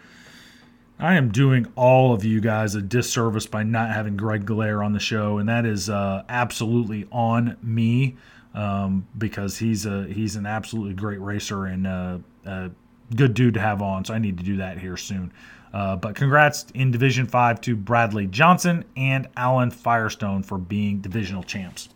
I 1.00 1.14
am 1.16 1.32
doing 1.32 1.72
all 1.76 2.14
of 2.14 2.24
you 2.24 2.42
guys 2.42 2.74
a 2.74 2.82
disservice 2.82 3.46
by 3.46 3.64
not 3.64 3.92
having 3.92 4.18
Greg 4.18 4.46
Glaire 4.46 4.82
on 4.82 4.94
the 4.94 5.00
show, 5.00 5.38
and 5.38 5.48
that 5.48 5.64
is 5.66 5.90
uh, 5.90 6.24
absolutely 6.28 7.08
on 7.12 7.56
me 7.62 8.18
um, 8.56 9.08
because 9.16 9.60
he's 9.60 9.86
a 9.86 10.08
he's 10.08 10.36
an 10.36 10.48
absolutely 10.48 10.96
great 10.96 11.22
racer 11.22 11.66
and 11.66 11.86
uh, 11.86 12.18
a 12.46 12.72
good 13.16 13.34
dude 13.34 13.54
to 13.56 13.60
have 13.60 13.82
on. 13.82 14.06
So 14.06 14.14
I 14.14 14.20
need 14.20 14.38
to 14.38 14.44
do 14.44 14.58
that 14.58 14.80
here 14.80 14.98
soon. 14.98 15.32
Uh, 15.74 15.96
but 15.96 16.16
congrats 16.16 16.66
in 16.74 16.92
Division 16.92 17.28
Five 17.28 17.62
to 17.62 17.76
Bradley 17.76 18.28
Johnson 18.28 18.86
and 18.96 19.28
Alan 19.36 19.72
Firestone 19.72 20.44
for 20.44 20.58
being 20.58 21.00
divisional 21.00 21.44
champs. 21.44 21.90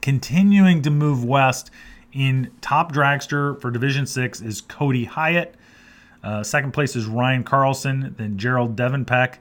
Continuing 0.00 0.82
to 0.82 0.90
move 0.90 1.24
west 1.24 1.70
in 2.12 2.50
top 2.60 2.92
dragster 2.92 3.60
for 3.60 3.70
Division 3.70 4.06
Six 4.06 4.40
is 4.40 4.60
Cody 4.62 5.04
Hyatt. 5.04 5.54
Uh, 6.22 6.42
second 6.42 6.72
place 6.72 6.96
is 6.96 7.06
Ryan 7.06 7.44
Carlson, 7.44 8.14
then 8.16 8.36
Gerald 8.36 8.76
Devenpeck. 8.76 9.36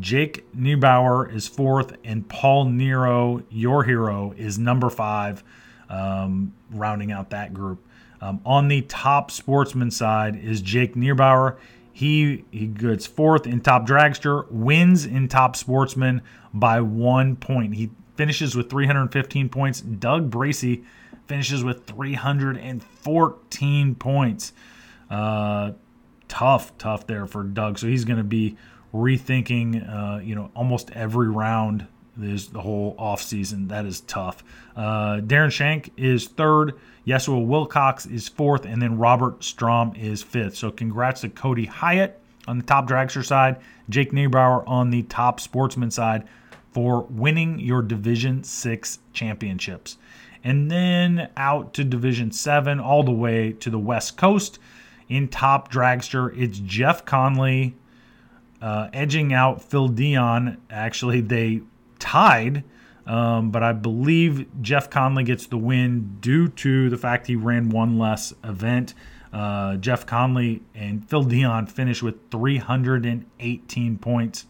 Jake 0.00 0.44
Neubauer 0.54 1.32
is 1.32 1.48
fourth, 1.48 1.96
and 2.04 2.28
Paul 2.28 2.66
Nero, 2.66 3.42
your 3.48 3.84
hero, 3.84 4.34
is 4.36 4.58
number 4.58 4.90
five, 4.90 5.42
um, 5.88 6.52
rounding 6.70 7.10
out 7.10 7.30
that 7.30 7.54
group. 7.54 7.82
Um, 8.20 8.40
on 8.44 8.68
the 8.68 8.82
top 8.82 9.30
sportsman 9.30 9.90
side 9.90 10.36
is 10.36 10.60
Jake 10.60 10.94
Neubauer. 10.94 11.56
He 11.92 12.44
he 12.50 12.66
gets 12.66 13.06
fourth 13.06 13.46
in 13.46 13.60
top 13.60 13.86
dragster, 13.86 14.50
wins 14.50 15.04
in 15.04 15.28
top 15.28 15.54
sportsman 15.56 16.22
by 16.52 16.80
one 16.80 17.36
point. 17.36 17.74
He 17.74 17.90
finishes 18.16 18.56
with 18.56 18.70
315 18.70 19.48
points. 19.48 19.80
Doug 19.80 20.30
Bracey 20.30 20.84
finishes 21.26 21.64
with 21.64 21.86
314 21.86 23.94
points. 23.94 24.52
Uh, 25.10 25.72
tough, 26.28 26.76
tough 26.78 27.06
there 27.06 27.26
for 27.26 27.44
Doug. 27.44 27.78
So 27.78 27.86
he's 27.86 28.04
going 28.04 28.18
to 28.18 28.24
be 28.24 28.56
rethinking, 28.94 29.88
uh, 29.88 30.20
you 30.20 30.34
know, 30.34 30.50
almost 30.54 30.90
every 30.92 31.28
round 31.28 31.86
this 32.18 32.48
the 32.48 32.60
whole 32.60 32.94
offseason. 32.96 33.68
That 33.68 33.86
is 33.86 34.00
tough. 34.02 34.42
Uh, 34.76 35.20
Darren 35.20 35.50
Shank 35.50 35.92
is 35.96 36.26
third. 36.26 36.74
Yeshua 37.06 37.44
Wilcox 37.44 38.04
is 38.06 38.28
fourth, 38.28 38.66
and 38.66 38.82
then 38.82 38.98
Robert 38.98 39.42
Strom 39.42 39.94
is 39.96 40.22
fifth. 40.22 40.56
So 40.56 40.70
congrats 40.70 41.22
to 41.22 41.28
Cody 41.30 41.64
Hyatt 41.64 42.20
on 42.46 42.58
the 42.58 42.64
top 42.64 42.88
dragster 42.88 43.24
side, 43.24 43.56
Jake 43.88 44.12
Neubauer 44.12 44.66
on 44.66 44.90
the 44.90 45.02
top 45.04 45.40
sportsman 45.40 45.90
side 45.90 46.28
for 46.72 47.02
winning 47.04 47.58
your 47.58 47.82
Division 47.82 48.42
Six 48.44 48.98
championships. 49.12 49.96
And 50.44 50.70
then 50.70 51.30
out 51.36 51.74
to 51.74 51.84
Division 51.84 52.30
Seven, 52.30 52.78
all 52.80 53.02
the 53.02 53.12
way 53.12 53.52
to 53.52 53.70
the 53.70 53.78
West 53.78 54.16
Coast. 54.16 54.58
In 55.08 55.28
top 55.28 55.72
dragster, 55.72 56.36
it's 56.38 56.58
Jeff 56.58 57.04
Conley 57.04 57.74
uh, 58.60 58.88
edging 58.92 59.32
out 59.32 59.62
Phil 59.62 59.88
Dion. 59.88 60.58
Actually, 60.70 61.20
they 61.20 61.62
tied, 61.98 62.64
um, 63.06 63.50
but 63.50 63.62
I 63.62 63.72
believe 63.72 64.46
Jeff 64.62 64.90
Conley 64.90 65.24
gets 65.24 65.46
the 65.46 65.56
win 65.56 66.18
due 66.20 66.48
to 66.48 66.90
the 66.90 66.96
fact 66.96 67.26
he 67.26 67.36
ran 67.36 67.70
one 67.70 67.98
less 67.98 68.32
event. 68.44 68.94
Uh, 69.32 69.76
Jeff 69.76 70.06
Conley 70.06 70.62
and 70.74 71.08
Phil 71.08 71.22
Dion 71.22 71.66
finished 71.66 72.02
with 72.02 72.30
318 72.30 73.98
points. 73.98 74.46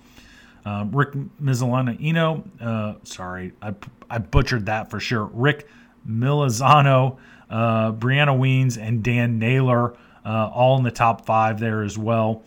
Um, 0.65 0.91
Rick 0.93 1.13
Mizolano, 1.43 2.45
uh, 2.61 2.95
sorry, 3.05 3.53
I, 3.63 3.75
I 4.11 4.19
butchered 4.19 4.67
that 4.67 4.91
for 4.91 5.01
sure. 5.01 5.25
Rick 5.33 5.69
Milizano, 6.07 7.19
uh, 7.49 7.93
Brianna 7.93 8.39
Weens, 8.39 8.77
and 8.77 9.03
Dan 9.03 9.39
Naylor 9.39 9.97
uh, 10.25 10.51
all 10.53 10.77
in 10.77 10.85
the 10.85 10.91
top 10.91 11.25
five 11.25 11.59
there 11.59 11.83
as 11.83 11.97
well. 11.97 12.43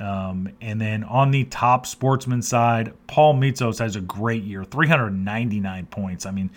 Um, 0.00 0.50
and 0.60 0.80
then 0.80 1.04
on 1.04 1.30
the 1.30 1.44
top 1.44 1.86
sportsman 1.86 2.42
side, 2.42 2.94
Paul 3.06 3.34
Mitzos 3.34 3.78
has 3.78 3.96
a 3.96 4.00
great 4.00 4.42
year 4.42 4.64
399 4.64 5.86
points. 5.86 6.24
I 6.24 6.30
mean, 6.30 6.50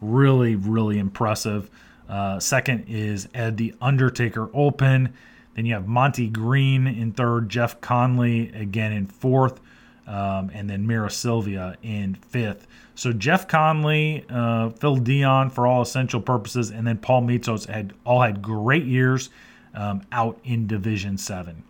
really, 0.00 0.56
really 0.56 0.98
impressive. 0.98 1.70
Uh, 2.08 2.40
second 2.40 2.86
is 2.88 3.28
Ed 3.34 3.56
the 3.56 3.74
Undertaker 3.80 4.48
Olpen. 4.48 5.12
Then 5.54 5.66
you 5.66 5.74
have 5.74 5.86
Monty 5.86 6.28
Green 6.28 6.86
in 6.86 7.12
third, 7.12 7.48
Jeff 7.48 7.80
Conley 7.80 8.50
again 8.52 8.92
in 8.92 9.06
fourth, 9.06 9.60
um, 10.06 10.50
and 10.52 10.68
then 10.68 10.86
Mira 10.86 11.10
Sylvia 11.10 11.76
in 11.82 12.14
fifth. 12.14 12.66
So 12.96 13.12
Jeff 13.12 13.46
Conley, 13.46 14.24
uh, 14.28 14.70
Phil 14.70 14.96
Dion 14.96 15.50
for 15.50 15.66
all 15.66 15.82
essential 15.82 16.20
purposes, 16.20 16.70
and 16.70 16.86
then 16.86 16.98
Paul 16.98 17.22
Mitzos 17.22 17.66
had 17.66 17.92
all 18.04 18.20
had 18.20 18.42
great 18.42 18.84
years 18.84 19.30
um, 19.74 20.02
out 20.10 20.38
in 20.44 20.66
Division 20.66 21.16
7. 21.16 21.62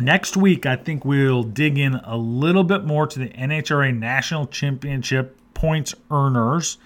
Next 0.00 0.34
week, 0.34 0.64
I 0.64 0.76
think 0.76 1.04
we'll 1.04 1.42
dig 1.42 1.76
in 1.76 1.94
a 1.94 2.16
little 2.16 2.64
bit 2.64 2.84
more 2.84 3.06
to 3.06 3.18
the 3.18 3.28
NHRA 3.28 3.94
National 3.94 4.46
Championship 4.46 5.38
points 5.52 5.94
earners. 6.10 6.78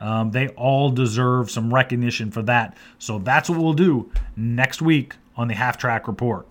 Um, 0.00 0.30
they 0.30 0.48
all 0.48 0.88
deserve 0.88 1.50
some 1.50 1.72
recognition 1.72 2.30
for 2.30 2.40
that. 2.44 2.74
So 2.98 3.18
that's 3.18 3.50
what 3.50 3.58
we'll 3.58 3.74
do 3.74 4.10
next 4.36 4.80
week 4.80 5.16
on 5.36 5.48
the 5.48 5.54
Half 5.54 5.76
Track 5.76 6.08
Report. 6.08 6.46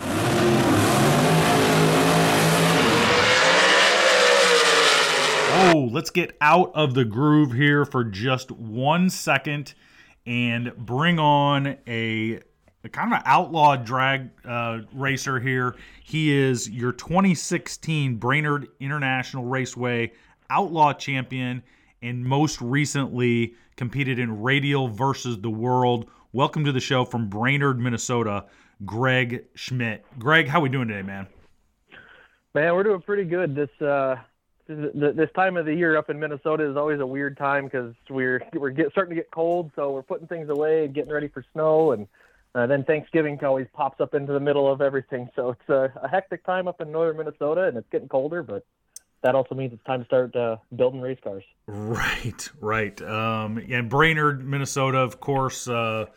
Oh, 5.73 5.89
let's 5.91 6.11
get 6.11 6.37
out 6.39 6.71
of 6.75 6.93
the 6.93 7.03
groove 7.03 7.53
here 7.53 7.83
for 7.83 8.03
just 8.03 8.51
one 8.51 9.09
second 9.09 9.73
and 10.27 10.71
bring 10.77 11.17
on 11.17 11.77
a 11.87 12.41
kind 12.89 13.13
of 13.13 13.19
an 13.19 13.23
outlaw 13.25 13.75
drag 13.75 14.29
uh, 14.45 14.79
racer 14.93 15.39
here. 15.39 15.75
He 16.03 16.35
is 16.35 16.69
your 16.69 16.91
2016 16.91 18.15
Brainerd 18.15 18.67
International 18.79 19.45
Raceway 19.45 20.13
outlaw 20.49 20.93
champion 20.93 21.63
and 22.01 22.25
most 22.25 22.59
recently 22.59 23.53
competed 23.75 24.19
in 24.19 24.41
Radial 24.41 24.87
versus 24.87 25.39
the 25.39 25.49
World. 25.49 26.09
Welcome 26.33 26.65
to 26.65 26.71
the 26.71 26.79
show 26.79 27.05
from 27.05 27.29
Brainerd, 27.29 27.79
Minnesota, 27.79 28.45
Greg 28.85 29.45
Schmidt. 29.53 30.03
Greg, 30.17 30.47
how 30.47 30.59
are 30.59 30.63
we 30.63 30.69
doing 30.69 30.87
today, 30.87 31.03
man? 31.03 31.27
Man, 32.53 32.73
we're 32.73 32.83
doing 32.83 33.01
pretty 33.01 33.23
good. 33.23 33.55
This 33.55 33.69
uh, 33.81 34.15
this 34.67 35.29
time 35.35 35.57
of 35.57 35.65
the 35.65 35.73
year 35.73 35.97
up 35.97 36.09
in 36.09 36.19
Minnesota 36.19 36.69
is 36.69 36.75
always 36.75 36.99
a 36.99 37.05
weird 37.05 37.37
time 37.37 37.65
because 37.65 37.93
we're 38.09 38.41
we're 38.53 38.71
get, 38.71 38.91
starting 38.91 39.15
to 39.15 39.21
get 39.21 39.29
cold, 39.31 39.71
so 39.75 39.91
we're 39.91 40.01
putting 40.01 40.27
things 40.27 40.49
away 40.49 40.85
and 40.85 40.93
getting 40.93 41.11
ready 41.11 41.27
for 41.27 41.45
snow 41.53 41.91
and 41.91 42.07
uh, 42.53 42.67
then 42.67 42.83
Thanksgiving 42.83 43.39
always 43.43 43.67
pops 43.73 44.01
up 44.01 44.13
into 44.13 44.33
the 44.33 44.39
middle 44.39 44.71
of 44.71 44.81
everything. 44.81 45.29
So 45.35 45.51
it's 45.51 45.69
a, 45.69 45.91
a, 46.01 46.07
hectic 46.07 46.43
time 46.45 46.67
up 46.67 46.81
in 46.81 46.91
northern 46.91 47.17
Minnesota, 47.17 47.63
and 47.63 47.77
it's 47.77 47.87
getting 47.91 48.09
colder, 48.09 48.43
but 48.43 48.65
that 49.23 49.35
also 49.35 49.55
means 49.55 49.71
it's 49.71 49.83
time 49.83 49.99
to 49.99 50.05
start 50.05 50.35
uh, 50.35 50.57
building 50.75 50.99
race 50.99 51.19
cars. 51.23 51.43
Right, 51.67 52.49
right. 52.59 53.01
Um, 53.01 53.57
and 53.57 53.89
Brainerd, 53.89 54.45
Minnesota, 54.45 54.97
of 54.97 55.19
course. 55.19 55.67
Uh, 55.67 56.07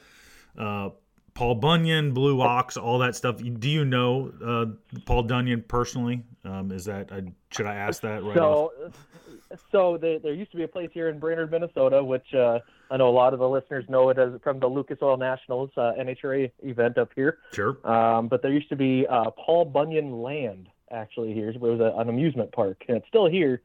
uh, 0.59 0.91
Paul 1.35 1.57
Bunyan, 1.57 2.15
Blue 2.15 2.41
Ox, 2.41 2.77
all 2.77 3.01
that 3.01 3.17
stuff. 3.17 3.39
Do 3.39 3.69
you 3.69 3.85
know 3.85 4.33
uh, 4.45 5.01
Paul 5.05 5.25
Bunyan 5.25 5.63
personally? 5.67 6.23
Um, 6.45 6.71
is 6.71 6.85
that 6.85 7.11
should 7.51 7.67
I 7.67 7.75
ask 7.75 8.03
that 8.03 8.23
right? 8.23 8.37
So, 8.37 8.73
off? 8.87 9.67
so 9.73 9.99
they, 9.99 10.19
there 10.19 10.33
used 10.33 10.53
to 10.53 10.57
be 10.57 10.63
a 10.63 10.69
place 10.69 10.91
here 10.93 11.09
in 11.09 11.19
Brainerd, 11.19 11.51
Minnesota, 11.51 12.05
which 12.05 12.33
uh, 12.35 12.61
I 12.95 12.97
know 12.97 13.09
a 13.09 13.11
lot 13.11 13.33
of 13.33 13.41
the 13.41 13.49
listeners 13.49 13.85
know 13.89 14.11
it 14.11 14.19
as 14.21 14.41
from 14.45 14.61
the 14.61 14.69
Lucas 14.69 14.99
Oil 15.03 15.17
Nationals 15.17 15.71
uh, 15.77 15.95
NHRA 15.99 16.53
event 16.63 16.97
up 16.97 17.11
here. 17.17 17.39
Sure. 17.53 17.77
Um, 17.85 18.29
but 18.29 18.41
there 18.41 18.53
used 18.53 18.69
to 18.69 18.77
be 18.77 19.05
uh, 19.11 19.33
Paul 19.33 19.65
Bunyan 19.65 20.23
Land 20.23 20.69
actually 20.93 21.35
here. 21.35 21.49
It 21.49 21.61
was 21.61 21.81
a, 21.81 21.93
an 21.99 22.09
amusement 22.09 22.53
park, 22.53 22.85
and 22.87 22.97
it's 22.97 23.09
still 23.09 23.29
here. 23.29 23.63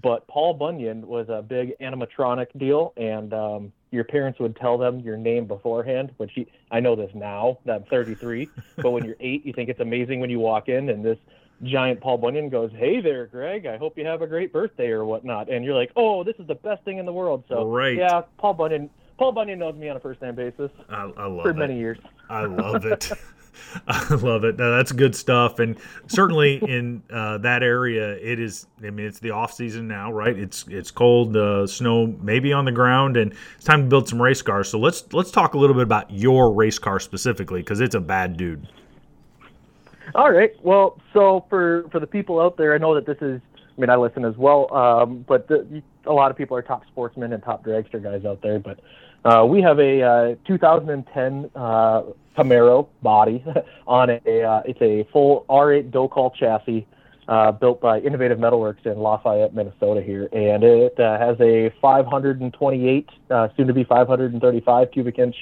But 0.00 0.28
Paul 0.28 0.54
Bunyan 0.54 1.08
was 1.08 1.28
a 1.28 1.42
big 1.42 1.76
animatronic 1.80 2.56
deal, 2.56 2.92
and 2.96 3.34
um, 3.34 3.72
your 3.90 4.04
parents 4.04 4.38
would 4.38 4.54
tell 4.54 4.78
them 4.78 5.00
your 5.00 5.16
name 5.16 5.48
beforehand. 5.48 6.12
Which 6.16 6.38
I 6.70 6.78
know 6.78 6.94
this 6.94 7.10
now 7.14 7.58
that 7.64 7.74
I'm 7.74 7.84
33, 7.90 8.48
but 8.76 8.92
when 8.92 9.04
you're 9.04 9.16
eight, 9.18 9.44
you 9.44 9.52
think 9.52 9.70
it's 9.70 9.80
amazing 9.80 10.20
when 10.20 10.30
you 10.30 10.38
walk 10.38 10.68
in 10.68 10.88
and 10.88 11.04
this 11.04 11.18
giant 11.62 12.00
Paul 12.00 12.18
Bunyan 12.18 12.48
goes, 12.48 12.70
"Hey 12.72 13.00
there, 13.00 13.26
Greg. 13.26 13.66
I 13.66 13.76
hope 13.76 13.98
you 13.98 14.06
have 14.06 14.22
a 14.22 14.26
great 14.26 14.52
birthday 14.52 14.88
or 14.88 15.04
whatnot." 15.04 15.50
And 15.50 15.64
you're 15.64 15.74
like, 15.74 15.92
"Oh, 15.96 16.24
this 16.24 16.36
is 16.38 16.46
the 16.46 16.54
best 16.54 16.84
thing 16.84 16.98
in 16.98 17.06
the 17.06 17.12
world." 17.12 17.44
So 17.48 17.66
right. 17.66 17.96
yeah, 17.96 18.22
Paul 18.36 18.54
Bunyan. 18.54 18.90
Paul 19.18 19.32
Bunyan 19.32 19.58
knows 19.58 19.74
me 19.74 19.88
on 19.88 19.96
a 19.96 20.00
first 20.00 20.22
name 20.22 20.36
basis. 20.36 20.70
I, 20.88 21.10
I 21.16 21.26
love 21.26 21.42
for 21.42 21.50
it. 21.50 21.56
many 21.56 21.76
years. 21.76 21.98
I 22.30 22.44
love 22.44 22.84
it. 22.84 23.10
I 23.88 24.14
love 24.14 24.44
it. 24.44 24.58
No, 24.58 24.76
that's 24.76 24.92
good 24.92 25.14
stuff, 25.14 25.58
and 25.58 25.76
certainly 26.06 26.56
in 26.68 27.02
uh, 27.10 27.38
that 27.38 27.62
area, 27.62 28.12
it 28.12 28.38
is. 28.38 28.66
I 28.84 28.90
mean, 28.90 29.06
it's 29.06 29.18
the 29.18 29.30
off 29.30 29.52
season 29.52 29.88
now, 29.88 30.12
right? 30.12 30.38
It's 30.38 30.66
it's 30.68 30.90
cold, 30.90 31.36
uh, 31.36 31.66
snow 31.66 32.06
maybe 32.20 32.52
on 32.52 32.64
the 32.64 32.72
ground, 32.72 33.16
and 33.16 33.34
it's 33.56 33.64
time 33.64 33.82
to 33.82 33.88
build 33.88 34.08
some 34.08 34.20
race 34.20 34.42
cars. 34.42 34.68
So 34.68 34.78
let's 34.78 35.12
let's 35.12 35.30
talk 35.30 35.54
a 35.54 35.58
little 35.58 35.74
bit 35.74 35.82
about 35.82 36.10
your 36.10 36.52
race 36.52 36.78
car 36.78 37.00
specifically 37.00 37.60
because 37.60 37.80
it's 37.80 37.94
a 37.94 38.00
bad 38.00 38.36
dude. 38.36 38.68
All 40.14 40.30
right. 40.30 40.52
Well, 40.62 41.00
so 41.12 41.44
for 41.48 41.88
for 41.90 42.00
the 42.00 42.06
people 42.06 42.40
out 42.40 42.56
there, 42.56 42.74
I 42.74 42.78
know 42.78 42.94
that 42.94 43.06
this 43.06 43.18
is. 43.20 43.40
I 43.56 43.80
mean, 43.80 43.90
I 43.90 43.96
listen 43.96 44.24
as 44.24 44.36
well, 44.36 44.74
um, 44.74 45.24
but 45.28 45.46
the, 45.46 45.82
a 46.04 46.12
lot 46.12 46.32
of 46.32 46.36
people 46.36 46.56
are 46.56 46.62
top 46.62 46.84
sportsmen 46.86 47.32
and 47.32 47.40
top 47.40 47.64
dragster 47.64 48.02
guys 48.02 48.24
out 48.24 48.42
there. 48.42 48.58
But 48.58 48.80
uh, 49.24 49.46
we 49.46 49.62
have 49.62 49.78
a 49.78 50.02
uh, 50.02 50.34
2010 50.48 51.50
uh, 51.54 52.02
Camaro 52.36 52.88
body 53.02 53.44
on 53.86 54.10
a 54.10 54.42
uh, 54.42 54.62
it's 54.64 54.80
a 54.82 55.06
full 55.12 55.44
R8 55.48 55.92
Docol 55.92 56.34
chassis 56.34 56.86
uh, 57.28 57.52
built 57.52 57.80
by 57.80 58.00
Innovative 58.00 58.38
Metalworks 58.38 58.86
in 58.86 58.98
Lafayette, 58.98 59.54
Minnesota 59.54 60.02
here, 60.02 60.28
and 60.32 60.64
it 60.64 60.98
uh, 60.98 61.18
has 61.18 61.36
a 61.40 61.70
528, 61.80 63.08
uh, 63.30 63.48
soon 63.56 63.66
to 63.66 63.74
be 63.74 63.84
535 63.84 64.90
cubic 64.90 65.18
inch 65.18 65.36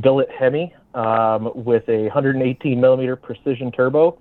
billet 0.00 0.28
Hemi 0.30 0.74
um, 0.94 1.50
with 1.54 1.88
a 1.88 2.02
118 2.02 2.80
millimeter 2.80 3.16
precision 3.16 3.72
turbo, 3.72 4.18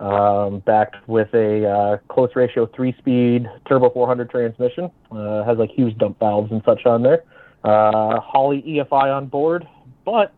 um, 0.00 0.60
backed 0.60 0.96
with 1.08 1.32
a 1.34 1.68
uh, 1.68 2.12
close 2.12 2.30
ratio 2.34 2.66
three 2.74 2.94
speed 2.98 3.46
turbo 3.68 3.90
400 3.90 4.30
transmission. 4.30 4.90
Uh, 5.10 5.44
has 5.44 5.58
like 5.58 5.70
Hughes 5.70 5.94
dump 5.98 6.18
valves 6.18 6.50
and 6.50 6.62
such 6.64 6.86
on 6.86 7.02
there. 7.02 7.24
Uh, 7.62 8.18
Holley 8.20 8.62
EFI 8.62 9.14
on 9.14 9.26
board, 9.26 9.68
but 10.04 10.34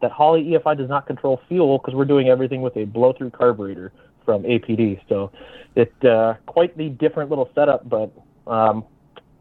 that 0.00 0.10
Holley 0.10 0.44
EFI 0.44 0.76
does 0.78 0.88
not 0.88 1.06
control 1.06 1.40
fuel 1.48 1.78
because 1.78 1.94
we're 1.94 2.06
doing 2.06 2.28
everything 2.28 2.62
with 2.62 2.76
a 2.76 2.84
blow 2.84 3.12
through 3.12 3.30
carburetor 3.30 3.92
from 4.24 4.42
APD. 4.42 5.00
So 5.08 5.30
it's 5.74 6.04
uh, 6.04 6.34
quite 6.46 6.76
the 6.76 6.88
different 6.88 7.30
little 7.30 7.50
setup, 7.54 7.88
but 7.88 8.10
um, 8.46 8.84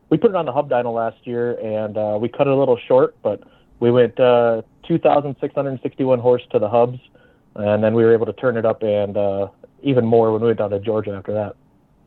we 0.10 0.18
put 0.18 0.30
it 0.30 0.36
on 0.36 0.46
the 0.46 0.52
hub 0.52 0.70
dyno 0.70 0.94
last 0.94 1.26
year 1.26 1.54
and 1.60 1.98
uh, 1.98 2.18
we 2.20 2.30
cut 2.30 2.48
it 2.48 2.54
a 2.54 2.56
little 2.56 2.78
short, 2.88 3.16
but 3.24 3.42
we 3.80 3.92
went 3.92 4.20
uh, 4.20 4.62
2,661 4.88 6.20
horse 6.20 6.44
to 6.52 6.60
the 6.60 6.70
hubs, 6.70 7.00
and 7.56 7.84
then 7.84 7.94
we 7.94 8.04
were 8.04 8.14
able 8.14 8.26
to 8.26 8.34
turn 8.34 8.58
it 8.58 8.66
up 8.66 8.84
and 8.84 9.18
uh, 9.18 9.48
even 9.82 10.06
more 10.06 10.32
when 10.32 10.42
we 10.42 10.48
went 10.48 10.60
down 10.60 10.72
to 10.72 10.80
Georgia 10.80 11.12
after 11.12 11.34
that. 11.34 11.56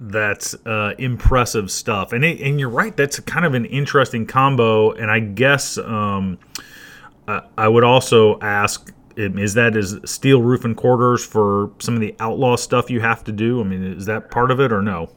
That's 0.00 0.54
uh, 0.66 0.94
impressive 0.98 1.70
stuff, 1.70 2.12
and 2.12 2.24
it, 2.24 2.40
and 2.40 2.60
you're 2.60 2.68
right. 2.68 2.96
That's 2.96 3.18
kind 3.20 3.44
of 3.44 3.54
an 3.54 3.64
interesting 3.64 4.26
combo, 4.26 4.92
and 4.92 5.10
I 5.10 5.18
guess 5.18 5.76
um, 5.76 6.38
I 7.26 7.66
would 7.66 7.82
also 7.82 8.38
ask: 8.38 8.92
Is 9.16 9.54
that 9.54 9.76
is 9.76 9.98
steel 10.04 10.40
roof 10.40 10.64
and 10.64 10.76
quarters 10.76 11.26
for 11.26 11.72
some 11.80 11.94
of 11.94 12.00
the 12.00 12.14
outlaw 12.20 12.54
stuff 12.54 12.90
you 12.90 13.00
have 13.00 13.24
to 13.24 13.32
do? 13.32 13.60
I 13.60 13.64
mean, 13.64 13.82
is 13.82 14.06
that 14.06 14.30
part 14.30 14.52
of 14.52 14.60
it 14.60 14.72
or 14.72 14.82
no? 14.82 15.10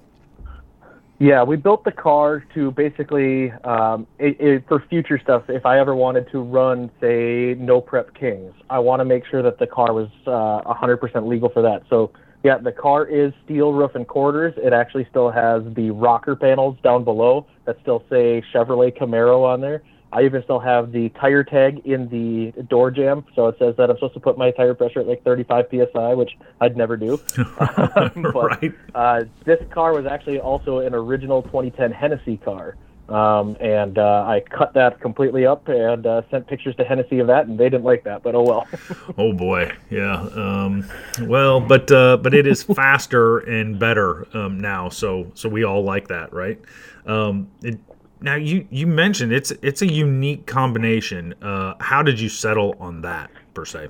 Yeah, 1.21 1.43
we 1.43 1.55
built 1.55 1.83
the 1.83 1.91
car 1.91 2.43
to 2.55 2.71
basically 2.71 3.51
um, 3.63 4.07
it, 4.17 4.41
it, 4.41 4.63
for 4.67 4.83
future 4.89 5.19
stuff. 5.19 5.43
If 5.49 5.67
I 5.67 5.77
ever 5.77 5.93
wanted 5.93 6.31
to 6.31 6.39
run, 6.39 6.89
say, 6.99 7.55
no 7.59 7.79
prep 7.79 8.15
kings, 8.15 8.51
I 8.71 8.79
want 8.79 9.01
to 9.01 9.05
make 9.05 9.27
sure 9.27 9.43
that 9.43 9.59
the 9.59 9.67
car 9.67 9.93
was 9.93 10.09
uh, 10.25 10.63
100% 10.73 11.27
legal 11.27 11.49
for 11.49 11.61
that. 11.61 11.83
So 11.91 12.09
yeah, 12.43 12.57
the 12.57 12.71
car 12.71 13.05
is 13.05 13.33
steel 13.45 13.71
roof 13.71 13.93
and 13.93 14.07
quarters. 14.07 14.55
It 14.57 14.73
actually 14.73 15.05
still 15.11 15.29
has 15.29 15.61
the 15.75 15.91
rocker 15.91 16.35
panels 16.35 16.75
down 16.83 17.03
below 17.03 17.45
that 17.65 17.77
still 17.83 18.03
say 18.09 18.43
Chevrolet 18.51 18.97
Camaro 18.97 19.45
on 19.45 19.61
there. 19.61 19.83
I 20.13 20.23
even 20.23 20.43
still 20.43 20.59
have 20.59 20.91
the 20.91 21.09
tire 21.09 21.43
tag 21.43 21.81
in 21.85 22.09
the 22.09 22.51
door 22.63 22.91
jamb, 22.91 23.25
so 23.35 23.47
it 23.47 23.57
says 23.57 23.75
that 23.77 23.89
I'm 23.89 23.95
supposed 23.95 24.13
to 24.15 24.19
put 24.19 24.37
my 24.37 24.51
tire 24.51 24.73
pressure 24.73 24.99
at 24.99 25.07
like 25.07 25.23
35 25.23 25.67
psi, 25.71 26.13
which 26.13 26.37
I'd 26.59 26.75
never 26.75 26.97
do. 26.97 27.13
um, 27.37 28.25
but 28.33 28.61
right. 28.61 28.73
uh, 28.93 29.23
this 29.45 29.59
car 29.71 29.93
was 29.93 30.05
actually 30.05 30.39
also 30.39 30.79
an 30.79 30.93
original 30.93 31.41
2010 31.43 31.91
Hennessy 31.91 32.37
car. 32.37 32.75
Um, 33.07 33.57
and 33.59 33.97
uh, 33.97 34.23
I 34.25 34.39
cut 34.39 34.73
that 34.75 35.01
completely 35.01 35.45
up 35.45 35.67
and 35.67 36.05
uh, 36.05 36.21
sent 36.31 36.47
pictures 36.47 36.75
to 36.77 36.85
Hennessy 36.85 37.19
of 37.19 37.27
that, 37.27 37.47
and 37.47 37.59
they 37.59 37.65
didn't 37.65 37.83
like 37.83 38.05
that. 38.05 38.23
But 38.23 38.35
oh 38.35 38.43
well. 38.43 38.67
oh 39.17 39.33
boy, 39.33 39.69
yeah. 39.89 40.21
Um, 40.21 40.89
well, 41.23 41.59
but 41.59 41.91
uh, 41.91 42.17
but 42.17 42.33
it 42.33 42.47
is 42.47 42.63
faster 42.63 43.39
and 43.39 43.77
better 43.77 44.25
um, 44.35 44.61
now, 44.61 44.87
so 44.87 45.29
so 45.33 45.49
we 45.49 45.65
all 45.65 45.83
like 45.83 46.07
that, 46.07 46.31
right? 46.31 46.57
Um, 47.05 47.51
it, 47.61 47.79
now 48.21 48.35
you 48.35 48.67
you 48.69 48.87
mentioned 48.87 49.33
it's 49.33 49.51
it's 49.61 49.81
a 49.81 49.91
unique 49.91 50.45
combination. 50.45 51.33
Uh, 51.41 51.73
how 51.79 52.03
did 52.03 52.19
you 52.19 52.29
settle 52.29 52.75
on 52.79 53.01
that 53.01 53.31
per 53.53 53.65
se? 53.65 53.89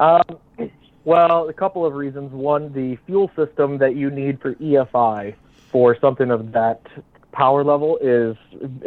Um, 0.00 0.22
well, 1.04 1.48
a 1.48 1.52
couple 1.52 1.84
of 1.84 1.94
reasons. 1.94 2.32
One, 2.32 2.72
the 2.72 2.96
fuel 3.06 3.30
system 3.36 3.78
that 3.78 3.94
you 3.94 4.10
need 4.10 4.40
for 4.40 4.54
EFI 4.54 5.34
for 5.70 5.96
something 6.00 6.30
of 6.30 6.52
that 6.52 6.80
power 7.32 7.62
level 7.62 7.98
is 8.00 8.36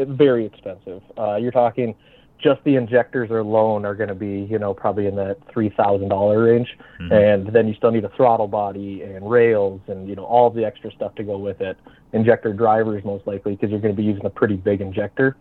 very 0.08 0.46
expensive. 0.46 1.02
Uh, 1.18 1.36
you're 1.36 1.52
talking 1.52 1.96
just 2.42 2.64
the 2.64 2.76
injectors 2.76 3.30
alone 3.32 3.86
are 3.86 3.96
going 3.96 4.10
to 4.10 4.16
be, 4.16 4.48
you 4.50 4.60
know, 4.60 4.74
probably 4.74 5.08
in 5.08 5.16
that 5.16 5.38
three 5.52 5.70
thousand 5.70 6.10
dollar 6.10 6.44
range, 6.44 6.68
mm-hmm. 7.00 7.12
and 7.12 7.56
then 7.56 7.68
you 7.68 7.74
still 7.74 7.92
need 7.92 8.06
a 8.06 8.12
throttle 8.16 8.48
body 8.48 9.02
and 9.02 9.30
rails 9.30 9.82
and 9.88 10.08
you 10.08 10.16
know 10.16 10.24
all 10.24 10.50
the 10.50 10.64
extra 10.64 10.92
stuff 10.92 11.16
to 11.16 11.24
go 11.24 11.38
with 11.38 11.62
it. 11.62 11.78
Injector 12.14 12.54
drivers 12.54 13.04
most 13.04 13.26
likely 13.28 13.56
because 13.56 13.70
you're 13.70 13.80
going 13.80 13.94
to 13.94 13.98
be 13.98 14.06
using 14.06 14.26
a 14.26 14.30
pretty 14.30 14.56
big 14.56 14.82
injector. 14.82 15.36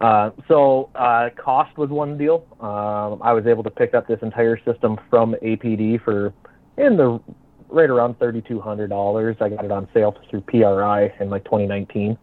Uh, 0.00 0.30
so 0.46 0.90
uh, 0.94 1.28
cost 1.36 1.76
was 1.76 1.90
one 1.90 2.16
deal. 2.16 2.46
Um, 2.60 3.20
I 3.22 3.32
was 3.32 3.46
able 3.46 3.64
to 3.64 3.70
pick 3.70 3.94
up 3.94 4.06
this 4.06 4.20
entire 4.22 4.58
system 4.64 4.98
from 5.10 5.34
APD 5.42 6.02
for 6.02 6.32
in 6.76 6.96
the 6.96 7.20
right 7.68 7.90
around 7.90 8.18
thirty 8.18 8.40
two 8.40 8.60
hundred 8.60 8.88
dollars. 8.88 9.36
I 9.40 9.50
got 9.50 9.64
it 9.64 9.70
on 9.70 9.88
sale 9.92 10.16
through 10.30 10.42
PRI 10.42 11.12
in 11.20 11.30
like 11.30 11.44
2019. 11.44 12.16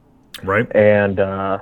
Right. 0.43 0.73
And 0.76 1.19
uh, 1.19 1.59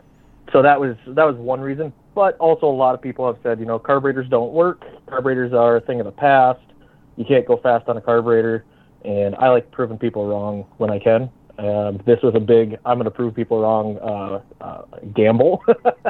so 0.51 0.61
that 0.61 0.80
was 0.80 0.95
that 1.07 1.26
was 1.26 1.36
one 1.36 1.59
reason. 1.61 1.91
But 2.16 2.38
also 2.38 2.68
a 2.68 2.76
lot 2.76 2.93
of 2.93 3.01
people 3.01 3.26
have 3.26 3.38
said, 3.41 3.59
you 3.59 3.66
know, 3.66 3.80
carburetors 3.80 4.30
don't 4.30 4.53
work. 4.53 4.84
Carburetors 5.07 5.53
are 5.53 5.78
a 5.78 5.82
thing 5.82 5.99
of 5.99 6.05
the 6.05 6.11
past. 6.11 6.61
You 7.16 7.26
can't 7.26 7.45
go 7.45 7.57
fast 7.57 7.88
on 7.88 7.97
a 7.97 8.01
carburetor. 8.01 8.66
And 9.03 9.36
I 9.36 9.49
like 9.49 9.72
proving 9.72 9.97
people 9.97 10.28
wrong 10.28 10.66
when 10.78 10.89
I 10.89 10.99
can. 10.99 11.30
Um, 11.57 12.01
this 12.05 12.20
was 12.24 12.34
a 12.34 12.39
big 12.39 12.80
I'm 12.84 12.97
going 12.97 13.05
to 13.05 13.11
prove 13.11 13.36
people 13.36 13.61
wrong 13.61 13.99
uh, 13.99 14.41
uh, 14.59 14.82
gamble 15.14 15.64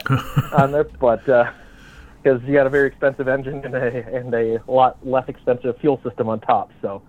on 0.54 0.72
there, 0.72 0.86
but 0.86 1.20
because 1.26 2.42
uh, 2.42 2.46
you 2.46 2.54
got 2.54 2.66
a 2.66 2.70
very 2.70 2.88
expensive 2.88 3.28
engine 3.28 3.62
and 3.66 3.76
a 3.76 4.16
and 4.16 4.34
a 4.34 4.60
lot 4.68 5.06
less 5.06 5.28
expensive 5.28 5.78
fuel 5.80 6.00
system 6.02 6.30
on 6.30 6.40
top. 6.40 6.72
So, 6.82 7.02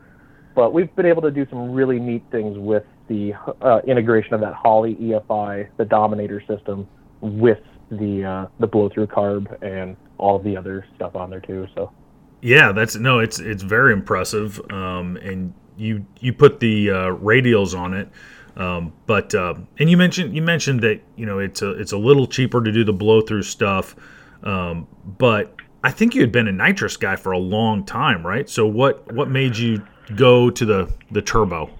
but 0.57 0.73
we've 0.73 0.95
been 0.97 1.07
able 1.07 1.23
to 1.23 1.31
do 1.31 1.47
some 1.49 1.71
really 1.71 2.01
neat 2.01 2.25
things 2.33 2.59
with 2.59 2.83
the 3.07 3.35
uh, 3.61 3.81
integration 3.87 4.35
of 4.35 4.41
that 4.41 4.55
Holley 4.55 4.97
EFI, 4.97 5.69
the 5.77 5.85
Dominator 5.85 6.43
system, 6.49 6.89
with 7.21 7.61
the 7.91 8.25
uh, 8.25 8.47
the 8.59 8.67
blow 8.67 8.89
through 8.89 9.07
carb 9.07 9.63
and 9.63 9.97
all 10.19 10.39
the 10.39 10.57
other 10.57 10.87
stuff 10.97 11.17
on 11.17 11.31
there 11.31 11.41
too. 11.41 11.67
So 11.75 11.93
yeah, 12.41 12.73
that's 12.73 12.97
no, 12.97 13.21
it's 13.21 13.39
it's 13.39 13.63
very 13.63 13.93
impressive. 13.93 14.61
Um, 14.71 15.17
and 15.17 15.55
you 15.77 16.07
you 16.21 16.33
put 16.33 16.61
the 16.61 16.91
uh, 16.91 16.95
radials 17.17 17.79
on 17.79 17.95
it. 17.95 18.09
Um, 18.57 18.93
but 19.07 19.35
uh, 19.35 19.55
and 19.79 19.91
you 19.91 19.97
mentioned 19.97 20.35
you 20.35 20.43
mentioned 20.43 20.81
that 20.83 21.01
you 21.17 21.27
know 21.27 21.39
it's 21.39 21.63
a 21.63 21.71
it's 21.73 21.93
a 21.93 21.99
little 21.99 22.27
cheaper 22.27 22.63
to 22.63 22.71
do 22.71 22.85
the 22.85 22.93
blow 22.93 23.21
through 23.21 23.43
stuff, 23.43 23.97
um, 24.45 24.87
but 25.19 25.57
I 25.83 25.91
think 25.91 26.15
you 26.15 26.21
had 26.21 26.33
been 26.33 26.49
a 26.49 26.53
nitrous 26.53 26.97
guy 26.97 27.17
for 27.17 27.33
a 27.33 27.39
long 27.39 27.85
time, 27.85 28.25
right? 28.25 28.49
So 28.49 28.67
what 28.67 29.13
what 29.13 29.29
made 29.29 29.57
you 29.57 29.85
go 30.15 30.51
to 30.51 30.65
the 30.65 30.93
the 31.11 31.23
turbo? 31.23 31.71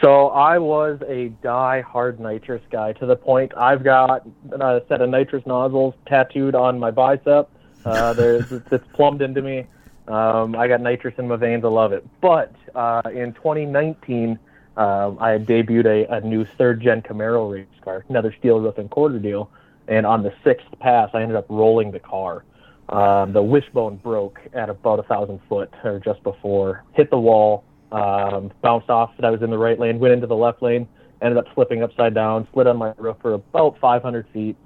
So 0.00 0.28
I 0.28 0.58
was 0.58 1.00
a 1.06 1.28
die-hard 1.42 2.20
nitrous 2.20 2.62
guy 2.70 2.92
to 2.94 3.06
the 3.06 3.16
point 3.16 3.52
I've 3.56 3.84
got 3.84 4.26
a 4.52 4.82
set 4.88 5.00
of 5.00 5.10
nitrous 5.10 5.44
nozzles 5.46 5.94
tattooed 6.06 6.54
on 6.54 6.78
my 6.78 6.90
bicep. 6.90 7.50
Uh, 7.84 8.12
there's 8.14 8.50
it's 8.52 8.86
plumbed 8.94 9.22
into 9.22 9.42
me. 9.42 9.66
Um, 10.08 10.54
I 10.56 10.68
got 10.68 10.80
nitrous 10.80 11.14
in 11.18 11.28
my 11.28 11.36
veins. 11.36 11.64
I 11.64 11.68
love 11.68 11.92
it. 11.92 12.06
But 12.20 12.54
uh, 12.74 13.02
in 13.06 13.32
2019, 13.34 14.38
um, 14.76 15.18
I 15.20 15.30
had 15.30 15.46
debuted 15.46 15.86
a, 15.86 16.14
a 16.14 16.20
new 16.20 16.44
third-gen 16.44 17.02
Camaro 17.02 17.50
race 17.52 17.66
car, 17.82 18.04
another 18.08 18.34
steel 18.38 18.60
roof 18.60 18.78
and 18.78 18.90
quarter 18.90 19.18
deal. 19.18 19.50
And 19.88 20.06
on 20.06 20.22
the 20.22 20.32
sixth 20.42 20.66
pass, 20.80 21.10
I 21.14 21.22
ended 21.22 21.36
up 21.36 21.46
rolling 21.48 21.90
the 21.90 22.00
car. 22.00 22.44
Um, 22.88 23.32
the 23.32 23.42
wishbone 23.42 23.96
broke 23.96 24.40
at 24.52 24.68
about 24.68 24.98
a 24.98 25.04
thousand 25.04 25.40
foot 25.48 25.72
or 25.84 26.00
just 26.00 26.22
before, 26.22 26.84
hit 26.92 27.10
the 27.10 27.18
wall, 27.18 27.64
um, 27.94 28.50
bounced 28.60 28.90
off 28.90 29.12
that 29.16 29.24
I 29.24 29.30
was 29.30 29.40
in 29.42 29.50
the 29.50 29.58
right 29.58 29.78
lane, 29.78 30.00
went 30.00 30.12
into 30.12 30.26
the 30.26 30.36
left 30.36 30.62
lane, 30.62 30.88
ended 31.22 31.38
up 31.38 31.46
slipping 31.54 31.82
upside 31.82 32.12
down, 32.12 32.48
slid 32.52 32.66
on 32.66 32.76
my 32.76 32.92
roof 32.98 33.16
for 33.22 33.34
about 33.34 33.78
500 33.80 34.26
feet. 34.32 34.56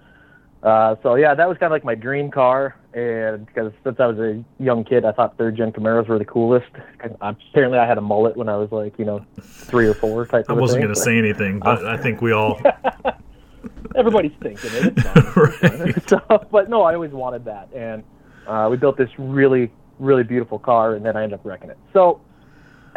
Uh, 0.63 0.97
so 1.03 1.15
yeah, 1.15 1.35
that 1.35 1.47
was 1.49 1.57
kind 1.59 1.71
of 1.71 1.73
like 1.73 1.85
my 1.85 1.95
dream 1.95 2.31
car, 2.31 2.75
and 2.93 3.47
because 3.47 3.71
since 3.85 3.97
I 4.01 4.07
was 4.07 4.19
a 4.19 4.43
young 4.59 4.83
kid, 4.83 5.05
I 5.05 5.13
thought 5.13 5.39
third 5.39 5.57
gen 5.57 5.71
Camaros 5.71 6.09
were 6.09 6.19
the 6.19 6.25
coolest. 6.25 6.67
Apparently, 7.21 7.79
I 7.79 7.87
had 7.87 7.97
a 7.97 8.01
mullet 8.01 8.37
when 8.37 8.49
I 8.49 8.57
was 8.57 8.73
like 8.73 8.99
you 8.99 9.05
know 9.05 9.25
three 9.41 9.87
or 9.87 9.95
four 9.95 10.27
type. 10.27 10.47
I 10.49 10.55
wasn't 10.55 10.83
going 10.83 10.93
to 10.93 11.01
say 11.01 11.17
anything, 11.17 11.61
but 11.61 11.87
I 11.87 11.97
think 11.97 12.21
we 12.21 12.33
all. 12.33 12.61
Everybody's 13.95 14.33
thinking 14.43 14.71
it. 14.73 14.99
Right. 15.37 16.09
so, 16.09 16.21
but 16.51 16.69
no, 16.69 16.83
I 16.83 16.95
always 16.95 17.13
wanted 17.13 17.45
that, 17.45 17.69
and 17.73 18.03
uh, 18.49 18.67
we 18.69 18.77
built 18.77 18.97
this 18.97 19.11
really 19.17 19.71
really 20.01 20.25
beautiful 20.25 20.59
car, 20.59 20.95
and 20.95 21.07
then 21.07 21.17
I 21.17 21.23
ended 21.23 21.39
up 21.39 21.45
wrecking 21.45 21.71
it. 21.71 21.79
So 21.93 22.21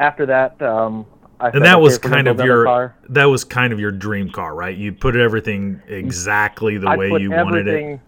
after 0.01 0.25
that, 0.25 0.59
um, 0.61 1.05
I 1.39 1.49
And 1.49 1.63
that 1.63 1.79
was 1.79 1.95
if 1.95 2.03
we're 2.03 2.09
gonna 2.09 2.23
kind 2.23 2.39
of 2.39 2.45
your 2.45 2.65
car, 2.65 2.95
that 3.09 3.25
was 3.25 3.43
kind 3.43 3.71
of 3.71 3.79
your 3.79 3.91
dream 3.91 4.29
car, 4.29 4.53
right? 4.53 4.75
You 4.75 4.91
put 4.91 5.15
everything 5.15 5.81
exactly 5.87 6.77
the 6.77 6.89
I 6.89 6.97
way 6.97 7.07
you 7.19 7.31
wanted 7.31 7.67
it. 7.67 7.71
everything. 7.71 8.01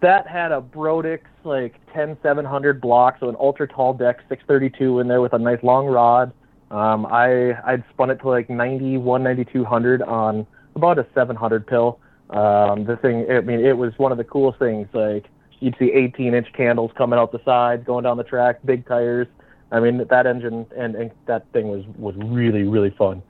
That 0.00 0.26
had 0.26 0.52
a 0.52 0.60
Brodix 0.60 1.20
like 1.44 1.74
10700 1.94 2.80
block, 2.80 3.16
so 3.20 3.28
an 3.28 3.36
ultra 3.38 3.66
tall 3.66 3.94
deck 3.94 4.20
632 4.28 5.00
in 5.00 5.08
there 5.08 5.20
with 5.20 5.32
a 5.32 5.38
nice 5.38 5.62
long 5.62 5.86
rod. 5.86 6.32
Um, 6.70 7.06
I 7.06 7.58
I'd 7.64 7.82
spun 7.92 8.10
it 8.10 8.20
to 8.20 8.28
like 8.28 8.48
91, 8.48 9.22
9200 9.22 10.02
on 10.02 10.46
about 10.76 10.98
a 10.98 11.06
700 11.14 11.66
pill. 11.66 11.98
Um, 12.30 12.84
the 12.84 12.96
thing, 13.02 13.26
I 13.30 13.40
mean, 13.40 13.60
it 13.60 13.76
was 13.76 13.92
one 13.98 14.12
of 14.12 14.18
the 14.18 14.24
coolest 14.24 14.58
things. 14.58 14.86
Like 14.92 15.26
you'd 15.60 15.76
see 15.78 15.92
18 15.92 16.34
inch 16.34 16.46
candles 16.54 16.90
coming 16.96 17.18
out 17.18 17.32
the 17.32 17.40
sides, 17.44 17.84
going 17.84 18.04
down 18.04 18.16
the 18.16 18.24
track, 18.24 18.60
big 18.64 18.86
tires. 18.86 19.26
I 19.72 19.80
mean, 19.80 20.04
that 20.08 20.26
engine 20.26 20.66
and, 20.76 20.94
and 20.94 21.10
that 21.26 21.46
thing 21.52 21.68
was 21.68 21.84
was 21.96 22.14
really 22.16 22.64
really 22.64 22.90
fun. 22.90 23.22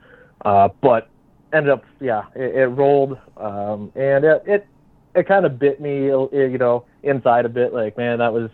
Uh, 0.45 0.68
but 0.80 1.09
ended 1.53 1.72
up, 1.72 1.84
yeah, 2.01 2.24
it, 2.34 2.55
it 2.55 2.66
rolled, 2.66 3.18
um, 3.36 3.93
and 3.95 4.24
it 4.24 4.43
it, 4.47 4.66
it 5.14 5.26
kind 5.28 5.45
of 5.45 5.59
bit 5.59 5.80
me, 5.80 6.11
uh, 6.11 6.26
you 6.32 6.59
know, 6.59 6.84
inside 7.03 7.45
a 7.45 7.49
bit. 7.49 7.72
Like, 7.74 7.97
man, 7.99 8.18
that 8.18 8.32
was. 8.32 8.51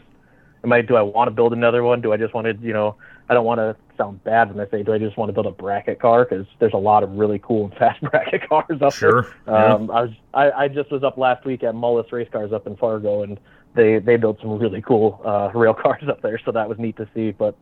Am 0.65 0.73
I? 0.73 0.81
Do 0.83 0.97
I 0.97 1.03
want 1.03 1.29
to 1.29 1.31
build 1.31 1.53
another 1.53 1.85
one? 1.85 2.01
Do 2.01 2.13
I 2.13 2.17
just 2.17 2.35
want 2.35 2.47
to, 2.47 2.67
you 2.67 2.73
know? 2.73 2.97
I 3.29 3.35
don't 3.35 3.45
want 3.45 3.59
to 3.59 3.77
sound 3.97 4.23
bad 4.25 4.55
when 4.55 4.65
I 4.65 4.71
say, 4.71 4.83
do 4.85 4.93
I 4.93 4.99
just 4.99 5.17
want 5.17 5.29
to 5.29 5.33
build 5.33 5.47
a 5.47 5.51
bracket 5.51 5.99
car? 6.01 6.25
Because 6.25 6.47
there's 6.61 6.73
a 6.75 6.79
lot 6.79 7.03
of 7.03 7.11
really 7.13 7.41
cool 7.41 7.65
and 7.67 7.75
fast 7.75 8.01
bracket 8.11 8.49
cars 8.49 8.81
up 8.81 8.93
Sure. 8.93 9.23
there. 9.47 9.55
yeah. 9.55 9.75
Um, 9.75 9.91
I 9.91 10.03
was 10.03 10.11
I, 10.35 10.51
I 10.53 10.69
just 10.69 10.91
was 10.91 11.03
up 11.03 11.19
last 11.19 11.45
week 11.45 11.63
at 11.63 11.75
Mullis 11.75 12.11
Race 12.13 12.29
Cars 12.33 12.53
up 12.53 12.67
in 12.67 12.77
Fargo, 12.77 13.23
and 13.23 13.39
they 13.77 13.99
they 13.99 14.17
built 14.17 14.41
some 14.41 14.59
really 14.59 14.83
cool 14.83 15.21
uh, 15.25 15.51
rail 15.55 15.75
cars 15.75 16.03
up 16.09 16.23
there, 16.23 16.41
so 16.45 16.53
that 16.53 16.69
was 16.69 16.79
neat 16.79 16.97
to 16.97 17.09
see. 17.15 17.31
But 17.31 17.57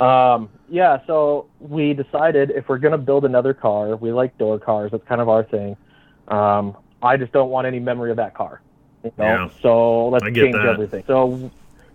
um, 0.00 0.48
yeah, 0.68 0.98
so 1.06 1.46
we 1.60 1.94
decided 1.94 2.50
if 2.50 2.68
we're 2.68 2.78
gonna 2.78 2.98
build 2.98 3.24
another 3.24 3.54
car, 3.54 3.96
we 3.96 4.12
like 4.12 4.36
door 4.38 4.58
cars. 4.58 4.92
That's 4.92 5.06
kind 5.08 5.20
of 5.20 5.28
our 5.28 5.44
thing. 5.44 5.76
Um, 6.28 6.76
I 7.02 7.16
just 7.16 7.32
don't 7.32 7.50
want 7.50 7.66
any 7.66 7.80
memory 7.80 8.10
of 8.10 8.16
that 8.16 8.34
car. 8.34 8.60
You 9.02 9.12
know? 9.18 9.24
Yeah. 9.24 9.48
So 9.60 10.08
let's 10.08 10.24
change 10.24 10.54
that. 10.54 10.66
everything. 10.66 11.04
So 11.06 11.50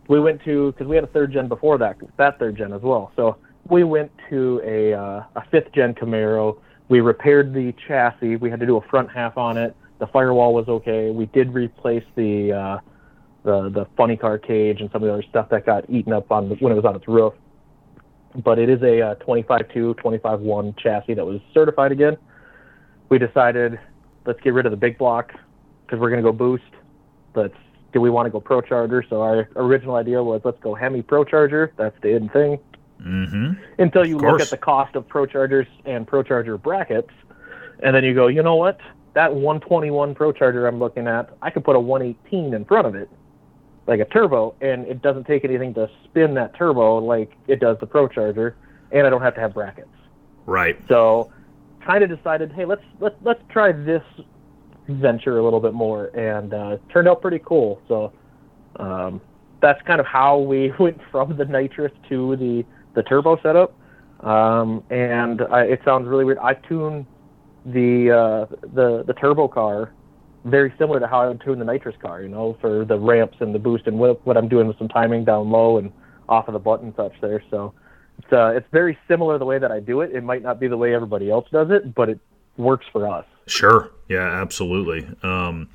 we 0.08 0.20
went 0.20 0.44
to 0.44 0.72
because 0.72 0.88
we 0.88 0.96
had 0.96 1.04
a 1.04 1.08
third 1.08 1.32
gen 1.32 1.48
before 1.48 1.78
that 1.78 1.98
that 2.18 2.40
third 2.40 2.58
gen 2.58 2.74
as 2.74 2.82
well. 2.82 3.12
So 3.16 3.38
we 3.68 3.84
went 3.84 4.12
to 4.30 4.62
a 4.64 4.94
uh, 4.94 5.24
a 5.36 5.44
fifth 5.52 5.72
gen 5.74 5.94
Camaro. 5.94 6.60
We 6.90 7.02
repaired 7.02 7.54
the 7.54 7.74
chassis. 7.88 8.38
We 8.38 8.50
had 8.50 8.60
to 8.60 8.66
do 8.66 8.78
a 8.78 8.82
front 8.82 9.12
half 9.12 9.38
on 9.38 9.58
it. 9.58 9.76
The 10.00 10.08
firewall 10.08 10.54
was 10.54 10.68
okay. 10.68 11.12
We 11.12 11.28
did 11.28 11.54
replace 11.54 12.06
the 12.16 12.54
uh, 12.54 12.80
the 13.50 13.70
the 13.70 13.86
funny 13.98 14.16
car 14.16 14.38
cage 14.38 14.82
and 14.82 14.90
some 14.92 15.04
of 15.04 15.08
the 15.08 15.14
other 15.14 15.24
stuff 15.24 15.50
that 15.50 15.66
got 15.66 15.90
eaten 15.90 16.14
up 16.14 16.32
on 16.32 16.50
the, 16.50 16.56
when 16.56 16.72
it 16.72 16.76
was 16.76 16.86
on 16.86 16.96
its 16.96 17.08
roof. 17.08 17.34
But 18.36 18.60
it 18.60 18.70
is 18.70 18.82
a 18.84 19.02
uh, 19.02 19.16
25.2, 19.16 19.96
25.1 19.96 20.78
chassis 20.78 21.16
that 21.16 21.26
was 21.26 21.42
certified 21.54 21.92
again. 21.92 22.16
We 23.10 23.18
decided 23.18 23.80
let's 24.26 24.40
get 24.42 24.54
rid 24.54 24.68
of 24.68 24.72
the 24.72 24.78
big 24.78 24.98
block 24.98 25.34
because 25.86 26.00
we're 26.00 26.10
going 26.10 26.24
to 26.24 26.32
go 26.32 26.32
boost. 26.32 26.64
Let's 27.34 27.56
do 27.92 28.02
we 28.02 28.12
want 28.12 28.28
to 28.28 28.30
go 28.30 28.40
Pro 28.40 28.62
Charger? 28.62 29.04
So 29.10 29.22
our 29.22 29.50
original 29.56 29.96
idea 29.96 30.24
was 30.24 30.42
let's 30.44 30.60
go 30.60 30.76
Hemi 30.76 31.02
Pro 31.02 31.24
Charger. 31.24 31.74
That's 31.76 32.00
the 32.02 32.10
in 32.10 32.30
thing. 32.30 32.60
mm-hmm. 33.02 33.54
Until 33.82 34.06
you 34.06 34.18
look 34.18 34.42
at 34.42 34.50
the 34.50 34.58
cost 34.58 34.96
of 34.96 35.08
Pro 35.08 35.26
Chargers 35.26 35.68
and 35.86 36.06
Pro 36.06 36.22
Charger 36.22 36.58
brackets, 36.58 37.10
and 37.82 37.96
then 37.96 38.04
you 38.04 38.14
go, 38.14 38.28
you 38.28 38.44
know 38.44 38.56
what? 38.56 38.80
That 39.14 39.34
121 39.34 40.14
Pro 40.14 40.32
Charger 40.32 40.68
I'm 40.68 40.80
looking 40.80 41.08
at, 41.08 41.36
I 41.42 41.50
could 41.50 41.64
put 41.64 41.76
a 41.76 41.80
118 41.80 42.54
in 42.54 42.66
front 42.66 42.86
of 42.86 42.96
it, 42.96 43.10
like 43.90 44.00
a 44.00 44.06
turbo, 44.06 44.54
and 44.62 44.86
it 44.86 45.02
doesn't 45.02 45.26
take 45.26 45.44
anything 45.44 45.74
to 45.74 45.90
spin 46.06 46.36
that 46.36 46.56
turbo 46.56 47.00
like 47.00 47.34
it 47.48 47.60
does 47.60 47.76
the 47.80 47.88
Pro 47.88 48.08
Charger, 48.08 48.56
and 48.92 49.06
I 49.06 49.10
don't 49.10 49.22
have 49.22 49.34
to 49.34 49.42
have 49.42 49.54
brackets. 49.56 49.90
Right. 50.46 50.80
So, 50.88 51.32
kind 51.86 52.04
of 52.04 52.16
decided, 52.16 52.52
hey, 52.54 52.66
let's 52.66 52.84
let's 53.00 53.16
let's 53.24 53.42
try 53.50 53.72
this 53.72 54.04
venture 54.88 55.40
a 55.40 55.44
little 55.44 55.60
bit 55.60 55.74
more, 55.74 56.06
and 56.16 56.54
uh, 56.54 56.68
it 56.74 56.82
turned 56.94 57.08
out 57.08 57.20
pretty 57.22 57.42
cool. 57.44 57.82
So, 57.88 58.14
um, 58.76 59.22
that's 59.60 59.82
kind 59.88 60.00
of 60.00 60.06
how 60.06 60.38
we 60.38 60.72
went 60.80 61.00
from 61.12 61.36
the 61.36 61.46
nitrous 61.46 61.92
to 62.10 62.36
the 62.36 62.64
the 62.94 63.04
turbo 63.04 63.42
setup. 63.42 63.76
Um, 64.24 64.84
and 64.92 65.42
I, 65.42 65.64
it 65.64 65.82
sounds 65.84 66.08
really 66.08 66.26
weird. 66.26 66.38
I 66.38 66.54
tune 66.54 67.08
the 67.66 68.12
uh, 68.12 68.56
the 68.74 69.04
the 69.08 69.14
turbo 69.14 69.48
car 69.48 69.94
very 70.46 70.74
similar 70.78 71.00
to 71.00 71.08
how 71.08 71.22
I 71.22 71.28
would 71.28 71.42
tune 71.42 71.60
the 71.60 71.66
nitrous 71.66 71.96
car. 72.02 72.22
You 72.22 72.30
know, 72.30 72.58
for 72.62 72.86
the 72.86 72.98
ramps 72.98 73.38
and 73.40 73.54
the 73.54 73.60
boost 73.60 73.88
and 73.88 74.00
what 74.00 74.26
what 74.26 74.38
I'm 74.38 74.48
doing 74.48 74.68
with 74.68 74.78
some 74.78 74.90
timing 74.90 75.26
down 75.26 75.50
low 75.50 75.78
and 75.78 75.92
off 76.28 76.48
of 76.48 76.54
the 76.54 76.60
button 76.60 76.94
such 76.96 77.14
there. 77.22 77.44
So 77.50 77.74
it's 78.20 78.32
uh, 78.32 78.54
it's 78.56 78.68
very 78.72 78.98
similar 79.08 79.38
the 79.38 79.46
way 79.46 79.60
that 79.60 79.72
I 79.72 79.80
do 79.80 80.02
it. 80.02 80.12
It 80.14 80.24
might 80.24 80.44
not 80.44 80.60
be 80.60 80.68
the 80.68 80.78
way 80.78 80.94
everybody 80.94 81.30
else 81.30 81.48
does 81.52 81.70
it, 81.72 81.94
but 81.96 82.10
it 82.10 82.20
works 82.58 82.86
for 82.92 83.08
us. 83.08 83.26
Sure. 83.48 83.92
Yeah, 84.08 84.42
absolutely. 84.42 85.08
Um, 85.24 85.70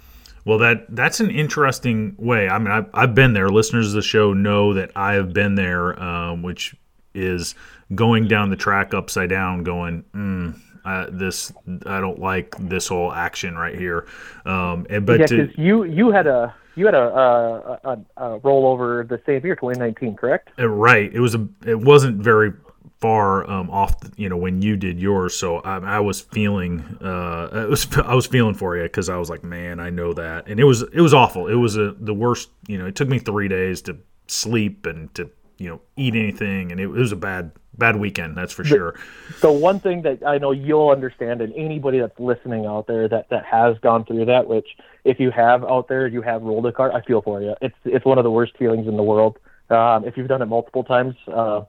well, 0.45 0.59
that 0.59 0.87
that's 0.95 1.21
an 1.21 1.31
interesting 1.31 2.15
way. 2.19 2.49
I 2.49 2.59
mean, 2.59 2.71
I've, 2.71 2.91
I've 2.93 3.15
been 3.15 3.33
there. 3.33 3.49
Listeners 3.49 3.89
of 3.89 3.95
the 3.95 4.03
show 4.03 4.33
know 4.33 4.75
that 4.75 4.93
I 4.95 5.15
have 5.15 5.33
been 5.33 5.55
there, 5.55 6.01
um, 6.01 6.43
which 6.43 6.77
is 7.15 7.55
going 7.95 8.29
down 8.29 8.51
the 8.51 8.57
track 8.57 8.93
upside 8.93 9.31
down, 9.31 9.62
going, 9.62 10.05
mm, 10.15 10.61
uh, 10.85 11.07
this 11.11 11.53
I 11.87 12.01
don't 12.01 12.18
like 12.18 12.55
this 12.59 12.89
whole 12.89 13.12
action 13.12 13.57
right 13.57 13.78
here. 13.78 14.07
Um, 14.45 14.87
and, 14.91 15.07
but 15.07 15.20
yeah, 15.20 15.26
to, 15.26 15.53
you 15.57 15.85
you 15.85 16.11
had 16.11 16.26
a 16.26 16.55
you 16.76 16.87
had 16.87 16.95
a, 16.95 16.99
a, 16.99 17.80
a, 17.85 17.99
a 18.16 18.41
rollover 18.41 19.07
the 19.07 19.20
same 19.26 19.45
year, 19.45 19.55
2019, 19.55 20.16
correct? 20.16 20.51
Uh, 20.59 20.68
right. 20.68 21.12
It 21.12 21.20
was 21.20 21.35
a. 21.35 21.47
It 21.64 21.78
wasn't 21.78 22.18
very 22.18 22.53
far 23.01 23.49
um, 23.51 23.70
off. 23.70 23.95
You 24.16 24.28
know 24.28 24.37
when 24.37 24.61
you 24.62 24.76
did 24.76 24.99
yours, 24.99 25.37
so 25.37 25.59
I, 25.59 25.78
I 25.78 26.01
was 26.01 26.20
feeling. 26.20 26.80
Uh, 27.01 27.66
was. 27.68 27.87
I 28.05 28.14
was 28.14 28.26
feeling 28.26 28.55
for 28.55 28.76
you 28.76 28.82
because 28.82 29.09
I 29.09 29.16
was 29.16 29.30
like, 29.30 29.45
man, 29.45 29.80
I 29.80 29.91
know 29.91 30.12
that, 30.14 30.49
and 30.49 30.59
it 30.59 30.64
was. 30.64 30.82
It 30.82 31.01
was 31.01 31.14
awful. 31.14 31.49
It 31.49 31.55
was 31.55 31.76
a, 31.76 31.93
the 31.93 32.14
worst. 32.14 32.51
You 32.66 32.78
know, 32.78 32.87
it 32.87 32.97
took 32.97 33.09
me 33.09 33.18
three 33.18 33.49
days 33.49 33.82
to 33.82 33.97
sleep 34.26 34.87
and 34.87 35.14
to 35.14 35.30
you 35.59 35.69
know 35.69 35.81
eat 35.97 36.15
anything, 36.15 36.71
and 36.71 36.81
it, 36.81 36.85
it 36.85 36.89
was 36.89 37.13
a 37.13 37.17
bad 37.17 37.53
bad 37.77 37.97
weekend. 37.97 38.37
That's 38.37 38.53
for 38.53 38.65
sure. 38.65 38.95
So 39.39 39.53
one 39.53 39.81
thing 39.81 40.03
that 40.03 40.27
I 40.27 40.39
know 40.39 40.53
you'll 40.53 40.91
understand, 40.91 41.41
and 41.41 41.53
anybody 41.55 41.99
that's 42.01 42.19
listening 42.19 42.67
out 42.67 42.87
there 42.87 43.09
that 43.09 43.29
that 43.31 43.45
has 43.45 43.79
gone 43.79 44.05
through 44.05 44.27
that, 44.27 44.47
which 44.47 44.69
if 45.05 45.21
you 45.21 45.31
have 45.31 45.65
out 45.65 45.89
there, 45.89 46.07
you 46.07 46.23
have 46.23 46.43
rolled 46.43 46.67
a 46.67 46.73
car, 46.73 46.93
I 46.93 47.03
feel 47.03 47.23
for 47.23 47.43
you. 47.43 47.55
It's 47.61 47.77
it's 47.85 48.05
one 48.05 48.19
of 48.19 48.25
the 48.25 48.31
worst 48.31 48.57
feelings 48.57 48.87
in 48.87 48.97
the 48.97 49.03
world. 49.03 49.39
Um, 49.71 50.05
if 50.05 50.17
you've 50.17 50.29
done 50.29 50.43
it 50.43 50.47
multiple 50.47 50.85
times, 50.85 51.15
uh, 51.27 51.63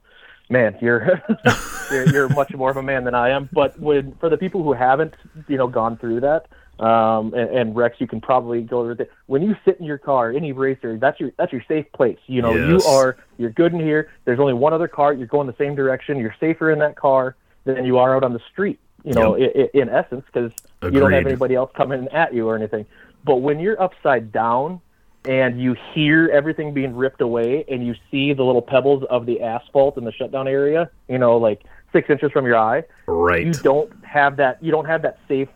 man, 0.49 0.77
you're, 0.81 1.21
you're 1.91 2.09
you're 2.09 2.29
much 2.29 2.53
more 2.53 2.69
of 2.69 2.77
a 2.77 2.83
man 2.83 3.03
than 3.03 3.15
I 3.15 3.29
am. 3.29 3.49
But 3.53 3.79
when 3.79 4.15
for 4.15 4.29
the 4.29 4.37
people 4.37 4.63
who 4.63 4.73
haven't, 4.73 5.15
you 5.47 5.57
know, 5.57 5.67
gone 5.67 5.97
through 5.97 6.21
that, 6.21 6.47
um, 6.79 7.33
and, 7.33 7.49
and 7.49 7.75
Rex, 7.75 7.95
you 7.99 8.07
can 8.07 8.19
probably 8.19 8.61
go 8.61 8.79
over 8.81 8.91
it. 8.91 9.11
When 9.27 9.41
you 9.41 9.55
sit 9.63 9.79
in 9.79 9.85
your 9.85 9.97
car, 9.97 10.31
any 10.31 10.51
racer, 10.51 10.97
that's 10.97 11.19
your 11.19 11.31
that's 11.37 11.51
your 11.51 11.63
safe 11.67 11.85
place. 11.93 12.19
You 12.27 12.41
know, 12.41 12.53
Yes. 12.55 12.67
you 12.67 12.83
are 12.89 13.17
you're 13.37 13.49
good 13.51 13.73
in 13.73 13.79
here. 13.79 14.09
There's 14.25 14.39
only 14.39 14.53
one 14.53 14.73
other 14.73 14.87
car. 14.87 15.13
You're 15.13 15.27
going 15.27 15.47
the 15.47 15.55
same 15.57 15.75
direction. 15.75 16.17
You're 16.17 16.35
safer 16.39 16.71
in 16.71 16.79
that 16.79 16.95
car 16.95 17.35
than 17.63 17.85
you 17.85 17.97
are 17.97 18.15
out 18.15 18.23
on 18.23 18.33
the 18.33 18.41
street. 18.51 18.79
You 19.03 19.13
know, 19.13 19.35
i 19.35 19.51
i 19.55 19.69
in 19.73 19.89
essence, 19.89 20.25
because 20.25 20.51
you 20.83 20.99
don't 20.99 21.11
have 21.13 21.25
anybody 21.27 21.55
else 21.55 21.71
coming 21.75 22.07
at 22.09 22.33
you 22.33 22.47
or 22.47 22.55
anything. 22.55 22.85
But 23.23 23.37
when 23.37 23.59
you're 23.59 23.81
upside 23.81 24.31
down 24.31 24.81
and 25.25 25.59
you 25.61 25.75
hear 25.93 26.29
everything 26.31 26.73
being 26.73 26.95
ripped 26.95 27.21
away 27.21 27.65
and 27.69 27.85
you 27.85 27.95
see 28.11 28.33
the 28.33 28.43
little 28.43 28.61
pebbles 28.61 29.03
of 29.09 29.25
the 29.25 29.41
asphalt 29.41 29.97
in 29.97 30.03
the 30.05 30.11
shutdown 30.11 30.47
area, 30.47 30.89
you 31.07 31.17
know, 31.17 31.37
like 31.37 31.63
six 31.93 32.09
inches 32.09 32.31
from 32.31 32.45
your 32.45 32.57
eye, 32.57 32.83
Right. 33.07 33.45
you 33.45 33.51
don't 33.53 33.91
have 34.05 34.37
that 34.37 34.61
you 34.63 34.71
don't 34.71 34.85
have 34.85 35.01
that 35.03 35.19
safe 35.27 35.49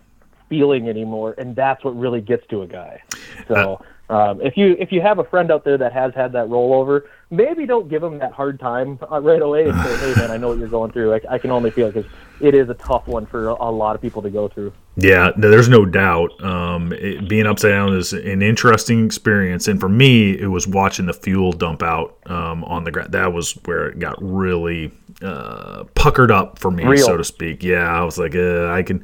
feeling 0.50 0.90
anymore 0.90 1.36
and 1.38 1.56
that's 1.56 1.84
what 1.84 1.98
really 1.98 2.22
gets 2.22 2.46
to 2.48 2.62
a 2.64 2.68
guy 2.68 3.02
so 3.48 3.82
um, 4.10 4.42
if 4.42 4.58
you 4.58 4.76
if 4.80 4.92
you 4.92 5.02
have 5.02 5.20
a 5.20 5.24
friend 5.24 5.52
out 5.52 5.64
there 5.64 5.78
that 5.78 5.94
has 5.94 6.14
had 6.16 6.32
that 6.34 6.48
rollover 6.48 7.04
maybe 7.30 7.66
don't 7.66 7.90
give 7.90 8.02
them 8.02 8.18
that 8.18 8.32
hard 8.32 8.60
time 8.60 9.00
uh, 9.12 9.22
right 9.22 9.42
away 9.42 9.70
and 9.70 9.80
say 9.82 9.98
hey 9.98 10.20
man 10.20 10.32
i 10.32 10.38
know 10.38 10.50
what 10.50 10.58
you're 10.58 10.68
going 10.68 10.92
through 10.92 11.14
i, 11.14 11.22
I 11.30 11.38
can 11.38 11.52
only 11.52 11.72
feel 11.72 11.92
because 11.92 12.12
it 12.42 12.56
is 12.56 12.70
a 12.70 12.74
tough 12.74 13.08
one 13.08 13.26
for 13.26 13.50
a, 13.50 13.54
a 13.54 13.72
lot 13.72 13.96
of 13.96 14.02
people 14.02 14.22
to 14.22 14.30
go 14.30 14.48
through 14.48 14.74
Yeah, 15.02 15.32
there's 15.38 15.70
no 15.70 15.86
doubt. 15.86 16.44
Um, 16.44 16.92
it, 16.92 17.30
being 17.30 17.46
upside 17.46 17.72
down 17.72 17.96
is 17.96 18.12
an 18.12 18.42
interesting 18.42 19.06
experience, 19.06 19.68
and 19.68 19.80
for 19.80 19.88
me, 19.88 20.38
it 20.38 20.48
was 20.48 20.68
watching 20.68 21.06
the 21.06 21.14
fuel 21.14 21.54
dump 21.54 21.84
out 21.84 22.18
um, 22.26 22.66
on 22.66 22.84
the 22.84 22.92
ground. 22.92 23.14
That 23.14 23.32
was 23.32 23.54
where 23.64 23.88
it 23.88 24.00
got 24.00 24.18
really 24.20 24.92
uh, 25.22 25.84
puckered 25.96 26.32
up 26.32 26.60
for 26.60 26.72
me, 26.72 26.86
Real. 26.86 27.06
so 27.06 27.18
to 27.18 27.24
speak. 27.24 27.64
Yeah, 27.64 27.86
I 27.86 28.04
was 28.04 28.18
like, 28.18 28.36
uh, 28.36 28.68
I 28.68 28.84
can, 28.84 29.04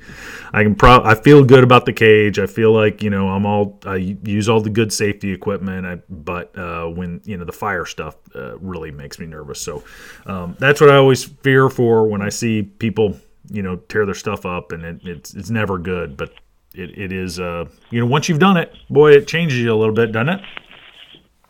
I 0.54 0.64
can. 0.64 0.76
Pro- 0.76 1.04
I 1.04 1.16
feel 1.16 1.44
good 1.44 1.64
about 1.64 1.86
the 1.86 1.94
cage. 1.94 2.40
I 2.40 2.46
feel 2.48 2.72
like 2.72 3.04
you 3.04 3.10
know 3.10 3.30
I'm 3.30 3.46
all. 3.46 3.80
I 3.86 3.96
use 3.96 4.50
all 4.50 4.62
the 4.62 4.70
good 4.70 4.94
safety 4.94 5.32
equipment, 5.32 5.86
I, 5.86 6.02
but 6.10 6.58
uh, 6.58 6.86
when 6.88 7.22
you 7.26 7.38
know 7.38 7.46
the 7.46 7.52
fire 7.52 7.86
stuff 7.86 8.16
uh, 8.36 8.58
really 8.60 8.92
makes 8.92 9.20
me 9.20 9.26
nervous. 9.26 9.60
So 9.60 9.84
um, 10.26 10.56
that's 10.60 10.82
what 10.82 10.90
I 10.90 10.96
always 10.96 11.24
fear 11.24 11.70
for 11.70 12.08
when 12.08 12.22
I 12.22 12.30
see 12.30 12.64
people 12.64 13.18
you 13.52 13.62
know 13.62 13.76
tear 13.76 14.06
their 14.06 14.16
stuff 14.16 14.46
up 14.46 14.72
and 14.72 14.84
it, 14.84 15.02
it's 15.04 15.36
it's 15.36 15.52
never 15.52 15.78
good 15.78 16.18
but 16.18 16.34
it, 16.74 16.98
it 16.98 17.12
is 17.12 17.40
uh 17.40 17.64
you 17.92 18.00
know 18.00 18.08
once 18.08 18.28
you've 18.28 18.40
done 18.40 18.58
it 18.58 18.74
boy 18.90 19.12
it 19.12 19.28
changes 19.28 19.60
you 19.60 19.72
a 19.72 19.78
little 19.78 19.94
bit 19.94 20.12
doesn't 20.12 20.30
it 20.30 20.42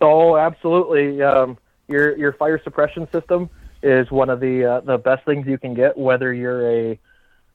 Oh, 0.01 0.37
absolutely. 0.37 1.21
Um, 1.21 1.57
your 1.87 2.17
your 2.17 2.33
fire 2.33 2.61
suppression 2.63 3.07
system 3.11 3.49
is 3.85 4.09
one 4.11 4.29
of 4.29 4.39
the 4.39 4.65
uh, 4.65 4.79
the 4.81 4.97
best 4.97 5.23
things 5.25 5.45
you 5.47 5.57
can 5.57 5.73
get. 5.73 5.97
Whether 5.97 6.33
you're 6.33 6.69
a 6.69 6.99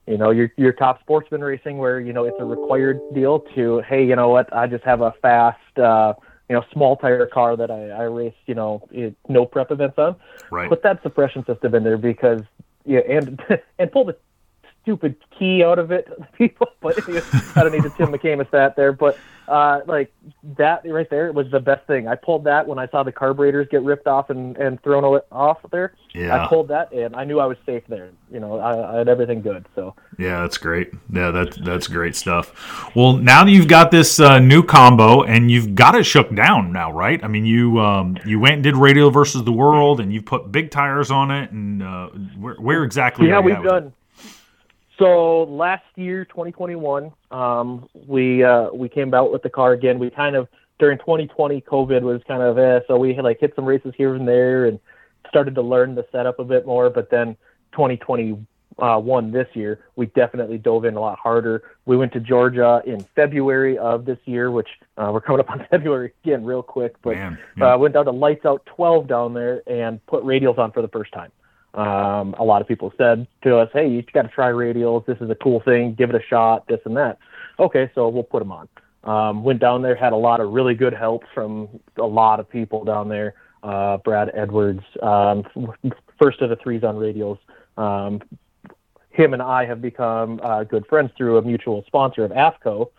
you 0.07 0.17
know 0.17 0.31
your 0.31 0.51
your 0.57 0.71
top 0.71 0.99
sportsman 1.01 1.41
racing 1.41 1.77
where 1.77 1.99
you 1.99 2.13
know 2.13 2.23
it's 2.23 2.39
a 2.39 2.45
required 2.45 2.99
deal 3.13 3.39
to 3.55 3.81
hey 3.81 4.05
you 4.05 4.15
know 4.15 4.29
what 4.29 4.51
I 4.55 4.67
just 4.67 4.83
have 4.85 5.01
a 5.01 5.11
fast 5.21 5.77
uh, 5.77 6.13
you 6.49 6.55
know 6.55 6.63
small 6.71 6.95
tire 6.95 7.25
car 7.27 7.55
that 7.57 7.69
I, 7.69 7.89
I 7.89 8.03
race 8.03 8.33
you 8.45 8.55
know 8.55 8.87
it, 8.91 9.15
no 9.27 9.45
prep 9.45 9.71
events 9.71 9.97
on. 9.97 10.15
Right. 10.49 10.69
Put 10.69 10.83
that 10.83 11.03
suppression 11.03 11.45
system 11.45 11.75
in 11.75 11.83
there 11.83 11.97
because 11.97 12.41
yeah 12.85 13.01
and 13.07 13.41
and 13.79 13.91
pull 13.91 14.05
the 14.05 14.15
stupid 14.81 15.15
key 15.37 15.63
out 15.63 15.79
of 15.79 15.91
it 15.91 16.07
people 16.37 16.67
but 16.81 16.97
I 17.09 17.63
don't 17.63 17.71
need 17.71 17.83
to 17.83 17.89
Tim 17.91 18.11
McCamus 18.11 18.49
that 18.51 18.75
there 18.75 18.91
but 18.91 19.17
uh, 19.51 19.81
like 19.85 20.13
that 20.57 20.81
right 20.85 21.09
there 21.09 21.31
was 21.33 21.51
the 21.51 21.59
best 21.59 21.85
thing. 21.85 22.07
I 22.07 22.15
pulled 22.15 22.45
that 22.45 22.65
when 22.65 22.79
I 22.79 22.87
saw 22.87 23.03
the 23.03 23.11
carburetors 23.11 23.67
get 23.69 23.81
ripped 23.81 24.07
off 24.07 24.29
and, 24.29 24.55
and 24.55 24.81
thrown 24.81 25.03
off 25.29 25.57
there. 25.71 25.93
Yeah. 26.13 26.41
I 26.41 26.47
pulled 26.47 26.69
that 26.69 26.93
and 26.93 27.13
I 27.17 27.25
knew 27.25 27.39
I 27.39 27.45
was 27.47 27.57
safe 27.65 27.83
there. 27.89 28.11
You 28.31 28.39
know, 28.39 28.59
I, 28.59 28.93
I 28.93 28.97
had 28.99 29.09
everything 29.09 29.41
good. 29.41 29.65
So 29.75 29.93
Yeah, 30.17 30.41
that's 30.41 30.57
great. 30.57 30.93
Yeah, 31.11 31.31
that 31.31 31.57
that's 31.65 31.87
great 31.87 32.15
stuff. 32.15 32.95
Well, 32.95 33.17
now 33.17 33.43
that 33.43 33.51
you've 33.51 33.67
got 33.67 33.91
this 33.91 34.21
uh, 34.21 34.39
new 34.39 34.63
combo 34.63 35.23
and 35.23 35.51
you've 35.51 35.75
got 35.75 35.95
it 35.95 36.05
shook 36.05 36.33
down 36.33 36.71
now, 36.71 36.93
right? 36.93 37.21
I 37.21 37.27
mean, 37.27 37.45
you 37.45 37.77
um, 37.81 38.17
you 38.25 38.39
went 38.39 38.53
and 38.53 38.63
did 38.63 38.77
Radial 38.77 39.11
versus 39.11 39.43
the 39.43 39.51
World, 39.51 39.99
and 39.99 40.13
you've 40.13 40.25
put 40.25 40.49
big 40.51 40.71
tires 40.71 41.11
on 41.11 41.29
it. 41.29 41.51
And 41.51 41.83
uh, 41.83 42.07
where, 42.37 42.55
where 42.55 42.83
exactly? 42.83 43.27
yeah, 43.27 43.35
are 43.35 43.39
you 43.39 43.45
we've 43.47 43.55
at 43.55 43.63
with 43.63 43.67
it? 43.67 43.79
done. 43.81 43.93
So 45.01 45.45
last 45.45 45.83
year, 45.95 46.25
2021, 46.25 47.11
um, 47.31 47.89
we 48.07 48.43
uh, 48.43 48.69
we 48.71 48.87
came 48.87 49.11
out 49.15 49.31
with 49.31 49.41
the 49.41 49.49
car 49.49 49.71
again. 49.71 49.97
We 49.97 50.11
kind 50.11 50.35
of 50.35 50.47
during 50.77 50.99
2020, 50.99 51.59
COVID 51.61 52.03
was 52.03 52.21
kind 52.27 52.43
of 52.43 52.59
eh, 52.59 52.81
so 52.87 52.97
we 52.97 53.15
had 53.15 53.23
like 53.23 53.39
hit 53.39 53.53
some 53.55 53.65
races 53.65 53.95
here 53.97 54.13
and 54.13 54.27
there 54.27 54.65
and 54.65 54.79
started 55.27 55.55
to 55.55 55.63
learn 55.63 55.95
the 55.95 56.05
setup 56.11 56.37
a 56.37 56.43
bit 56.43 56.67
more. 56.67 56.91
But 56.91 57.09
then 57.09 57.35
2021 57.71 58.45
uh, 58.77 59.31
this 59.31 59.47
year, 59.55 59.79
we 59.95 60.05
definitely 60.05 60.59
dove 60.59 60.85
in 60.85 60.95
a 60.95 60.99
lot 60.99 61.17
harder. 61.17 61.63
We 61.87 61.97
went 61.97 62.13
to 62.13 62.19
Georgia 62.19 62.83
in 62.85 63.03
February 63.15 63.79
of 63.79 64.05
this 64.05 64.19
year, 64.25 64.51
which 64.51 64.69
uh, 64.97 65.09
we're 65.11 65.21
coming 65.21 65.39
up 65.39 65.49
on 65.49 65.65
February 65.71 66.13
again 66.23 66.45
real 66.45 66.61
quick. 66.61 66.93
But 67.01 67.15
Man, 67.15 67.39
yeah. 67.57 67.73
uh, 67.73 67.77
went 67.79 67.95
down 67.95 68.05
to 68.05 68.11
lights 68.11 68.45
out 68.45 68.63
12 68.67 69.07
down 69.07 69.33
there 69.33 69.63
and 69.65 70.05
put 70.05 70.23
radials 70.23 70.59
on 70.59 70.71
for 70.71 70.83
the 70.83 70.89
first 70.89 71.11
time. 71.11 71.31
Um, 71.73 72.35
a 72.37 72.43
lot 72.43 72.61
of 72.61 72.67
people 72.67 72.93
said 72.97 73.27
to 73.43 73.57
us, 73.57 73.69
"Hey, 73.73 73.87
you 73.89 74.03
got 74.13 74.23
to 74.23 74.27
try 74.27 74.49
radials. 74.49 75.05
This 75.05 75.17
is 75.21 75.29
a 75.29 75.35
cool 75.35 75.61
thing. 75.61 75.93
Give 75.93 76.09
it 76.09 76.15
a 76.15 76.23
shot. 76.23 76.67
This 76.67 76.81
and 76.85 76.97
that." 76.97 77.17
Okay, 77.59 77.89
so 77.95 78.09
we'll 78.09 78.23
put 78.23 78.39
them 78.39 78.51
on. 78.51 78.67
Um, 79.03 79.43
went 79.43 79.59
down 79.59 79.81
there, 79.81 79.95
had 79.95 80.13
a 80.13 80.17
lot 80.17 80.41
of 80.41 80.51
really 80.51 80.75
good 80.75 80.93
help 80.93 81.23
from 81.33 81.69
a 81.97 82.05
lot 82.05 82.39
of 82.39 82.49
people 82.49 82.83
down 82.83 83.09
there. 83.09 83.35
Uh, 83.63 83.97
Brad 83.97 84.31
Edwards, 84.33 84.83
um, 85.01 85.43
first 86.21 86.41
of 86.41 86.49
the 86.49 86.55
threes 86.55 86.83
on 86.83 86.95
radials. 86.95 87.37
Um, 87.77 88.21
him 89.11 89.33
and 89.33 89.41
I 89.41 89.65
have 89.65 89.81
become 89.81 90.39
uh, 90.43 90.63
good 90.63 90.85
friends 90.87 91.11
through 91.17 91.37
a 91.37 91.41
mutual 91.41 91.83
sponsor 91.85 92.23
of 92.23 92.31
AFCO, 92.31 92.89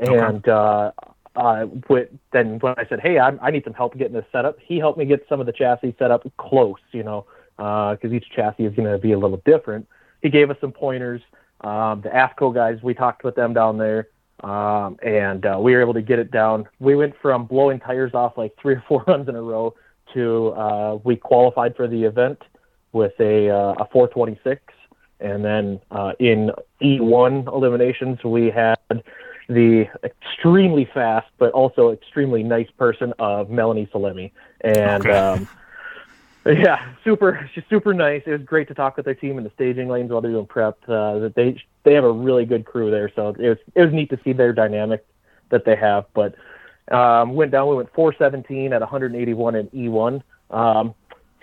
and 0.00 0.46
uh, 0.48 0.92
uh, 1.34 1.66
with, 1.88 2.08
then 2.32 2.58
when 2.58 2.74
I 2.76 2.86
said, 2.88 3.00
"Hey, 3.00 3.18
I, 3.18 3.30
I 3.40 3.50
need 3.50 3.64
some 3.64 3.74
help 3.74 3.96
getting 3.96 4.14
this 4.14 4.24
set 4.32 4.44
up," 4.44 4.58
he 4.60 4.78
helped 4.78 4.98
me 4.98 5.04
get 5.04 5.26
some 5.28 5.40
of 5.40 5.46
the 5.46 5.52
chassis 5.52 5.94
set 5.98 6.10
up 6.10 6.30
close, 6.38 6.80
you 6.92 7.02
know, 7.02 7.26
because 7.56 8.12
each 8.12 8.26
chassis 8.34 8.64
is 8.64 8.74
going 8.74 8.90
to 8.90 8.98
be 8.98 9.12
a 9.12 9.18
little 9.18 9.40
different. 9.44 9.86
He 10.22 10.30
gave 10.30 10.50
us 10.50 10.56
some 10.60 10.72
pointers. 10.72 11.20
Um, 11.62 12.00
the 12.00 12.08
AFCO 12.08 12.54
guys, 12.54 12.82
we 12.82 12.94
talked 12.94 13.24
with 13.24 13.34
them 13.34 13.54
down 13.54 13.78
there, 13.78 14.08
um, 14.42 14.96
and 15.02 15.44
uh, 15.46 15.58
we 15.60 15.74
were 15.74 15.80
able 15.80 15.94
to 15.94 16.02
get 16.02 16.18
it 16.18 16.30
down. 16.30 16.68
We 16.80 16.96
went 16.96 17.14
from 17.22 17.46
blowing 17.46 17.78
tires 17.78 18.14
off 18.14 18.36
like 18.36 18.56
three 18.60 18.74
or 18.74 18.84
four 18.88 19.04
runs 19.06 19.28
in 19.28 19.36
a 19.36 19.42
row 19.42 19.74
to 20.14 20.48
uh, 20.48 20.98
we 21.04 21.16
qualified 21.16 21.76
for 21.76 21.86
the 21.86 22.04
event 22.04 22.42
with 22.92 23.12
a 23.20 23.48
uh, 23.48 23.74
a 23.78 23.88
426, 23.92 24.60
and 25.20 25.44
then 25.44 25.80
uh, 25.90 26.12
in 26.18 26.50
E1 26.82 27.46
eliminations 27.46 28.22
we 28.24 28.50
had 28.50 28.76
the 29.48 29.86
extremely 30.04 30.88
fast 30.92 31.26
but 31.38 31.52
also 31.52 31.90
extremely 31.90 32.42
nice 32.42 32.70
person 32.78 33.12
of 33.18 33.50
Melanie 33.50 33.88
Salemi, 33.92 34.32
and 34.62 35.06
Okay. 35.06 35.16
um, 35.16 35.48
yeah, 36.46 36.92
super 37.04 37.48
she's 37.54 37.64
super 37.70 37.94
nice. 37.94 38.22
It 38.26 38.32
was 38.32 38.42
great 38.42 38.68
to 38.68 38.74
talk 38.74 38.96
with 38.96 39.04
their 39.04 39.14
team 39.14 39.38
in 39.38 39.44
the 39.44 39.50
staging 39.54 39.88
lanes 39.88 40.10
while 40.10 40.20
they're 40.20 40.32
doing 40.32 40.46
prep. 40.46 40.78
Uh, 40.88 41.18
that 41.20 41.34
they 41.36 41.60
they 41.84 41.94
have 41.94 42.04
a 42.04 42.12
really 42.12 42.44
good 42.44 42.64
crew 42.64 42.90
there, 42.90 43.10
so 43.14 43.28
it 43.28 43.48
was 43.48 43.58
it 43.74 43.82
was 43.82 43.92
neat 43.92 44.10
to 44.10 44.18
see 44.24 44.32
their 44.32 44.52
dynamic 44.52 45.06
that 45.50 45.64
they 45.64 45.76
have. 45.76 46.06
But 46.14 46.34
um, 46.90 47.34
went 47.34 47.52
down. 47.52 47.68
We 47.68 47.76
went 47.76 47.92
417 47.94 48.72
at 48.72 48.80
181 48.80 49.54
in 49.54 49.68
E1. 49.68 50.22
Um, 50.50 50.94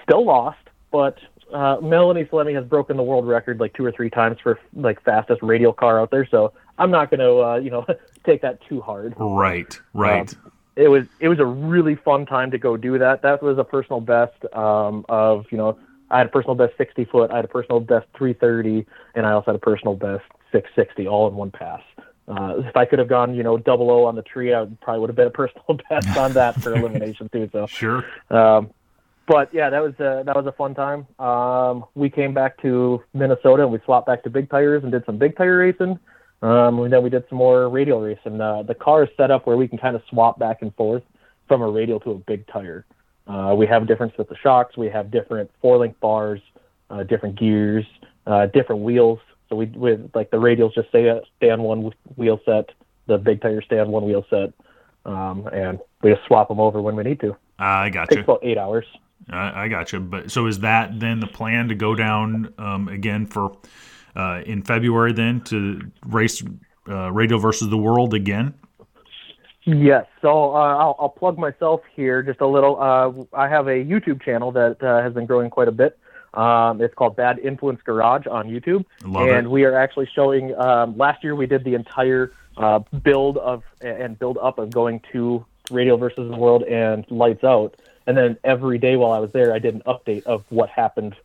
still 0.04 0.26
lost, 0.26 0.60
but 0.92 1.18
uh, 1.54 1.78
Melanie 1.82 2.26
Salemi 2.26 2.54
has 2.56 2.66
broken 2.66 2.98
the 2.98 3.04
world 3.04 3.28
record 3.28 3.60
like 3.60 3.74
two 3.74 3.86
or 3.86 3.92
three 3.92 4.10
times 4.10 4.38
for 4.42 4.60
like 4.74 5.02
fastest 5.04 5.42
radial 5.42 5.74
car 5.74 6.00
out 6.00 6.12
there. 6.12 6.28
So 6.30 6.54
I'm 6.78 6.92
not 6.92 7.10
going 7.10 7.22
to 7.22 7.40
uh, 7.42 7.56
you 7.56 7.70
know 7.70 7.86
take 8.26 8.42
that 8.42 8.60
too 8.68 8.82
hard. 8.82 9.14
Right, 9.18 9.80
right. 9.94 10.36
It 10.80 10.88
was 10.88 11.06
it 11.20 11.28
was 11.28 11.40
a 11.40 11.46
really 11.46 11.96
fun 11.96 12.26
time 12.26 12.52
to 12.52 12.58
go 12.58 12.78
do 12.78 12.98
that. 12.98 13.22
That 13.22 13.44
was 13.44 13.58
a 13.58 13.64
personal 13.64 14.00
best 14.00 14.38
um, 14.54 15.06
of 15.10 15.46
you 15.52 15.58
know 15.58 15.78
I 16.10 16.20
had 16.20 16.28
a 16.28 16.30
personal 16.30 16.56
best 16.56 16.78
60 16.78 17.06
foot, 17.06 17.32
I 17.32 17.36
had 17.36 17.46
a 17.46 17.50
personal 17.50 17.82
best 17.82 18.08
330, 18.18 18.88
and 19.14 19.28
I 19.28 19.34
also 19.34 19.52
had 19.52 19.56
a 19.56 19.60
personal 19.60 19.96
best 19.96 20.24
660 20.52 21.08
all 21.08 21.28
in 21.28 21.36
one 21.36 21.52
pass. 21.52 21.82
Uh, 22.28 22.56
if 22.60 22.78
I 22.78 22.86
could 22.86 23.00
have 23.00 23.10
gone 23.10 23.36
you 23.36 23.44
know 23.44 23.58
double 23.58 23.92
O 23.92 24.06
on 24.06 24.16
the 24.16 24.22
tree, 24.22 24.54
I 24.54 24.62
would, 24.62 24.80
probably 24.80 25.02
would 25.02 25.10
have 25.10 25.18
been 25.18 25.28
a 25.28 25.32
personal 25.32 25.66
best 25.90 26.18
on 26.18 26.34
that 26.34 26.62
for 26.62 26.74
elimination 26.74 27.30
too. 27.30 27.50
So 27.52 27.66
sure. 27.68 28.06
um, 28.30 28.70
but 29.28 29.54
yeah, 29.54 29.70
that 29.70 29.84
was 29.84 29.94
a, 30.00 30.24
that 30.26 30.36
was 30.36 30.46
a 30.48 30.54
fun 30.54 30.76
time. 30.76 31.06
Um, 31.20 31.86
we 31.94 32.10
came 32.10 32.34
back 32.34 32.60
to 32.62 33.04
Minnesota 33.14 33.64
and 33.64 33.72
we 33.72 33.80
swapped 33.84 34.08
back 34.08 34.24
to 34.24 34.30
big 34.30 34.50
tires 34.50 34.84
and 34.84 34.92
did 34.92 35.06
some 35.06 35.18
big 35.18 35.36
tire 35.36 35.58
racing. 35.58 36.00
Um, 36.42 36.80
and 36.80 36.94
then 36.94 37.04
we 37.04 37.10
did 37.10 37.26
some 37.30 37.38
more 37.38 37.68
radial 37.68 38.02
racing. 38.02 38.40
Uh, 38.40 38.64
the 38.64 38.76
car 38.76 39.04
is 39.04 39.10
set 39.18 39.30
up 39.30 39.46
where 39.46 39.58
we 39.58 39.68
can 39.68 39.78
kind 39.78 39.96
of 39.96 40.02
swap 40.10 40.40
back 40.40 40.62
and 40.62 40.74
forth 40.76 41.04
from 41.48 41.62
a 41.62 41.70
radial 41.70 42.00
to 42.02 42.12
a 42.12 42.16
big 42.16 42.48
tire. 42.48 42.86
Uh, 43.28 43.54
we 43.58 43.68
have 43.68 43.84
a 43.84 43.86
difference 43.86 44.14
with 44.18 44.30
the 44.30 44.38
shocks. 44.38 44.78
We 44.78 44.90
have 44.90 45.12
different 45.12 45.52
four 45.62 45.78
link 45.78 46.00
bars, 46.00 46.42
uh, 46.90 47.04
different 47.04 47.38
gears, 47.38 47.86
uh, 48.26 48.48
different 48.48 48.82
wheels. 48.82 49.20
So 49.50 49.56
we 49.56 49.66
with 49.66 50.12
like 50.14 50.32
the 50.32 50.38
radials 50.38 50.74
just 50.76 50.90
stay 50.90 51.12
stay 51.38 51.50
on 51.50 51.62
one 51.64 51.92
wheel 52.16 52.40
set. 52.46 52.70
The 53.08 53.18
big 53.18 53.42
tires 53.42 53.66
stay 53.66 53.80
on 53.80 53.90
one 53.90 54.06
wheel 54.06 54.26
set, 54.30 54.54
um, 55.06 55.48
and 55.52 55.80
we 56.02 56.12
just 56.12 56.26
swap 56.28 56.48
them 56.48 56.60
over 56.60 56.82
when 56.82 56.96
we 56.96 57.04
need 57.04 57.20
to. 57.22 57.36
I 57.58 57.90
got 57.90 58.10
takes 58.10 58.18
you. 58.18 58.24
about 58.24 58.40
eight 58.44 58.58
hours. 58.58 58.86
I, 59.30 59.66
I 59.66 59.68
got 59.68 59.92
you. 59.92 60.00
But 60.00 60.32
so 60.32 60.46
is 60.46 60.60
that 60.60 61.00
then 61.00 61.20
the 61.20 61.28
plan 61.28 61.70
to 61.70 61.76
go 61.76 61.96
down 61.96 62.54
um, 62.58 62.88
again 62.88 63.26
for 63.26 63.52
uh, 64.16 64.42
in 64.46 64.62
February 64.64 65.14
then 65.14 65.42
to 65.42 65.82
race 66.06 66.44
uh, 66.88 67.12
Radial 67.12 67.40
versus 67.40 67.70
the 67.70 67.78
World 67.78 68.14
again? 68.14 68.54
Yes. 69.64 70.06
So 70.22 70.56
uh, 70.56 70.78
I'll, 70.78 70.96
I'll 71.00 71.10
plug 71.10 71.38
myself 71.38 71.82
here 71.96 72.24
just 72.24 72.42
a 72.42 72.48
little. 72.48 72.82
Uh, 72.82 73.38
I 73.38 73.48
have 73.48 73.68
a 73.68 73.84
YouTube 73.84 74.22
channel 74.24 74.52
that 74.54 74.82
uh, 74.82 75.02
has 75.02 75.14
been 75.14 75.26
growing 75.26 75.50
quite 75.50 75.68
a 75.68 75.72
bit. 75.72 76.00
Um, 76.34 76.82
it's 76.82 76.94
called 76.94 77.16
Bad 77.16 77.40
Influence 77.40 77.82
Garage 77.84 78.28
on 78.28 78.48
YouTube, 78.48 78.86
Love 79.04 79.30
and 79.30 79.48
it. 79.48 79.50
we 79.50 79.64
are 79.64 79.76
actually 79.76 80.08
showing. 80.14 80.56
Um, 80.56 80.96
last 80.98 81.24
year 81.24 81.36
we 81.36 81.48
did 81.48 81.64
the 81.64 81.74
entire 81.74 82.32
uh, 82.58 82.80
build 83.04 83.38
of 83.38 83.64
and 83.82 84.18
build 84.18 84.38
up 84.38 84.60
of 84.60 84.70
going 84.70 85.02
to 85.12 85.44
Radial 85.72 85.98
versus 85.98 86.30
the 86.30 86.38
World 86.38 86.64
and 86.64 87.10
Lights 87.10 87.44
Out, 87.44 87.76
and 88.06 88.16
then 88.16 88.38
every 88.44 88.78
day 88.78 88.96
while 88.96 89.12
I 89.12 89.20
was 89.20 89.32
there, 89.32 89.54
I 89.54 89.60
did 89.60 89.74
an 89.74 89.82
update 89.88 90.24
of 90.24 90.46
what 90.50 90.70
happened. 90.70 91.16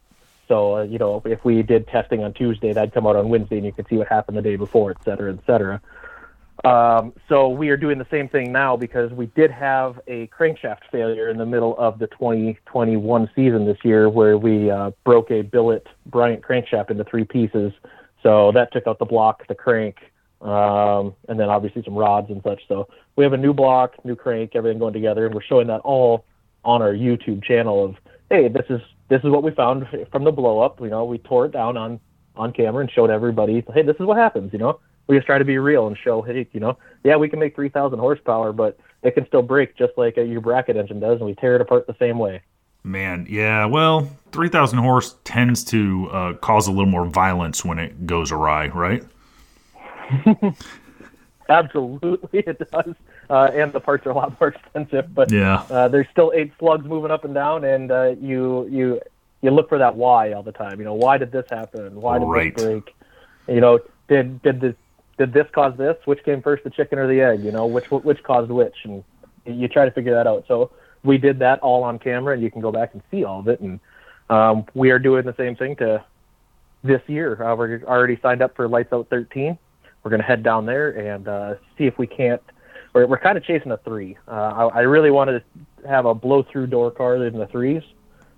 So 0.49 0.76
uh, 0.76 0.82
you 0.82 0.99
know, 0.99 1.22
if 1.24 1.45
we 1.45 1.62
did 1.62 1.88
testing 1.88 2.22
on 2.22 2.32
Tuesday, 2.34 2.72
that'd 2.72 2.92
come 2.92 3.07
out 3.07 3.16
on 3.16 3.28
Wednesday, 3.28 3.57
and 3.57 3.66
you 3.66 3.72
could 3.72 3.86
see 3.88 3.97
what 3.97 4.09
happened 4.09 4.36
the 4.36 4.42
day 4.42 4.57
before, 4.57 4.90
et 4.90 5.03
cetera, 5.05 5.32
et 5.32 5.40
cetera. 5.47 5.80
Um, 6.64 7.12
so 7.28 7.49
we 7.49 7.68
are 7.70 7.76
doing 7.76 7.99
the 7.99 8.07
same 8.11 8.28
thing 8.28 8.51
now 8.51 8.76
because 8.76 9.11
we 9.12 9.26
did 9.26 9.51
have 9.51 10.01
a 10.07 10.28
crankshaft 10.28 10.80
failure 10.90 11.28
in 11.28 11.36
the 11.36 11.45
middle 11.45 11.76
of 11.76 11.99
the 11.99 12.07
2021 12.07 13.30
season 13.34 13.66
this 13.66 13.76
year 13.82 14.09
where 14.09 14.38
we 14.38 14.70
uh, 14.70 14.92
broke 15.05 15.30
a 15.30 15.42
billet 15.42 15.86
Bryant 16.07 16.42
crankshaft 16.42 16.90
into 16.90 17.05
three 17.05 17.24
pieces. 17.24 17.72
So 18.22 18.53
that 18.53 18.72
took 18.72 18.86
out 18.86 18.99
the 18.99 19.05
block, 19.05 19.47
the 19.47 19.55
crank, 19.55 19.97
um, 20.40 21.14
and 21.28 21.38
then 21.38 21.51
obviously 21.51 21.82
some 21.82 21.95
rods 21.95 22.30
and 22.30 22.42
such. 22.42 22.62
So 22.68 22.88
we 23.16 23.24
have 23.24 23.34
a 23.34 23.38
new 23.38 23.53
block, 23.53 24.03
new 24.05 24.16
crank, 24.16 24.53
everything 24.55 24.78
going 24.78 24.95
together, 24.95 25.26
and 25.26 25.34
we're 25.34 25.42
showing 25.42 25.66
that 25.66 25.80
all 25.80 26.24
on 26.64 26.80
our 26.80 26.95
YouTube 26.95 27.45
channel 27.45 27.84
of, 27.84 27.97
hey, 28.30 28.49
this 28.49 28.64
is 28.70 28.80
this 29.09 29.23
is 29.23 29.31
what 29.31 29.43
we 29.43 29.51
found 29.51 29.87
from 30.11 30.25
the 30.25 30.33
blow 30.33 30.61
up. 30.61 30.81
You 30.81 30.89
know, 30.89 31.05
we 31.05 31.19
tore 31.19 31.47
it 31.47 31.53
down 31.53 31.77
on 31.77 32.01
on 32.37 32.53
camera 32.53 32.81
and 32.81 32.91
showed 32.91 33.11
everybody, 33.11 33.65
hey, 33.73 33.83
this 33.83 33.97
is 33.97 34.07
what 34.07 34.17
happens. 34.17 34.53
You 34.53 34.59
know, 34.59 34.81
we 35.07 35.17
just 35.17 35.27
try 35.27 35.39
to 35.39 35.45
be 35.45 35.59
real 35.59 35.87
and 35.87 35.97
show, 35.97 36.23
hey, 36.23 36.49
you 36.53 36.61
know, 36.61 36.77
yeah, 37.05 37.17
we 37.17 37.29
can 37.29 37.39
make 37.39 37.55
3,000 37.55 37.99
horsepower, 37.99 38.53
but 38.53 38.77
it 39.05 39.15
can 39.15 39.27
still 39.27 39.43
break 39.43 39.77
just 39.77 39.93
like 39.97 40.17
a, 40.17 40.25
your 40.25 40.41
bracket 40.41 40.77
engine 40.77 40.99
does, 40.99 41.19
and 41.19 41.27
we 41.27 41.35
tear 41.35 41.55
it 41.55 41.61
apart 41.61 41.87
the 41.87 41.95
same 41.99 42.19
way. 42.19 42.43
Man, 42.83 43.27
yeah. 43.31 43.65
Well, 43.65 44.11
three 44.31 44.51
thousand 44.51 44.79
horse 44.81 45.17
tends 45.25 45.65
to 45.65 46.09
uh, 46.11 46.33
cause 46.35 46.67
a 46.67 46.71
little 46.71 46.85
more 46.85 47.07
violence 47.07 47.65
when 47.65 47.79
it 47.79 48.07
goes 48.07 48.31
awry, 48.31 48.69
right? 48.69 49.03
Absolutely, 51.49 52.41
it 52.41 52.59
does, 52.71 52.95
uh, 53.31 53.51
and 53.55 53.72
the 53.72 53.81
parts 53.81 54.07
are 54.07 54.11
a 54.11 54.14
lot 54.14 54.39
more 54.41 54.49
expensive. 54.57 55.14
But 55.14 55.31
Yeah. 55.33 55.64
uh, 55.70 55.89
there's 55.89 56.07
still 56.11 56.33
eight 56.35 56.53
slugs 56.59 56.85
moving 56.87 57.11
up 57.11 57.25
and 57.25 57.35
down, 57.35 57.64
and 57.64 57.91
uh, 57.91 58.14
you 58.20 58.66
you 58.70 59.01
you 59.43 59.51
look 59.51 59.68
for 59.68 59.79
that 59.79 59.97
why 59.97 60.33
all 60.33 60.43
the 60.43 60.53
time. 60.53 60.79
You 60.79 60.85
know, 60.85 60.95
why 60.95 61.18
did 61.18 61.33
this 61.33 61.45
happen? 61.51 62.01
Why 62.01 62.18
did 62.18 62.27
Right. 62.27 62.55
this 62.55 62.64
break? 62.64 62.95
You 63.49 63.61
know, 63.61 63.79
did 64.09 64.41
did 64.43 64.61
this 64.61 64.75
did 65.18 65.33
this 65.33 65.47
cause 65.53 65.77
this? 65.77 65.97
Which 66.07 66.25
came 66.25 66.43
first, 66.43 66.64
the 66.64 66.70
chicken 66.70 66.99
or 66.99 67.07
the 67.07 67.20
egg? 67.20 67.45
You 67.45 67.53
know, 67.53 67.66
which 67.66 67.91
which 67.91 68.22
caused 68.22 68.51
which? 68.51 68.77
And 68.85 69.05
you 69.45 69.68
try 69.68 69.85
to 69.85 69.91
figure 69.91 70.14
that 70.14 70.27
out. 70.27 70.45
So 70.49 70.70
we 71.05 71.18
did 71.18 71.39
that 71.41 71.61
all 71.61 71.83
on 71.85 71.99
camera, 71.99 72.35
and 72.35 72.43
you 72.43 72.51
can 72.51 72.62
go 72.62 72.72
back 72.72 72.95
and 72.95 73.03
see 73.11 73.25
all 73.25 73.41
of 73.41 73.49
it. 73.49 73.61
And 73.61 73.79
um, 74.31 74.64
we 74.75 74.91
are 74.91 74.99
doing 74.99 75.25
the 75.27 75.35
same 75.37 75.55
thing 75.55 75.77
to 75.77 76.03
this 76.83 77.03
year. 77.07 77.43
Uh, 77.43 77.55
we're 77.55 77.83
already 77.85 78.18
signed 78.22 78.43
up 78.43 78.57
for 78.57 78.66
Lights 78.68 78.93
Out 78.93 79.09
13. 79.11 79.59
We're 80.03 80.11
going 80.11 80.20
to 80.20 80.27
head 80.27 80.43
down 80.43 80.66
there 80.66 80.91
and 80.91 81.29
uh, 81.29 81.55
see 81.77 81.85
if 81.85 81.99
we 81.99 82.07
can't. 82.07 82.43
We're, 82.95 83.07
we're 83.07 83.18
kind 83.18 83.36
of 83.36 83.45
chasing 83.45 83.72
a 83.72 83.76
three. 83.78 84.16
Uh, 84.26 84.30
I, 84.30 84.78
I 84.78 84.80
really 84.80 85.11
wanted 85.11 85.42
to 85.82 85.88
have 85.88 86.07
a 86.07 86.14
blow 86.14 86.45
through 86.51 86.68
door 86.68 86.90
car 86.90 87.18
than 87.18 87.38
the 87.38 87.47
threes. 87.47 87.82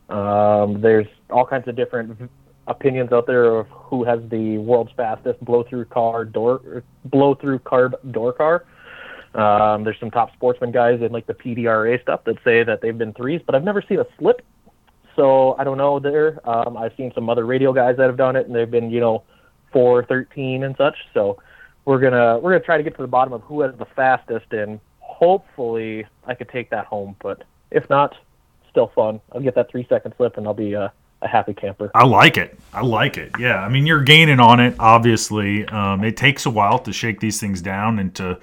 Um, 0.09 0.81
there's 0.81 1.07
all 1.31 1.47
kinds 1.47 1.69
of 1.69 1.77
different 1.77 2.31
opinions 2.67 3.13
out 3.13 3.27
there 3.27 3.45
of 3.45 3.67
who 3.69 4.05
has 4.05 4.21
the 4.29 4.59
world's 4.59 4.93
fastest 4.97 5.45
blow 5.45 5.63
through 5.63 5.85
car 5.87 6.25
door 6.25 6.83
blow 7.05 7.35
through 7.35 7.61
carb 7.61 7.95
door 8.13 8.33
car. 8.33 8.65
Um, 9.35 9.85
there's 9.85 10.01
some 10.01 10.11
top 10.11 10.33
sportsman 10.33 10.73
guys 10.73 11.01
in 11.03 11.13
like 11.13 11.27
the 11.27 11.35
PDRA 11.35 12.01
stuff 12.01 12.25
that 12.25 12.37
say 12.43 12.65
that 12.65 12.81
they've 12.81 12.97
been 12.97 13.13
threes, 13.13 13.43
but 13.45 13.55
I've 13.55 13.65
never 13.65 13.83
seen 13.83 14.01
a 14.01 14.07
slip. 14.19 14.43
So 15.15 15.55
I 15.59 15.65
don't 15.65 15.79
know 15.79 15.99
there. 15.99 16.41
Um, 16.49 16.77
I've 16.77 16.93
seen 16.97 17.13
some 17.15 17.29
other 17.29 17.45
radial 17.45 17.73
guys 17.73 17.97
that 17.97 18.07
have 18.07 18.17
done 18.17 18.37
it, 18.37 18.47
and 18.47 18.55
they've 18.55 18.71
been 18.71 18.91
you 18.91 19.01
know 19.01 19.25
four 19.73 20.05
thirteen 20.05 20.63
and 20.63 20.75
such. 20.77 20.97
So 21.15 21.39
we're 21.87 22.01
gonna 22.01 22.39
we're 22.39 22.51
gonna 22.53 22.65
try 22.65 22.77
to 22.77 22.83
get 22.83 22.95
to 22.97 23.03
the 23.03 23.09
bottom 23.09 23.33
of 23.33 23.41
who 23.43 23.63
has 23.63 23.75
the 23.79 23.87
fastest, 23.87 24.53
and 24.53 24.79
hopefully 25.01 26.05
I 26.27 26.35
could 26.35 26.51
take 26.51 26.69
that 26.71 26.85
home. 26.85 27.17
But 27.23 27.45
if 27.71 27.89
not, 27.89 28.15
still 28.69 28.89
fun. 28.89 29.21
I'll 29.33 29.41
get 29.41 29.55
that 29.55 29.71
three 29.71 29.87
second 29.89 30.13
slip, 30.19 30.37
and 30.37 30.47
I'll 30.47 30.53
be 30.53 30.77
uh, 30.77 30.89
a 31.23 31.29
happy 31.29 31.55
camper. 31.55 31.91
I 31.95 32.05
like 32.05 32.37
it. 32.37 32.59
I 32.75 32.83
like 32.83 33.17
it. 33.17 33.33
Yeah. 33.39 33.61
I 33.61 33.69
mean, 33.69 33.87
you're 33.87 34.03
gaining 34.03 34.41
on 34.41 34.61
it, 34.61 34.75
obviously. 34.79 35.67
Um, 35.69 36.05
it 36.05 36.17
takes 36.17 36.45
a 36.45 36.51
while 36.51 36.79
to 36.81 36.93
shake 36.93 37.21
these 37.21 37.41
things 37.41 37.63
down 37.63 37.99
and 37.99 38.15
to 38.17 38.39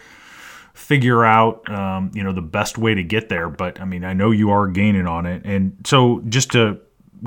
figure 0.73 1.23
out, 1.23 1.69
um, 1.69 2.11
you 2.13 2.23
know, 2.23 2.33
the 2.33 2.41
best 2.41 2.77
way 2.77 2.95
to 2.95 3.03
get 3.03 3.29
there. 3.29 3.49
But 3.49 3.79
I 3.79 3.85
mean, 3.85 4.03
I 4.03 4.13
know 4.13 4.31
you 4.31 4.49
are 4.49 4.67
gaining 4.67 5.05
on 5.05 5.25
it. 5.25 5.43
And 5.45 5.77
so 5.85 6.23
just 6.29 6.51
to 6.51 6.79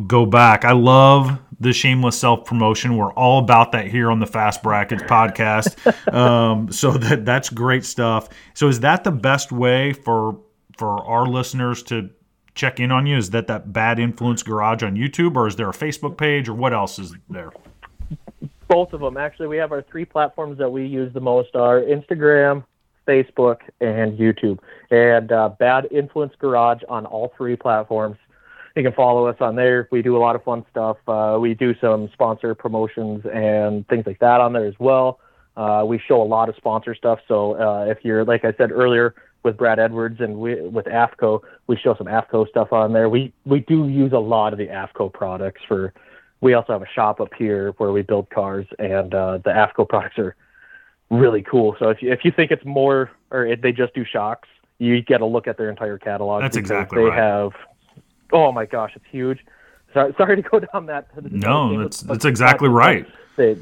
go 0.06 0.26
back, 0.26 0.64
I 0.64 0.72
love 0.72 1.38
the 1.60 1.72
shameless 1.72 2.18
self 2.18 2.44
promotion. 2.44 2.96
We're 2.96 3.12
all 3.12 3.38
about 3.38 3.72
that 3.72 3.88
here 3.88 4.10
on 4.10 4.20
the 4.20 4.26
Fast 4.26 4.62
Brackets 4.62 5.02
podcast. 5.04 6.12
um, 6.12 6.70
so 6.70 6.92
that 6.92 7.24
that's 7.24 7.48
great 7.48 7.84
stuff. 7.84 8.28
So 8.54 8.68
is 8.68 8.80
that 8.80 9.04
the 9.04 9.12
best 9.12 9.52
way 9.52 9.92
for 9.92 10.38
for 10.76 11.04
our 11.04 11.26
listeners 11.26 11.82
to 11.84 12.10
check 12.54 12.80
in 12.80 12.90
on 12.90 13.06
you? 13.06 13.16
Is 13.16 13.30
that 13.30 13.46
that 13.46 13.72
Bad 13.72 13.98
Influence 13.98 14.42
Garage 14.42 14.82
on 14.82 14.96
YouTube, 14.96 15.36
or 15.36 15.46
is 15.46 15.56
there 15.56 15.68
a 15.68 15.74
Facebook 15.74 16.16
page, 16.16 16.48
or 16.48 16.54
what 16.54 16.72
else 16.72 16.98
is 16.98 17.14
there? 17.28 17.52
both 18.68 18.92
of 18.92 19.00
them 19.00 19.16
actually 19.16 19.46
we 19.46 19.56
have 19.56 19.72
our 19.72 19.82
three 19.82 20.04
platforms 20.04 20.58
that 20.58 20.70
we 20.70 20.84
use 20.84 21.12
the 21.12 21.20
most 21.20 21.54
are 21.54 21.80
instagram 21.82 22.64
facebook 23.06 23.58
and 23.80 24.18
youtube 24.18 24.58
and 24.90 25.32
uh, 25.32 25.48
bad 25.58 25.86
influence 25.90 26.34
garage 26.38 26.82
on 26.88 27.06
all 27.06 27.32
three 27.36 27.56
platforms 27.56 28.16
you 28.76 28.82
can 28.82 28.92
follow 28.92 29.26
us 29.26 29.36
on 29.40 29.56
there 29.56 29.88
we 29.90 30.02
do 30.02 30.16
a 30.16 30.20
lot 30.20 30.36
of 30.36 30.44
fun 30.44 30.64
stuff 30.70 30.96
uh, 31.08 31.36
we 31.40 31.54
do 31.54 31.74
some 31.80 32.08
sponsor 32.12 32.54
promotions 32.54 33.24
and 33.32 33.86
things 33.88 34.06
like 34.06 34.18
that 34.18 34.40
on 34.40 34.52
there 34.52 34.66
as 34.66 34.78
well 34.78 35.18
uh, 35.56 35.82
we 35.86 35.98
show 35.98 36.20
a 36.20 36.24
lot 36.24 36.48
of 36.48 36.56
sponsor 36.56 36.94
stuff 36.94 37.18
so 37.26 37.54
uh, 37.54 37.84
if 37.88 37.98
you're 38.04 38.24
like 38.24 38.44
i 38.44 38.52
said 38.54 38.70
earlier 38.70 39.14
with 39.42 39.56
brad 39.56 39.78
edwards 39.78 40.20
and 40.20 40.36
we, 40.36 40.60
with 40.60 40.86
afco 40.86 41.40
we 41.66 41.76
show 41.76 41.94
some 41.96 42.06
afco 42.06 42.48
stuff 42.48 42.72
on 42.72 42.92
there 42.92 43.08
we 43.08 43.32
we 43.44 43.60
do 43.60 43.88
use 43.88 44.12
a 44.12 44.18
lot 44.18 44.52
of 44.52 44.58
the 44.58 44.66
afco 44.66 45.12
products 45.12 45.62
for 45.66 45.92
we 46.40 46.54
also 46.54 46.72
have 46.72 46.82
a 46.82 46.88
shop 46.94 47.20
up 47.20 47.32
here 47.36 47.72
where 47.78 47.92
we 47.92 48.02
build 48.02 48.30
cars, 48.30 48.66
and 48.78 49.14
uh, 49.14 49.38
the 49.38 49.50
AFCO 49.50 49.88
products 49.88 50.18
are 50.18 50.36
really 51.10 51.42
cool. 51.42 51.76
So 51.78 51.88
if 51.88 52.02
you, 52.02 52.12
if 52.12 52.24
you 52.24 52.30
think 52.30 52.50
it's 52.50 52.64
more, 52.64 53.10
or 53.30 53.46
if 53.46 53.62
they 53.62 53.72
just 53.72 53.94
do 53.94 54.04
shocks, 54.04 54.48
you 54.78 55.00
get 55.02 55.20
a 55.20 55.26
look 55.26 55.46
at 55.46 55.56
their 55.56 55.70
entire 55.70 55.98
catalog. 55.98 56.42
That's 56.42 56.56
exactly 56.56 57.02
they 57.02 57.08
right. 57.08 57.18
have. 57.18 57.52
Oh 58.32 58.52
my 58.52 58.66
gosh, 58.66 58.92
it's 58.94 59.04
huge. 59.10 59.44
Sorry, 59.92 60.14
sorry 60.18 60.36
to 60.36 60.42
go 60.42 60.60
down 60.60 60.86
that. 60.86 61.08
No, 61.32 61.82
that's 61.82 62.00
that's 62.00 62.24
exactly 62.24 62.68
right. 62.68 63.06
They, 63.36 63.56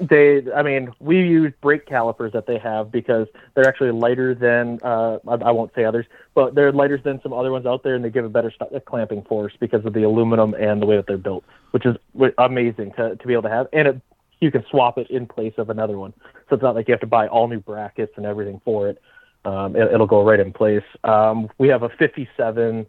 they, 0.00 0.42
I 0.52 0.62
mean, 0.62 0.92
we 0.98 1.18
use 1.18 1.52
brake 1.60 1.86
calipers 1.86 2.32
that 2.32 2.46
they 2.46 2.58
have 2.58 2.90
because 2.90 3.28
they're 3.54 3.66
actually 3.66 3.92
lighter 3.92 4.34
than, 4.34 4.80
uh, 4.82 5.18
I, 5.26 5.34
I 5.34 5.50
won't 5.52 5.72
say 5.74 5.84
others, 5.84 6.06
but 6.34 6.54
they're 6.54 6.72
lighter 6.72 6.98
than 6.98 7.20
some 7.22 7.32
other 7.32 7.50
ones 7.50 7.64
out 7.64 7.82
there, 7.82 7.94
and 7.94 8.04
they 8.04 8.10
give 8.10 8.24
a 8.24 8.28
better 8.28 8.50
st- 8.50 8.84
clamping 8.84 9.22
force 9.22 9.52
because 9.58 9.84
of 9.86 9.92
the 9.94 10.02
aluminum 10.02 10.54
and 10.54 10.82
the 10.82 10.86
way 10.86 10.96
that 10.96 11.06
they're 11.06 11.16
built, 11.16 11.44
which 11.70 11.86
is 11.86 11.96
amazing 12.38 12.92
to, 12.92 13.16
to 13.16 13.26
be 13.26 13.32
able 13.32 13.44
to 13.44 13.50
have. 13.50 13.68
And 13.72 13.88
it, 13.88 14.00
you 14.40 14.50
can 14.50 14.64
swap 14.70 14.98
it 14.98 15.08
in 15.10 15.26
place 15.26 15.54
of 15.58 15.70
another 15.70 15.96
one, 15.96 16.12
so 16.48 16.56
it's 16.56 16.62
not 16.62 16.74
like 16.74 16.88
you 16.88 16.92
have 16.92 17.00
to 17.00 17.06
buy 17.06 17.28
all 17.28 17.46
new 17.48 17.60
brackets 17.60 18.12
and 18.16 18.26
everything 18.26 18.60
for 18.64 18.88
it. 18.88 19.00
Um, 19.44 19.76
it 19.76 19.92
it'll 19.92 20.06
go 20.06 20.22
right 20.24 20.40
in 20.40 20.52
place. 20.52 20.84
Um, 21.04 21.48
we 21.58 21.68
have 21.68 21.82
a 21.82 21.88
57 21.88 22.86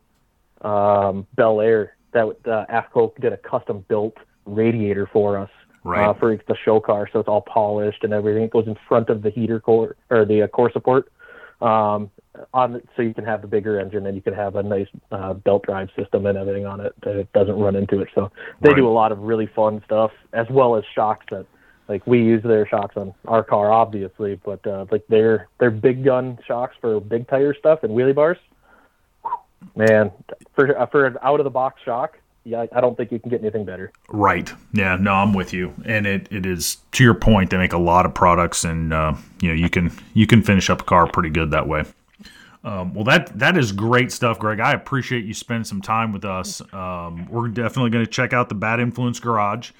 um, 0.61 1.27
Bel 1.35 1.61
Air 1.61 1.95
that 2.13 2.25
uh, 2.45 2.65
AFCO 2.69 3.15
did 3.21 3.33
a 3.33 3.37
custom 3.37 3.85
built 3.87 4.17
radiator 4.45 5.09
for 5.11 5.37
us 5.37 5.49
Right. 5.83 6.07
uh, 6.07 6.13
for 6.13 6.37
the 6.47 6.55
show 6.63 6.79
car, 6.79 7.09
so 7.11 7.19
it's 7.19 7.27
all 7.27 7.41
polished 7.41 8.03
and 8.03 8.13
everything. 8.13 8.43
It 8.43 8.51
goes 8.51 8.67
in 8.67 8.77
front 8.87 9.09
of 9.09 9.23
the 9.23 9.31
heater 9.31 9.59
core 9.59 9.95
or 10.11 10.25
the 10.25 10.43
uh, 10.43 10.47
core 10.47 10.71
support, 10.71 11.11
um, 11.59 12.11
on 12.53 12.73
the, 12.73 12.83
so 12.95 13.01
you 13.01 13.15
can 13.15 13.25
have 13.25 13.41
the 13.41 13.47
bigger 13.47 13.79
engine 13.79 14.05
and 14.05 14.15
you 14.15 14.21
can 14.21 14.35
have 14.35 14.55
a 14.57 14.61
nice 14.63 14.87
uh, 15.11 15.33
belt 15.33 15.63
drive 15.63 15.89
system 15.97 16.27
and 16.27 16.37
everything 16.37 16.67
on 16.67 16.81
it 16.81 16.93
that 17.01 17.15
it 17.15 17.33
doesn't 17.33 17.57
run 17.57 17.75
into 17.75 17.99
it. 17.99 18.09
So 18.13 18.31
they 18.61 18.69
Right. 18.69 18.77
do 18.77 18.87
a 18.87 18.93
lot 18.93 19.11
of 19.11 19.19
really 19.19 19.47
fun 19.47 19.81
stuff 19.85 20.11
as 20.33 20.47
well 20.51 20.75
as 20.75 20.83
shocks 20.93 21.25
that. 21.31 21.47
Like 21.87 22.05
we 22.07 22.19
use 22.19 22.41
their 22.43 22.65
shocks 22.67 22.95
on 22.95 23.13
our 23.27 23.43
car, 23.43 23.71
obviously, 23.71 24.39
but 24.45 24.65
uh, 24.65 24.85
like 24.91 25.05
their 25.07 25.49
their 25.59 25.71
big 25.71 26.05
gun 26.05 26.37
shocks 26.47 26.75
for 26.79 27.01
big 27.01 27.27
tire 27.27 27.53
stuff 27.53 27.83
and 27.83 27.91
wheelie 27.91 28.15
bars. 28.15 28.37
Man, 29.75 30.11
for 30.53 30.77
uh, 30.77 30.85
for 30.87 31.05
an 31.05 31.17
out 31.21 31.39
of 31.39 31.43
the 31.43 31.49
box 31.49 31.81
shock, 31.83 32.17
yeah, 32.43 32.65
I 32.73 32.81
don't 32.81 32.97
think 32.97 33.11
you 33.11 33.19
can 33.19 33.29
get 33.29 33.41
anything 33.41 33.65
better. 33.65 33.91
Right. 34.09 34.51
Yeah. 34.73 34.97
No, 34.99 35.13
I'm 35.13 35.33
with 35.33 35.53
you. 35.53 35.73
And 35.85 36.07
it, 36.07 36.27
it 36.31 36.45
is 36.45 36.77
to 36.93 37.03
your 37.03 37.13
point. 37.13 37.51
They 37.51 37.57
make 37.57 37.73
a 37.73 37.77
lot 37.77 38.05
of 38.05 38.13
products, 38.13 38.63
and 38.63 38.91
uh, 38.93 39.13
you 39.41 39.49
know 39.49 39.55
you 39.55 39.69
can 39.69 39.91
you 40.13 40.25
can 40.27 40.41
finish 40.41 40.69
up 40.69 40.81
a 40.81 40.83
car 40.83 41.07
pretty 41.07 41.29
good 41.29 41.51
that 41.51 41.67
way. 41.67 41.85
Um, 42.63 42.93
well, 42.93 43.03
that 43.05 43.37
that 43.39 43.57
is 43.57 43.71
great 43.71 44.11
stuff, 44.11 44.39
Greg. 44.39 44.59
I 44.59 44.73
appreciate 44.73 45.25
you 45.25 45.33
spending 45.33 45.63
some 45.63 45.81
time 45.81 46.11
with 46.11 46.25
us. 46.25 46.61
Um, 46.73 47.27
we're 47.27 47.47
definitely 47.47 47.89
going 47.89 48.05
to 48.05 48.11
check 48.11 48.33
out 48.33 48.49
the 48.49 48.55
Bad 48.55 48.79
Influence 48.79 49.19
Garage, 49.19 49.71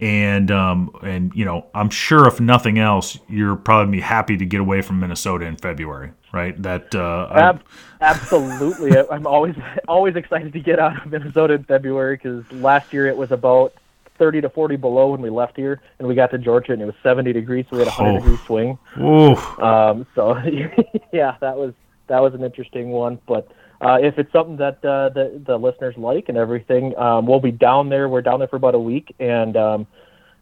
and 0.00 0.50
um, 0.50 0.90
and 1.02 1.32
you 1.34 1.44
know 1.44 1.66
I'm 1.74 1.90
sure 1.90 2.26
if 2.26 2.40
nothing 2.40 2.78
else, 2.78 3.18
you're 3.28 3.56
probably 3.56 3.92
be 3.98 4.00
happy 4.00 4.36
to 4.36 4.44
get 4.46 4.60
away 4.60 4.80
from 4.82 5.00
Minnesota 5.00 5.46
in 5.46 5.56
February, 5.56 6.12
right? 6.32 6.60
That 6.62 6.94
uh, 6.94 7.28
Ab- 7.32 7.62
absolutely. 8.00 8.96
I'm 9.10 9.26
always 9.26 9.54
always 9.88 10.16
excited 10.16 10.52
to 10.52 10.60
get 10.60 10.78
out 10.78 11.04
of 11.04 11.10
Minnesota 11.12 11.54
in 11.54 11.64
February 11.64 12.16
because 12.16 12.50
last 12.52 12.92
year 12.92 13.06
it 13.06 13.16
was 13.16 13.30
about 13.30 13.74
30 14.18 14.42
to 14.42 14.50
40 14.50 14.76
below 14.76 15.12
when 15.12 15.22
we 15.22 15.30
left 15.30 15.56
here, 15.56 15.80
and 15.98 16.06
we 16.06 16.14
got 16.14 16.30
to 16.30 16.38
Georgia 16.38 16.72
and 16.74 16.82
it 16.82 16.84
was 16.84 16.94
70 17.02 17.32
degrees, 17.32 17.64
so 17.70 17.76
we 17.76 17.84
had 17.84 17.88
a 17.88 17.90
100 18.02 18.10
Oh. 18.10 18.20
degree 18.20 18.36
swing. 18.46 18.78
oof. 19.00 19.58
Um, 19.60 20.06
so 20.14 20.36
yeah, 21.12 21.36
that 21.40 21.56
was 21.56 21.72
that 22.08 22.20
was 22.20 22.34
an 22.34 22.42
interesting 22.42 22.90
one. 22.90 23.18
But 23.26 23.48
uh, 23.80 23.98
if 24.00 24.18
it's 24.18 24.32
something 24.32 24.56
that 24.58 24.84
uh, 24.84 25.08
the 25.08 25.42
the 25.46 25.56
listeners 25.56 25.96
like 25.96 26.28
and 26.28 26.36
everything, 26.36 26.96
um, 26.98 27.26
we'll 27.26 27.40
be 27.40 27.50
down 27.50 27.88
there. 27.88 28.08
We're 28.08 28.22
down 28.22 28.38
there 28.38 28.48
for 28.48 28.56
about 28.56 28.74
a 28.74 28.78
week, 28.78 29.14
and 29.18 29.56
um, 29.56 29.86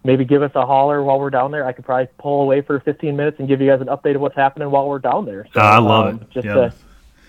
maybe 0.04 0.24
give 0.24 0.42
us 0.42 0.50
a 0.54 0.66
holler 0.66 1.02
while 1.02 1.20
we're 1.20 1.30
down 1.30 1.52
there. 1.52 1.64
I 1.64 1.72
could 1.72 1.84
probably 1.84 2.08
pull 2.18 2.42
away 2.42 2.62
for 2.62 2.80
15 2.80 3.16
minutes 3.16 3.38
and 3.38 3.46
give 3.46 3.60
you 3.60 3.68
guys 3.68 3.80
an 3.80 3.88
update 3.88 4.16
of 4.16 4.20
what's 4.20 4.34
happening 4.34 4.70
while 4.70 4.88
we're 4.88 4.98
down 4.98 5.24
there. 5.24 5.46
So, 5.54 5.60
I 5.60 5.78
love 5.78 6.06
um, 6.06 6.20
it. 6.20 6.30
Just 6.30 6.46
Yeah. 6.46 6.54
to 6.54 6.72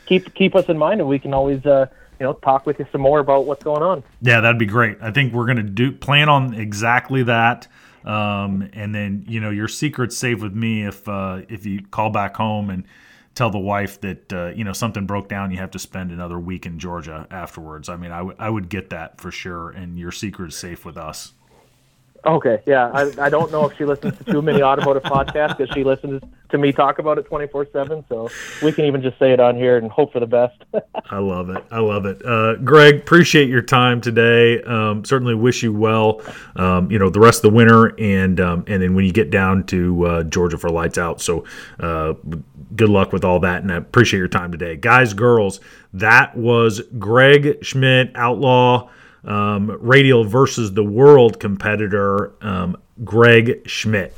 keep 0.08 0.34
keep 0.34 0.56
us 0.56 0.66
in 0.68 0.78
mind, 0.78 1.00
and 1.00 1.10
we 1.10 1.20
can 1.20 1.34
always 1.34 1.64
uh, 1.66 1.86
you 2.20 2.26
know 2.26 2.34
talk 2.34 2.66
with 2.66 2.80
you 2.80 2.88
some 2.92 3.02
more 3.02 3.20
about 3.20 3.46
what's 3.46 3.64
going 3.64 3.84
on. 3.84 4.04
Yeah, 4.22 4.42
that'd 4.42 4.60
be 4.60 4.66
great. 4.66 4.98
I 5.02 5.12
think 5.12 5.34
we're 5.34 5.46
gonna 5.46 5.64
do 5.64 5.92
plan 5.92 6.28
on 6.28 6.56
exactly 6.56 7.24
that. 7.24 7.68
Um, 8.04 8.70
and 8.74 8.96
then 8.96 9.26
you 9.28 9.40
know 9.40 9.50
your 9.50 9.68
secret's 9.68 10.18
safe 10.18 10.42
with 10.42 10.56
me 10.56 10.86
if 10.86 11.08
uh, 11.08 11.42
if 11.50 11.66
you 11.66 11.82
call 11.92 12.10
back 12.10 12.36
home 12.36 12.70
and 12.70 12.86
tell 13.40 13.50
the 13.50 13.58
wife 13.58 14.02
that 14.02 14.34
uh, 14.34 14.48
you 14.48 14.66
know 14.66 14.74
something 14.74 15.06
broke 15.06 15.30
down, 15.30 15.50
you 15.50 15.58
have 15.58 15.72
to 15.72 15.80
spend 15.80 16.12
another 16.12 16.38
week 16.38 16.66
in 16.66 16.78
Georgia 16.78 17.26
afterwards. 17.32 17.88
I 17.88 17.96
mean, 17.96 18.12
I 18.12 18.22
would 18.22 18.36
I 18.38 18.50
would 18.50 18.68
get 18.68 18.90
that 18.90 19.20
for 19.22 19.32
sure, 19.32 19.70
and 19.70 19.98
your 19.98 20.12
secret 20.12 20.50
is 20.50 20.58
safe 20.58 20.84
with 20.84 20.98
us. 20.98 21.34
Okay, 22.26 22.62
yeah. 22.66 22.92
I, 22.94 23.26
I 23.26 23.30
don't 23.30 23.52
know 23.52 23.66
if 23.66 23.78
she 23.78 23.86
listens 23.86 24.18
to 24.18 24.24
too 24.26 24.42
many 24.42 24.62
automotive 24.62 25.04
podcasts 25.04 25.58
because 25.58 25.74
she 25.74 25.84
listens 25.84 26.22
to 26.50 26.58
me 26.58 26.72
talk 26.72 27.00
about 27.00 27.18
it 27.18 27.26
24 27.26 27.68
7. 27.72 28.04
So 28.10 28.30
we 28.62 28.72
can 28.72 28.86
even 28.86 29.02
just 29.02 29.18
say 29.20 29.32
it 29.32 29.40
on 29.40 29.56
here 29.56 29.78
and 29.78 29.90
hope 29.90 30.12
for 30.12 30.20
the 30.20 30.28
best. 30.28 30.58
I 31.12 31.20
love 31.20 31.50
it. 31.50 31.64
I 31.72 31.80
love 31.80 32.06
it. 32.06 32.24
Uh, 32.26 32.56
Greg, 32.56 32.96
appreciate 32.96 33.50
your 33.50 33.62
time 33.62 34.02
today. 34.02 34.62
Um, 34.64 35.06
certainly 35.06 35.36
wish 35.36 35.64
you 35.64 35.74
well, 35.74 36.22
um, 36.56 36.92
you 36.92 37.00
know, 37.00 37.10
the 37.10 37.22
rest 37.22 37.44
of 37.44 37.52
the 37.52 37.56
winter 37.56 37.94
and 38.00 38.40
um, 38.40 38.66
and 38.68 38.82
then 38.82 38.96
when 38.96 39.06
you 39.06 39.14
get 39.14 39.30
down 39.30 39.64
to 39.66 40.06
uh, 40.06 40.24
Georgia 40.24 40.58
for 40.58 40.70
lights 40.70 40.98
out. 40.98 41.22
So 41.22 41.46
uh, 41.80 42.14
good 42.76 42.90
luck 42.90 43.14
with 43.14 43.24
all 43.24 43.40
that 43.40 43.62
and 43.62 43.72
I 43.72 43.78
appreciate 43.78 44.20
your 44.20 44.28
time 44.28 44.52
today. 44.52 44.76
Guys, 44.76 45.14
girls, 45.14 45.60
that 45.94 46.36
was 46.36 46.82
Greg 46.98 47.64
Schmidt, 47.64 48.12
Outlaw 48.16 48.90
um, 49.24 49.78
Radial 49.82 50.24
versus 50.24 50.74
the 50.74 50.84
World 50.84 51.40
competitor, 51.40 52.34
um, 52.42 52.78
Greg 53.04 53.68
Schmidt. 53.68 54.16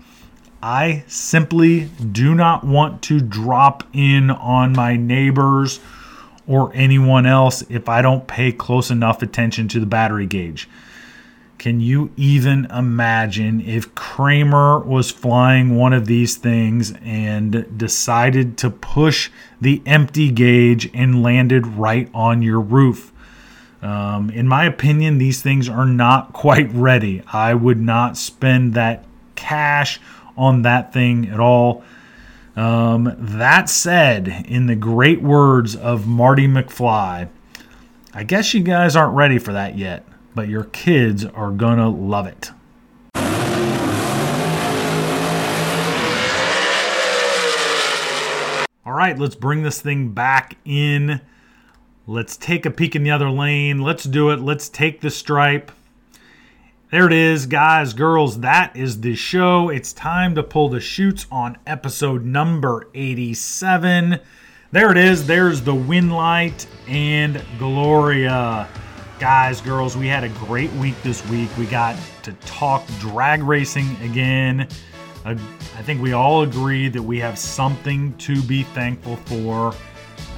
I 0.62 1.05
simply 1.07 1.89
do 2.12 2.35
not 2.35 2.64
want 2.64 3.03
to 3.03 3.21
drop 3.21 3.85
in 3.93 4.31
on 4.31 4.73
my 4.73 4.97
neighbors 4.97 5.81
or 6.47 6.71
anyone 6.75 7.27
else 7.27 7.62
if 7.69 7.89
I 7.89 8.03
don't 8.03 8.27
pay 8.27 8.53
close 8.53 8.91
enough 8.91 9.23
attention 9.23 9.69
to 9.69 9.81
the 9.81 9.87
battery 9.87 10.27
gauge. 10.27 10.69
Can 11.59 11.81
you 11.81 12.13
even 12.17 12.67
imagine 12.67 13.61
if 13.61 13.93
Kramer 13.97 14.79
was 14.79 15.11
flying 15.11 15.75
one 15.75 15.93
of 15.93 16.07
these 16.07 16.37
things 16.37 16.95
and 17.03 17.77
decided 17.77 18.57
to 18.59 18.71
push 18.71 19.29
the 19.61 19.83
empty 19.85 20.31
gauge 20.31 20.89
and 20.95 21.21
landed 21.21 21.67
right 21.67 22.09
on 22.15 22.43
your 22.43 22.61
roof? 22.61 23.13
Um, 23.83 24.31
in 24.31 24.47
my 24.47 24.67
opinion, 24.67 25.19
these 25.19 25.43
things 25.43 25.69
are 25.69 25.85
not 25.85 26.33
quite 26.33 26.73
ready. 26.73 27.25
I 27.27 27.55
would 27.55 27.81
not 27.81 28.17
spend 28.17 28.75
that 28.75 29.05
cash 29.35 30.01
on 30.37 30.63
that 30.63 30.93
thing 30.93 31.29
at 31.29 31.41
all. 31.41 31.83
Um, 32.55 33.17
that 33.19 33.69
said, 33.69 34.47
in 34.49 34.67
the 34.67 34.77
great 34.77 35.23
words 35.23 35.75
of 35.75 36.07
Marty 36.07 36.47
McFly, 36.47 37.29
I 38.15 38.23
guess 38.23 38.55
you 38.55 38.63
guys 38.63 38.95
aren't 38.95 39.17
ready 39.17 39.39
for 39.39 39.53
that 39.53 39.77
yet 39.77 40.05
but 40.39 40.49
your 40.49 40.62
kids 40.62 41.24
are 41.24 41.51
gonna 41.51 41.89
love 41.89 42.24
it. 42.24 42.53
All 48.86 48.93
right, 48.93 49.18
let's 49.18 49.34
bring 49.34 49.64
this 49.64 49.80
thing 49.80 50.11
back 50.11 50.57
in. 50.64 51.22
Let's 52.07 52.36
take 52.36 52.64
a 52.64 52.70
peek 52.70 52.95
in 52.95 53.03
the 53.03 53.11
other 53.11 53.28
lane. 53.28 53.82
Let's 53.82 54.05
do 54.05 54.30
it. 54.30 54.39
Let's 54.39 54.68
take 54.68 55.01
the 55.01 55.11
stripe. 55.11 55.72
There 56.93 57.09
it 57.09 57.12
is, 57.12 57.47
guys, 57.47 57.93
girls. 57.93 58.39
That 58.39 58.76
is 58.76 59.01
the 59.01 59.16
show. 59.16 59.70
It's 59.70 59.93
time 59.93 60.36
to 60.36 60.45
pull 60.45 60.68
the 60.68 60.78
shoots 60.78 61.26
on 61.32 61.59
episode 61.66 62.24
number 62.24 62.86
87. 62.95 64.20
There 64.70 64.93
it 64.93 64.99
is. 64.99 65.26
There's 65.26 65.62
the 65.62 65.74
Winlight 65.74 66.68
and 66.86 67.43
Gloria. 67.59 68.68
Guys, 69.19 69.61
girls, 69.61 69.97
we 69.97 70.07
had 70.07 70.23
a 70.23 70.29
great 70.29 70.71
week 70.75 70.95
this 71.03 71.29
week. 71.29 71.49
We 71.59 71.66
got 71.66 71.99
to 72.23 72.33
talk 72.47 72.87
drag 73.01 73.43
racing 73.43 73.97
again. 74.01 74.69
Uh, 75.25 75.35
I 75.77 75.83
think 75.83 76.01
we 76.01 76.12
all 76.12 76.43
agree 76.43 76.89
that 76.89 77.03
we 77.03 77.19
have 77.19 77.37
something 77.37 78.16
to 78.19 78.41
be 78.43 78.62
thankful 78.62 79.16
for. 79.16 79.75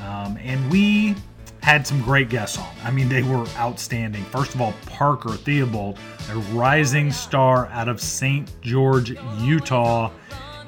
Um, 0.02 0.38
and 0.40 0.72
we 0.72 1.14
had 1.62 1.86
some 1.86 2.00
great 2.00 2.30
guests 2.30 2.56
on. 2.56 2.66
I 2.82 2.90
mean, 2.90 3.10
they 3.10 3.22
were 3.22 3.46
outstanding. 3.58 4.24
First 4.24 4.54
of 4.54 4.62
all, 4.62 4.72
Parker 4.86 5.34
Theobald, 5.34 5.98
a 6.30 6.36
rising 6.54 7.12
star 7.12 7.66
out 7.66 7.88
of 7.88 8.00
St. 8.00 8.50
George, 8.62 9.14
Utah, 9.40 10.10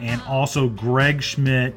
and 0.00 0.20
also 0.28 0.68
Greg 0.68 1.22
Schmidt. 1.22 1.74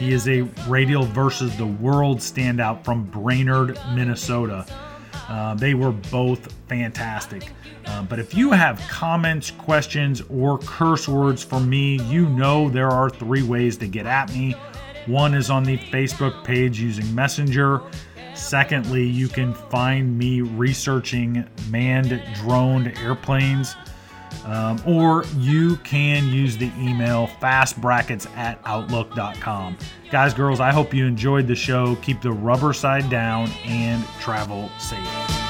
He 0.00 0.12
is 0.12 0.26
a 0.26 0.42
radial 0.66 1.04
versus 1.04 1.56
the 1.56 1.66
world 1.66 2.18
standout 2.18 2.84
from 2.84 3.04
Brainerd, 3.04 3.78
Minnesota. 3.94 4.66
Uh, 5.28 5.54
they 5.54 5.74
were 5.74 5.92
both 5.92 6.52
fantastic. 6.68 7.50
Uh, 7.86 8.02
but 8.02 8.18
if 8.18 8.34
you 8.34 8.52
have 8.52 8.78
comments, 8.88 9.50
questions, 9.50 10.22
or 10.28 10.58
curse 10.58 11.08
words 11.08 11.42
for 11.42 11.60
me, 11.60 12.00
you 12.02 12.28
know 12.28 12.68
there 12.68 12.88
are 12.88 13.10
three 13.10 13.42
ways 13.42 13.76
to 13.78 13.86
get 13.86 14.06
at 14.06 14.32
me. 14.32 14.54
One 15.06 15.34
is 15.34 15.50
on 15.50 15.62
the 15.62 15.78
Facebook 15.78 16.44
page 16.44 16.80
using 16.80 17.14
Messenger. 17.14 17.80
Secondly, 18.34 19.04
you 19.04 19.28
can 19.28 19.54
find 19.54 20.18
me 20.18 20.42
researching 20.42 21.48
manned 21.70 22.22
droned 22.34 22.96
airplanes. 22.98 23.76
Um, 24.44 24.80
or 24.86 25.24
you 25.36 25.76
can 25.78 26.28
use 26.28 26.56
the 26.56 26.70
email 26.78 27.28
fastbrackets 27.40 28.28
at 28.36 28.60
outlook.com. 28.64 29.78
Guys, 30.10 30.34
girls, 30.34 30.60
I 30.60 30.72
hope 30.72 30.94
you 30.94 31.06
enjoyed 31.06 31.46
the 31.46 31.56
show. 31.56 31.96
Keep 31.96 32.22
the 32.22 32.32
rubber 32.32 32.72
side 32.72 33.08
down 33.10 33.48
and 33.64 34.04
travel 34.20 34.70
safe. 34.78 35.45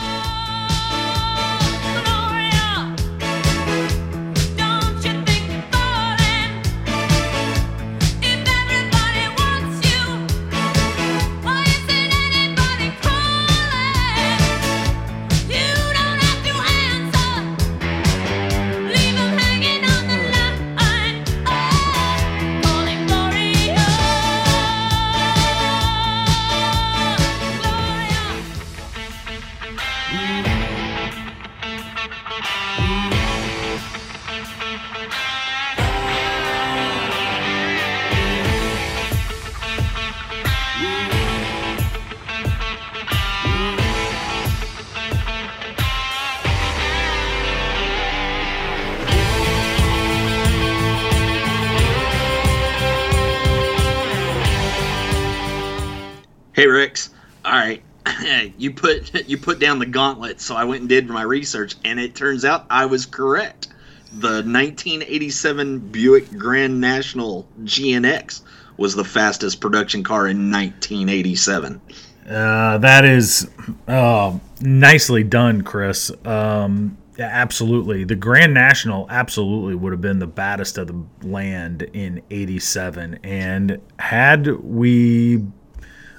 You 59.24 59.38
put 59.38 59.58
down 59.58 59.78
the 59.78 59.86
gauntlet, 59.86 60.40
so 60.40 60.54
I 60.54 60.64
went 60.64 60.80
and 60.80 60.88
did 60.88 61.08
my 61.08 61.22
research, 61.22 61.76
and 61.84 61.98
it 61.98 62.14
turns 62.14 62.44
out 62.44 62.66
I 62.70 62.86
was 62.86 63.06
correct. 63.06 63.68
The 64.12 64.42
1987 64.42 65.78
Buick 65.78 66.30
Grand 66.38 66.80
National 66.80 67.46
GNX 67.62 68.42
was 68.76 68.94
the 68.94 69.04
fastest 69.04 69.60
production 69.60 70.02
car 70.02 70.28
in 70.28 70.50
1987. 70.50 71.80
Uh, 72.28 72.78
that 72.78 73.04
is 73.04 73.48
uh, 73.88 74.38
nicely 74.60 75.22
done, 75.22 75.62
Chris. 75.62 76.10
Um, 76.24 76.98
absolutely. 77.18 78.04
The 78.04 78.16
Grand 78.16 78.52
National 78.52 79.06
absolutely 79.10 79.74
would 79.74 79.92
have 79.92 80.00
been 80.00 80.18
the 80.18 80.26
baddest 80.26 80.78
of 80.78 80.88
the 80.88 81.26
land 81.26 81.82
in 81.82 82.22
87. 82.30 83.20
And 83.22 83.80
had 83.98 84.48
we 84.62 85.44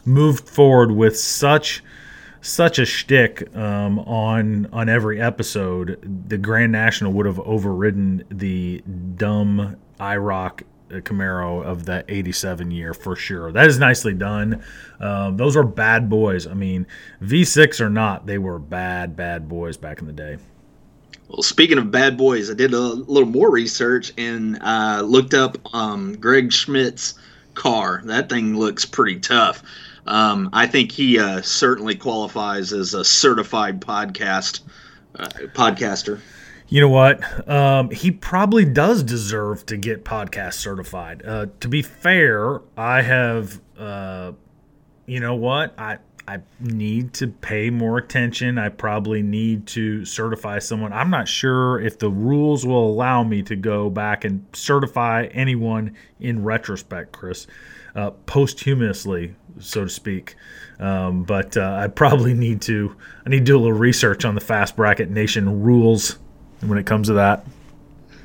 moved 0.05 0.47
forward 0.47 0.91
with 0.91 1.19
such 1.19 1.83
such 2.47 2.79
a 2.79 2.85
shtick 2.85 3.55
um, 3.55 3.99
on 3.99 4.67
on 4.71 4.89
every 4.89 5.21
episode, 5.21 5.99
the 6.27 6.37
Grand 6.37 6.71
National 6.71 7.11
would 7.13 7.25
have 7.25 7.39
overridden 7.39 8.23
the 8.29 8.81
dumb 9.15 9.77
IROC 9.99 10.63
Camaro 10.89 11.63
of 11.63 11.85
that 11.85 12.05
87 12.07 12.71
year 12.71 12.93
for 12.93 13.15
sure. 13.15 13.51
That 13.51 13.67
is 13.67 13.77
nicely 13.77 14.13
done. 14.13 14.63
Um, 14.99 15.37
those 15.37 15.57
are 15.57 15.63
bad 15.63 16.09
boys. 16.09 16.47
I 16.47 16.53
mean, 16.53 16.87
V6 17.21 17.81
or 17.81 17.89
not, 17.89 18.25
they 18.25 18.37
were 18.37 18.59
bad, 18.59 19.15
bad 19.15 19.49
boys 19.49 19.77
back 19.77 19.99
in 19.99 20.07
the 20.07 20.13
day. 20.13 20.37
Well, 21.27 21.43
speaking 21.43 21.77
of 21.77 21.91
bad 21.91 22.17
boys, 22.17 22.49
I 22.49 22.53
did 22.53 22.73
a 22.73 22.79
little 22.79 23.27
more 23.27 23.51
research 23.51 24.13
and 24.17 24.57
uh, 24.61 25.01
looked 25.05 25.33
up 25.33 25.57
um, 25.73 26.13
Greg 26.13 26.53
Schmidt's 26.53 27.15
car. 27.53 28.01
That 28.05 28.29
thing 28.29 28.57
looks 28.57 28.85
pretty 28.85 29.19
tough. 29.19 29.61
Um, 30.07 30.49
I 30.53 30.67
think 30.67 30.91
he 30.91 31.19
uh, 31.19 31.41
certainly 31.41 31.95
qualifies 31.95 32.73
as 32.73 32.93
a 32.93 33.03
certified 33.03 33.81
podcast 33.81 34.61
uh, 35.15 35.27
podcaster. 35.53 36.19
You 36.69 36.81
know 36.81 36.89
what? 36.89 37.49
Um, 37.49 37.89
he 37.91 38.11
probably 38.11 38.65
does 38.65 39.03
deserve 39.03 39.65
to 39.67 39.77
get 39.77 40.03
podcast 40.03 40.55
certified. 40.55 41.23
Uh, 41.25 41.47
to 41.61 41.67
be 41.69 41.81
fair, 41.81 42.61
I 42.75 43.01
have, 43.01 43.61
uh, 43.77 44.33
you 45.05 45.19
know 45.19 45.35
what? 45.35 45.73
I 45.77 45.99
I 46.27 46.39
need 46.59 47.13
to 47.13 47.27
pay 47.27 47.69
more 47.69 47.97
attention. 47.97 48.57
I 48.57 48.67
probably 48.67 49.21
need 49.21 49.65
to 49.67 50.03
certify 50.03 50.59
someone. 50.59 50.91
I'm 50.91 51.09
not 51.09 51.29
sure 51.29 51.79
if 51.79 51.99
the 51.99 52.09
rules 52.09 52.65
will 52.65 52.85
allow 52.85 53.23
me 53.23 53.41
to 53.43 53.55
go 53.55 53.89
back 53.89 54.25
and 54.25 54.45
certify 54.51 55.27
anyone 55.31 55.95
in 56.19 56.43
retrospect, 56.43 57.13
Chris, 57.13 57.47
uh, 57.97 58.11
posthumously, 58.25 59.35
so 59.59 59.83
to 59.83 59.89
speak. 59.89 60.35
Um, 60.79 61.23
but 61.23 61.57
uh, 61.57 61.77
I 61.81 61.87
probably 61.87 62.33
need 62.33 62.61
to. 62.63 62.95
I 63.25 63.29
need 63.29 63.39
to 63.39 63.45
do 63.45 63.57
a 63.57 63.59
little 63.59 63.73
research 63.73 64.23
on 64.23 64.35
the 64.35 64.41
Fast 64.41 64.77
Bracket 64.77 65.09
Nation 65.09 65.61
rules 65.63 66.17
when 66.61 66.77
it 66.77 66.85
comes 66.85 67.07
to 67.07 67.13
that. 67.13 67.45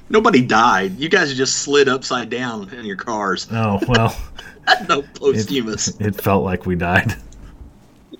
Nobody 0.08 0.42
died. 0.42 0.98
You 1.00 1.08
guys 1.08 1.34
just 1.34 1.56
slid 1.56 1.88
upside 1.88 2.30
down 2.30 2.72
in 2.74 2.84
your 2.84 2.96
cars. 2.96 3.48
Oh 3.50 3.80
well. 3.88 4.16
no 4.88 5.02
posthumous. 5.02 5.88
It, 5.88 6.06
it 6.06 6.20
felt 6.22 6.44
like 6.44 6.66
we 6.66 6.76
died 6.76 7.16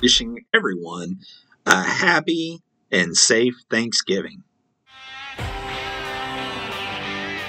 wishing 0.03 0.45
everyone 0.53 1.21
a 1.65 1.81
happy 1.81 2.61
and 2.91 3.17
safe 3.17 3.55
Thanksgiving. 3.71 4.43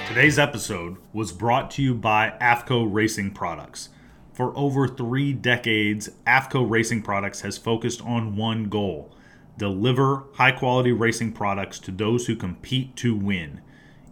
Today's 0.06 0.38
episode 0.38 0.98
was 1.12 1.32
brought 1.32 1.72
to 1.72 1.82
you 1.82 1.94
by 1.94 2.34
AFCO 2.40 2.86
Racing 2.90 3.32
Products. 3.32 3.88
For 4.34 4.52
over 4.58 4.88
three 4.88 5.32
decades, 5.32 6.10
AFCO 6.26 6.68
Racing 6.68 7.02
Products 7.02 7.42
has 7.42 7.56
focused 7.56 8.02
on 8.02 8.36
one 8.36 8.64
goal 8.64 9.10
deliver 9.56 10.24
high 10.34 10.50
quality 10.50 10.90
racing 10.90 11.32
products 11.32 11.78
to 11.78 11.92
those 11.92 12.26
who 12.26 12.34
compete 12.34 12.96
to 12.96 13.14
win. 13.14 13.60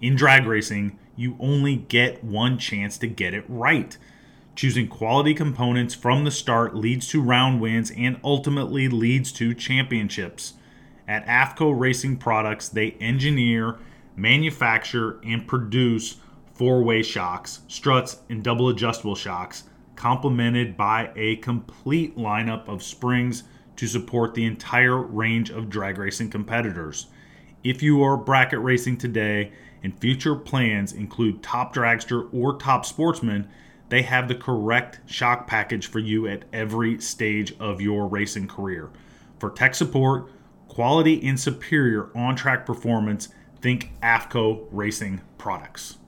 In 0.01 0.15
drag 0.15 0.47
racing, 0.47 0.97
you 1.16 1.36
only 1.40 1.74
get 1.74 2.23
one 2.23 2.59
chance 2.59 2.97
to 2.99 3.09
get 3.09 3.35
it 3.35 3.44
right. 3.49 3.99
Choosing 4.55 4.86
quality 4.86 5.35
components 5.35 5.94
from 5.94 6.23
the 6.23 6.31
start 6.31 6.77
leads 6.77 7.09
to 7.09 7.20
round 7.20 7.61
wins 7.61 7.90
and 7.90 8.20
ultimately 8.23 8.89
leads 8.89 9.32
to 9.32 9.55
championships. 9.55 10.55
At 11.09 11.27
AFCO 11.27 11.77
Racing 11.77 12.19
Products, 12.19 12.69
they 12.69 12.93
engineer, 13.01 13.78
manufacture, 14.15 15.19
and 15.24 15.49
produce 15.49 16.19
four 16.55 16.85
way 16.85 17.03
shocks, 17.03 17.61
struts, 17.66 18.19
and 18.28 18.44
double 18.44 18.69
adjustable 18.69 19.16
shocks, 19.16 19.65
complemented 20.02 20.76
by 20.76 21.12
a 21.14 21.36
complete 21.36 22.16
lineup 22.16 22.66
of 22.66 22.82
springs 22.82 23.44
to 23.76 23.86
support 23.86 24.34
the 24.34 24.44
entire 24.44 25.00
range 25.00 25.48
of 25.48 25.70
drag 25.70 25.96
racing 25.96 26.28
competitors. 26.28 27.06
If 27.62 27.84
you 27.84 28.02
are 28.02 28.16
bracket 28.16 28.58
racing 28.58 28.96
today 28.96 29.52
and 29.84 29.96
future 30.00 30.34
plans 30.34 30.92
include 30.92 31.40
top 31.40 31.72
dragster 31.72 32.28
or 32.34 32.56
top 32.56 32.84
sportsman, 32.84 33.48
they 33.90 34.02
have 34.02 34.26
the 34.26 34.34
correct 34.34 34.98
shock 35.06 35.46
package 35.46 35.86
for 35.86 36.00
you 36.00 36.26
at 36.26 36.46
every 36.52 37.00
stage 37.00 37.54
of 37.60 37.80
your 37.80 38.08
racing 38.08 38.48
career. 38.48 38.90
For 39.38 39.50
tech 39.50 39.76
support, 39.76 40.28
quality, 40.66 41.24
and 41.24 41.38
superior 41.38 42.10
on 42.12 42.34
track 42.34 42.66
performance, 42.66 43.28
think 43.60 43.92
AFCO 44.02 44.66
Racing 44.72 45.20
Products. 45.38 45.98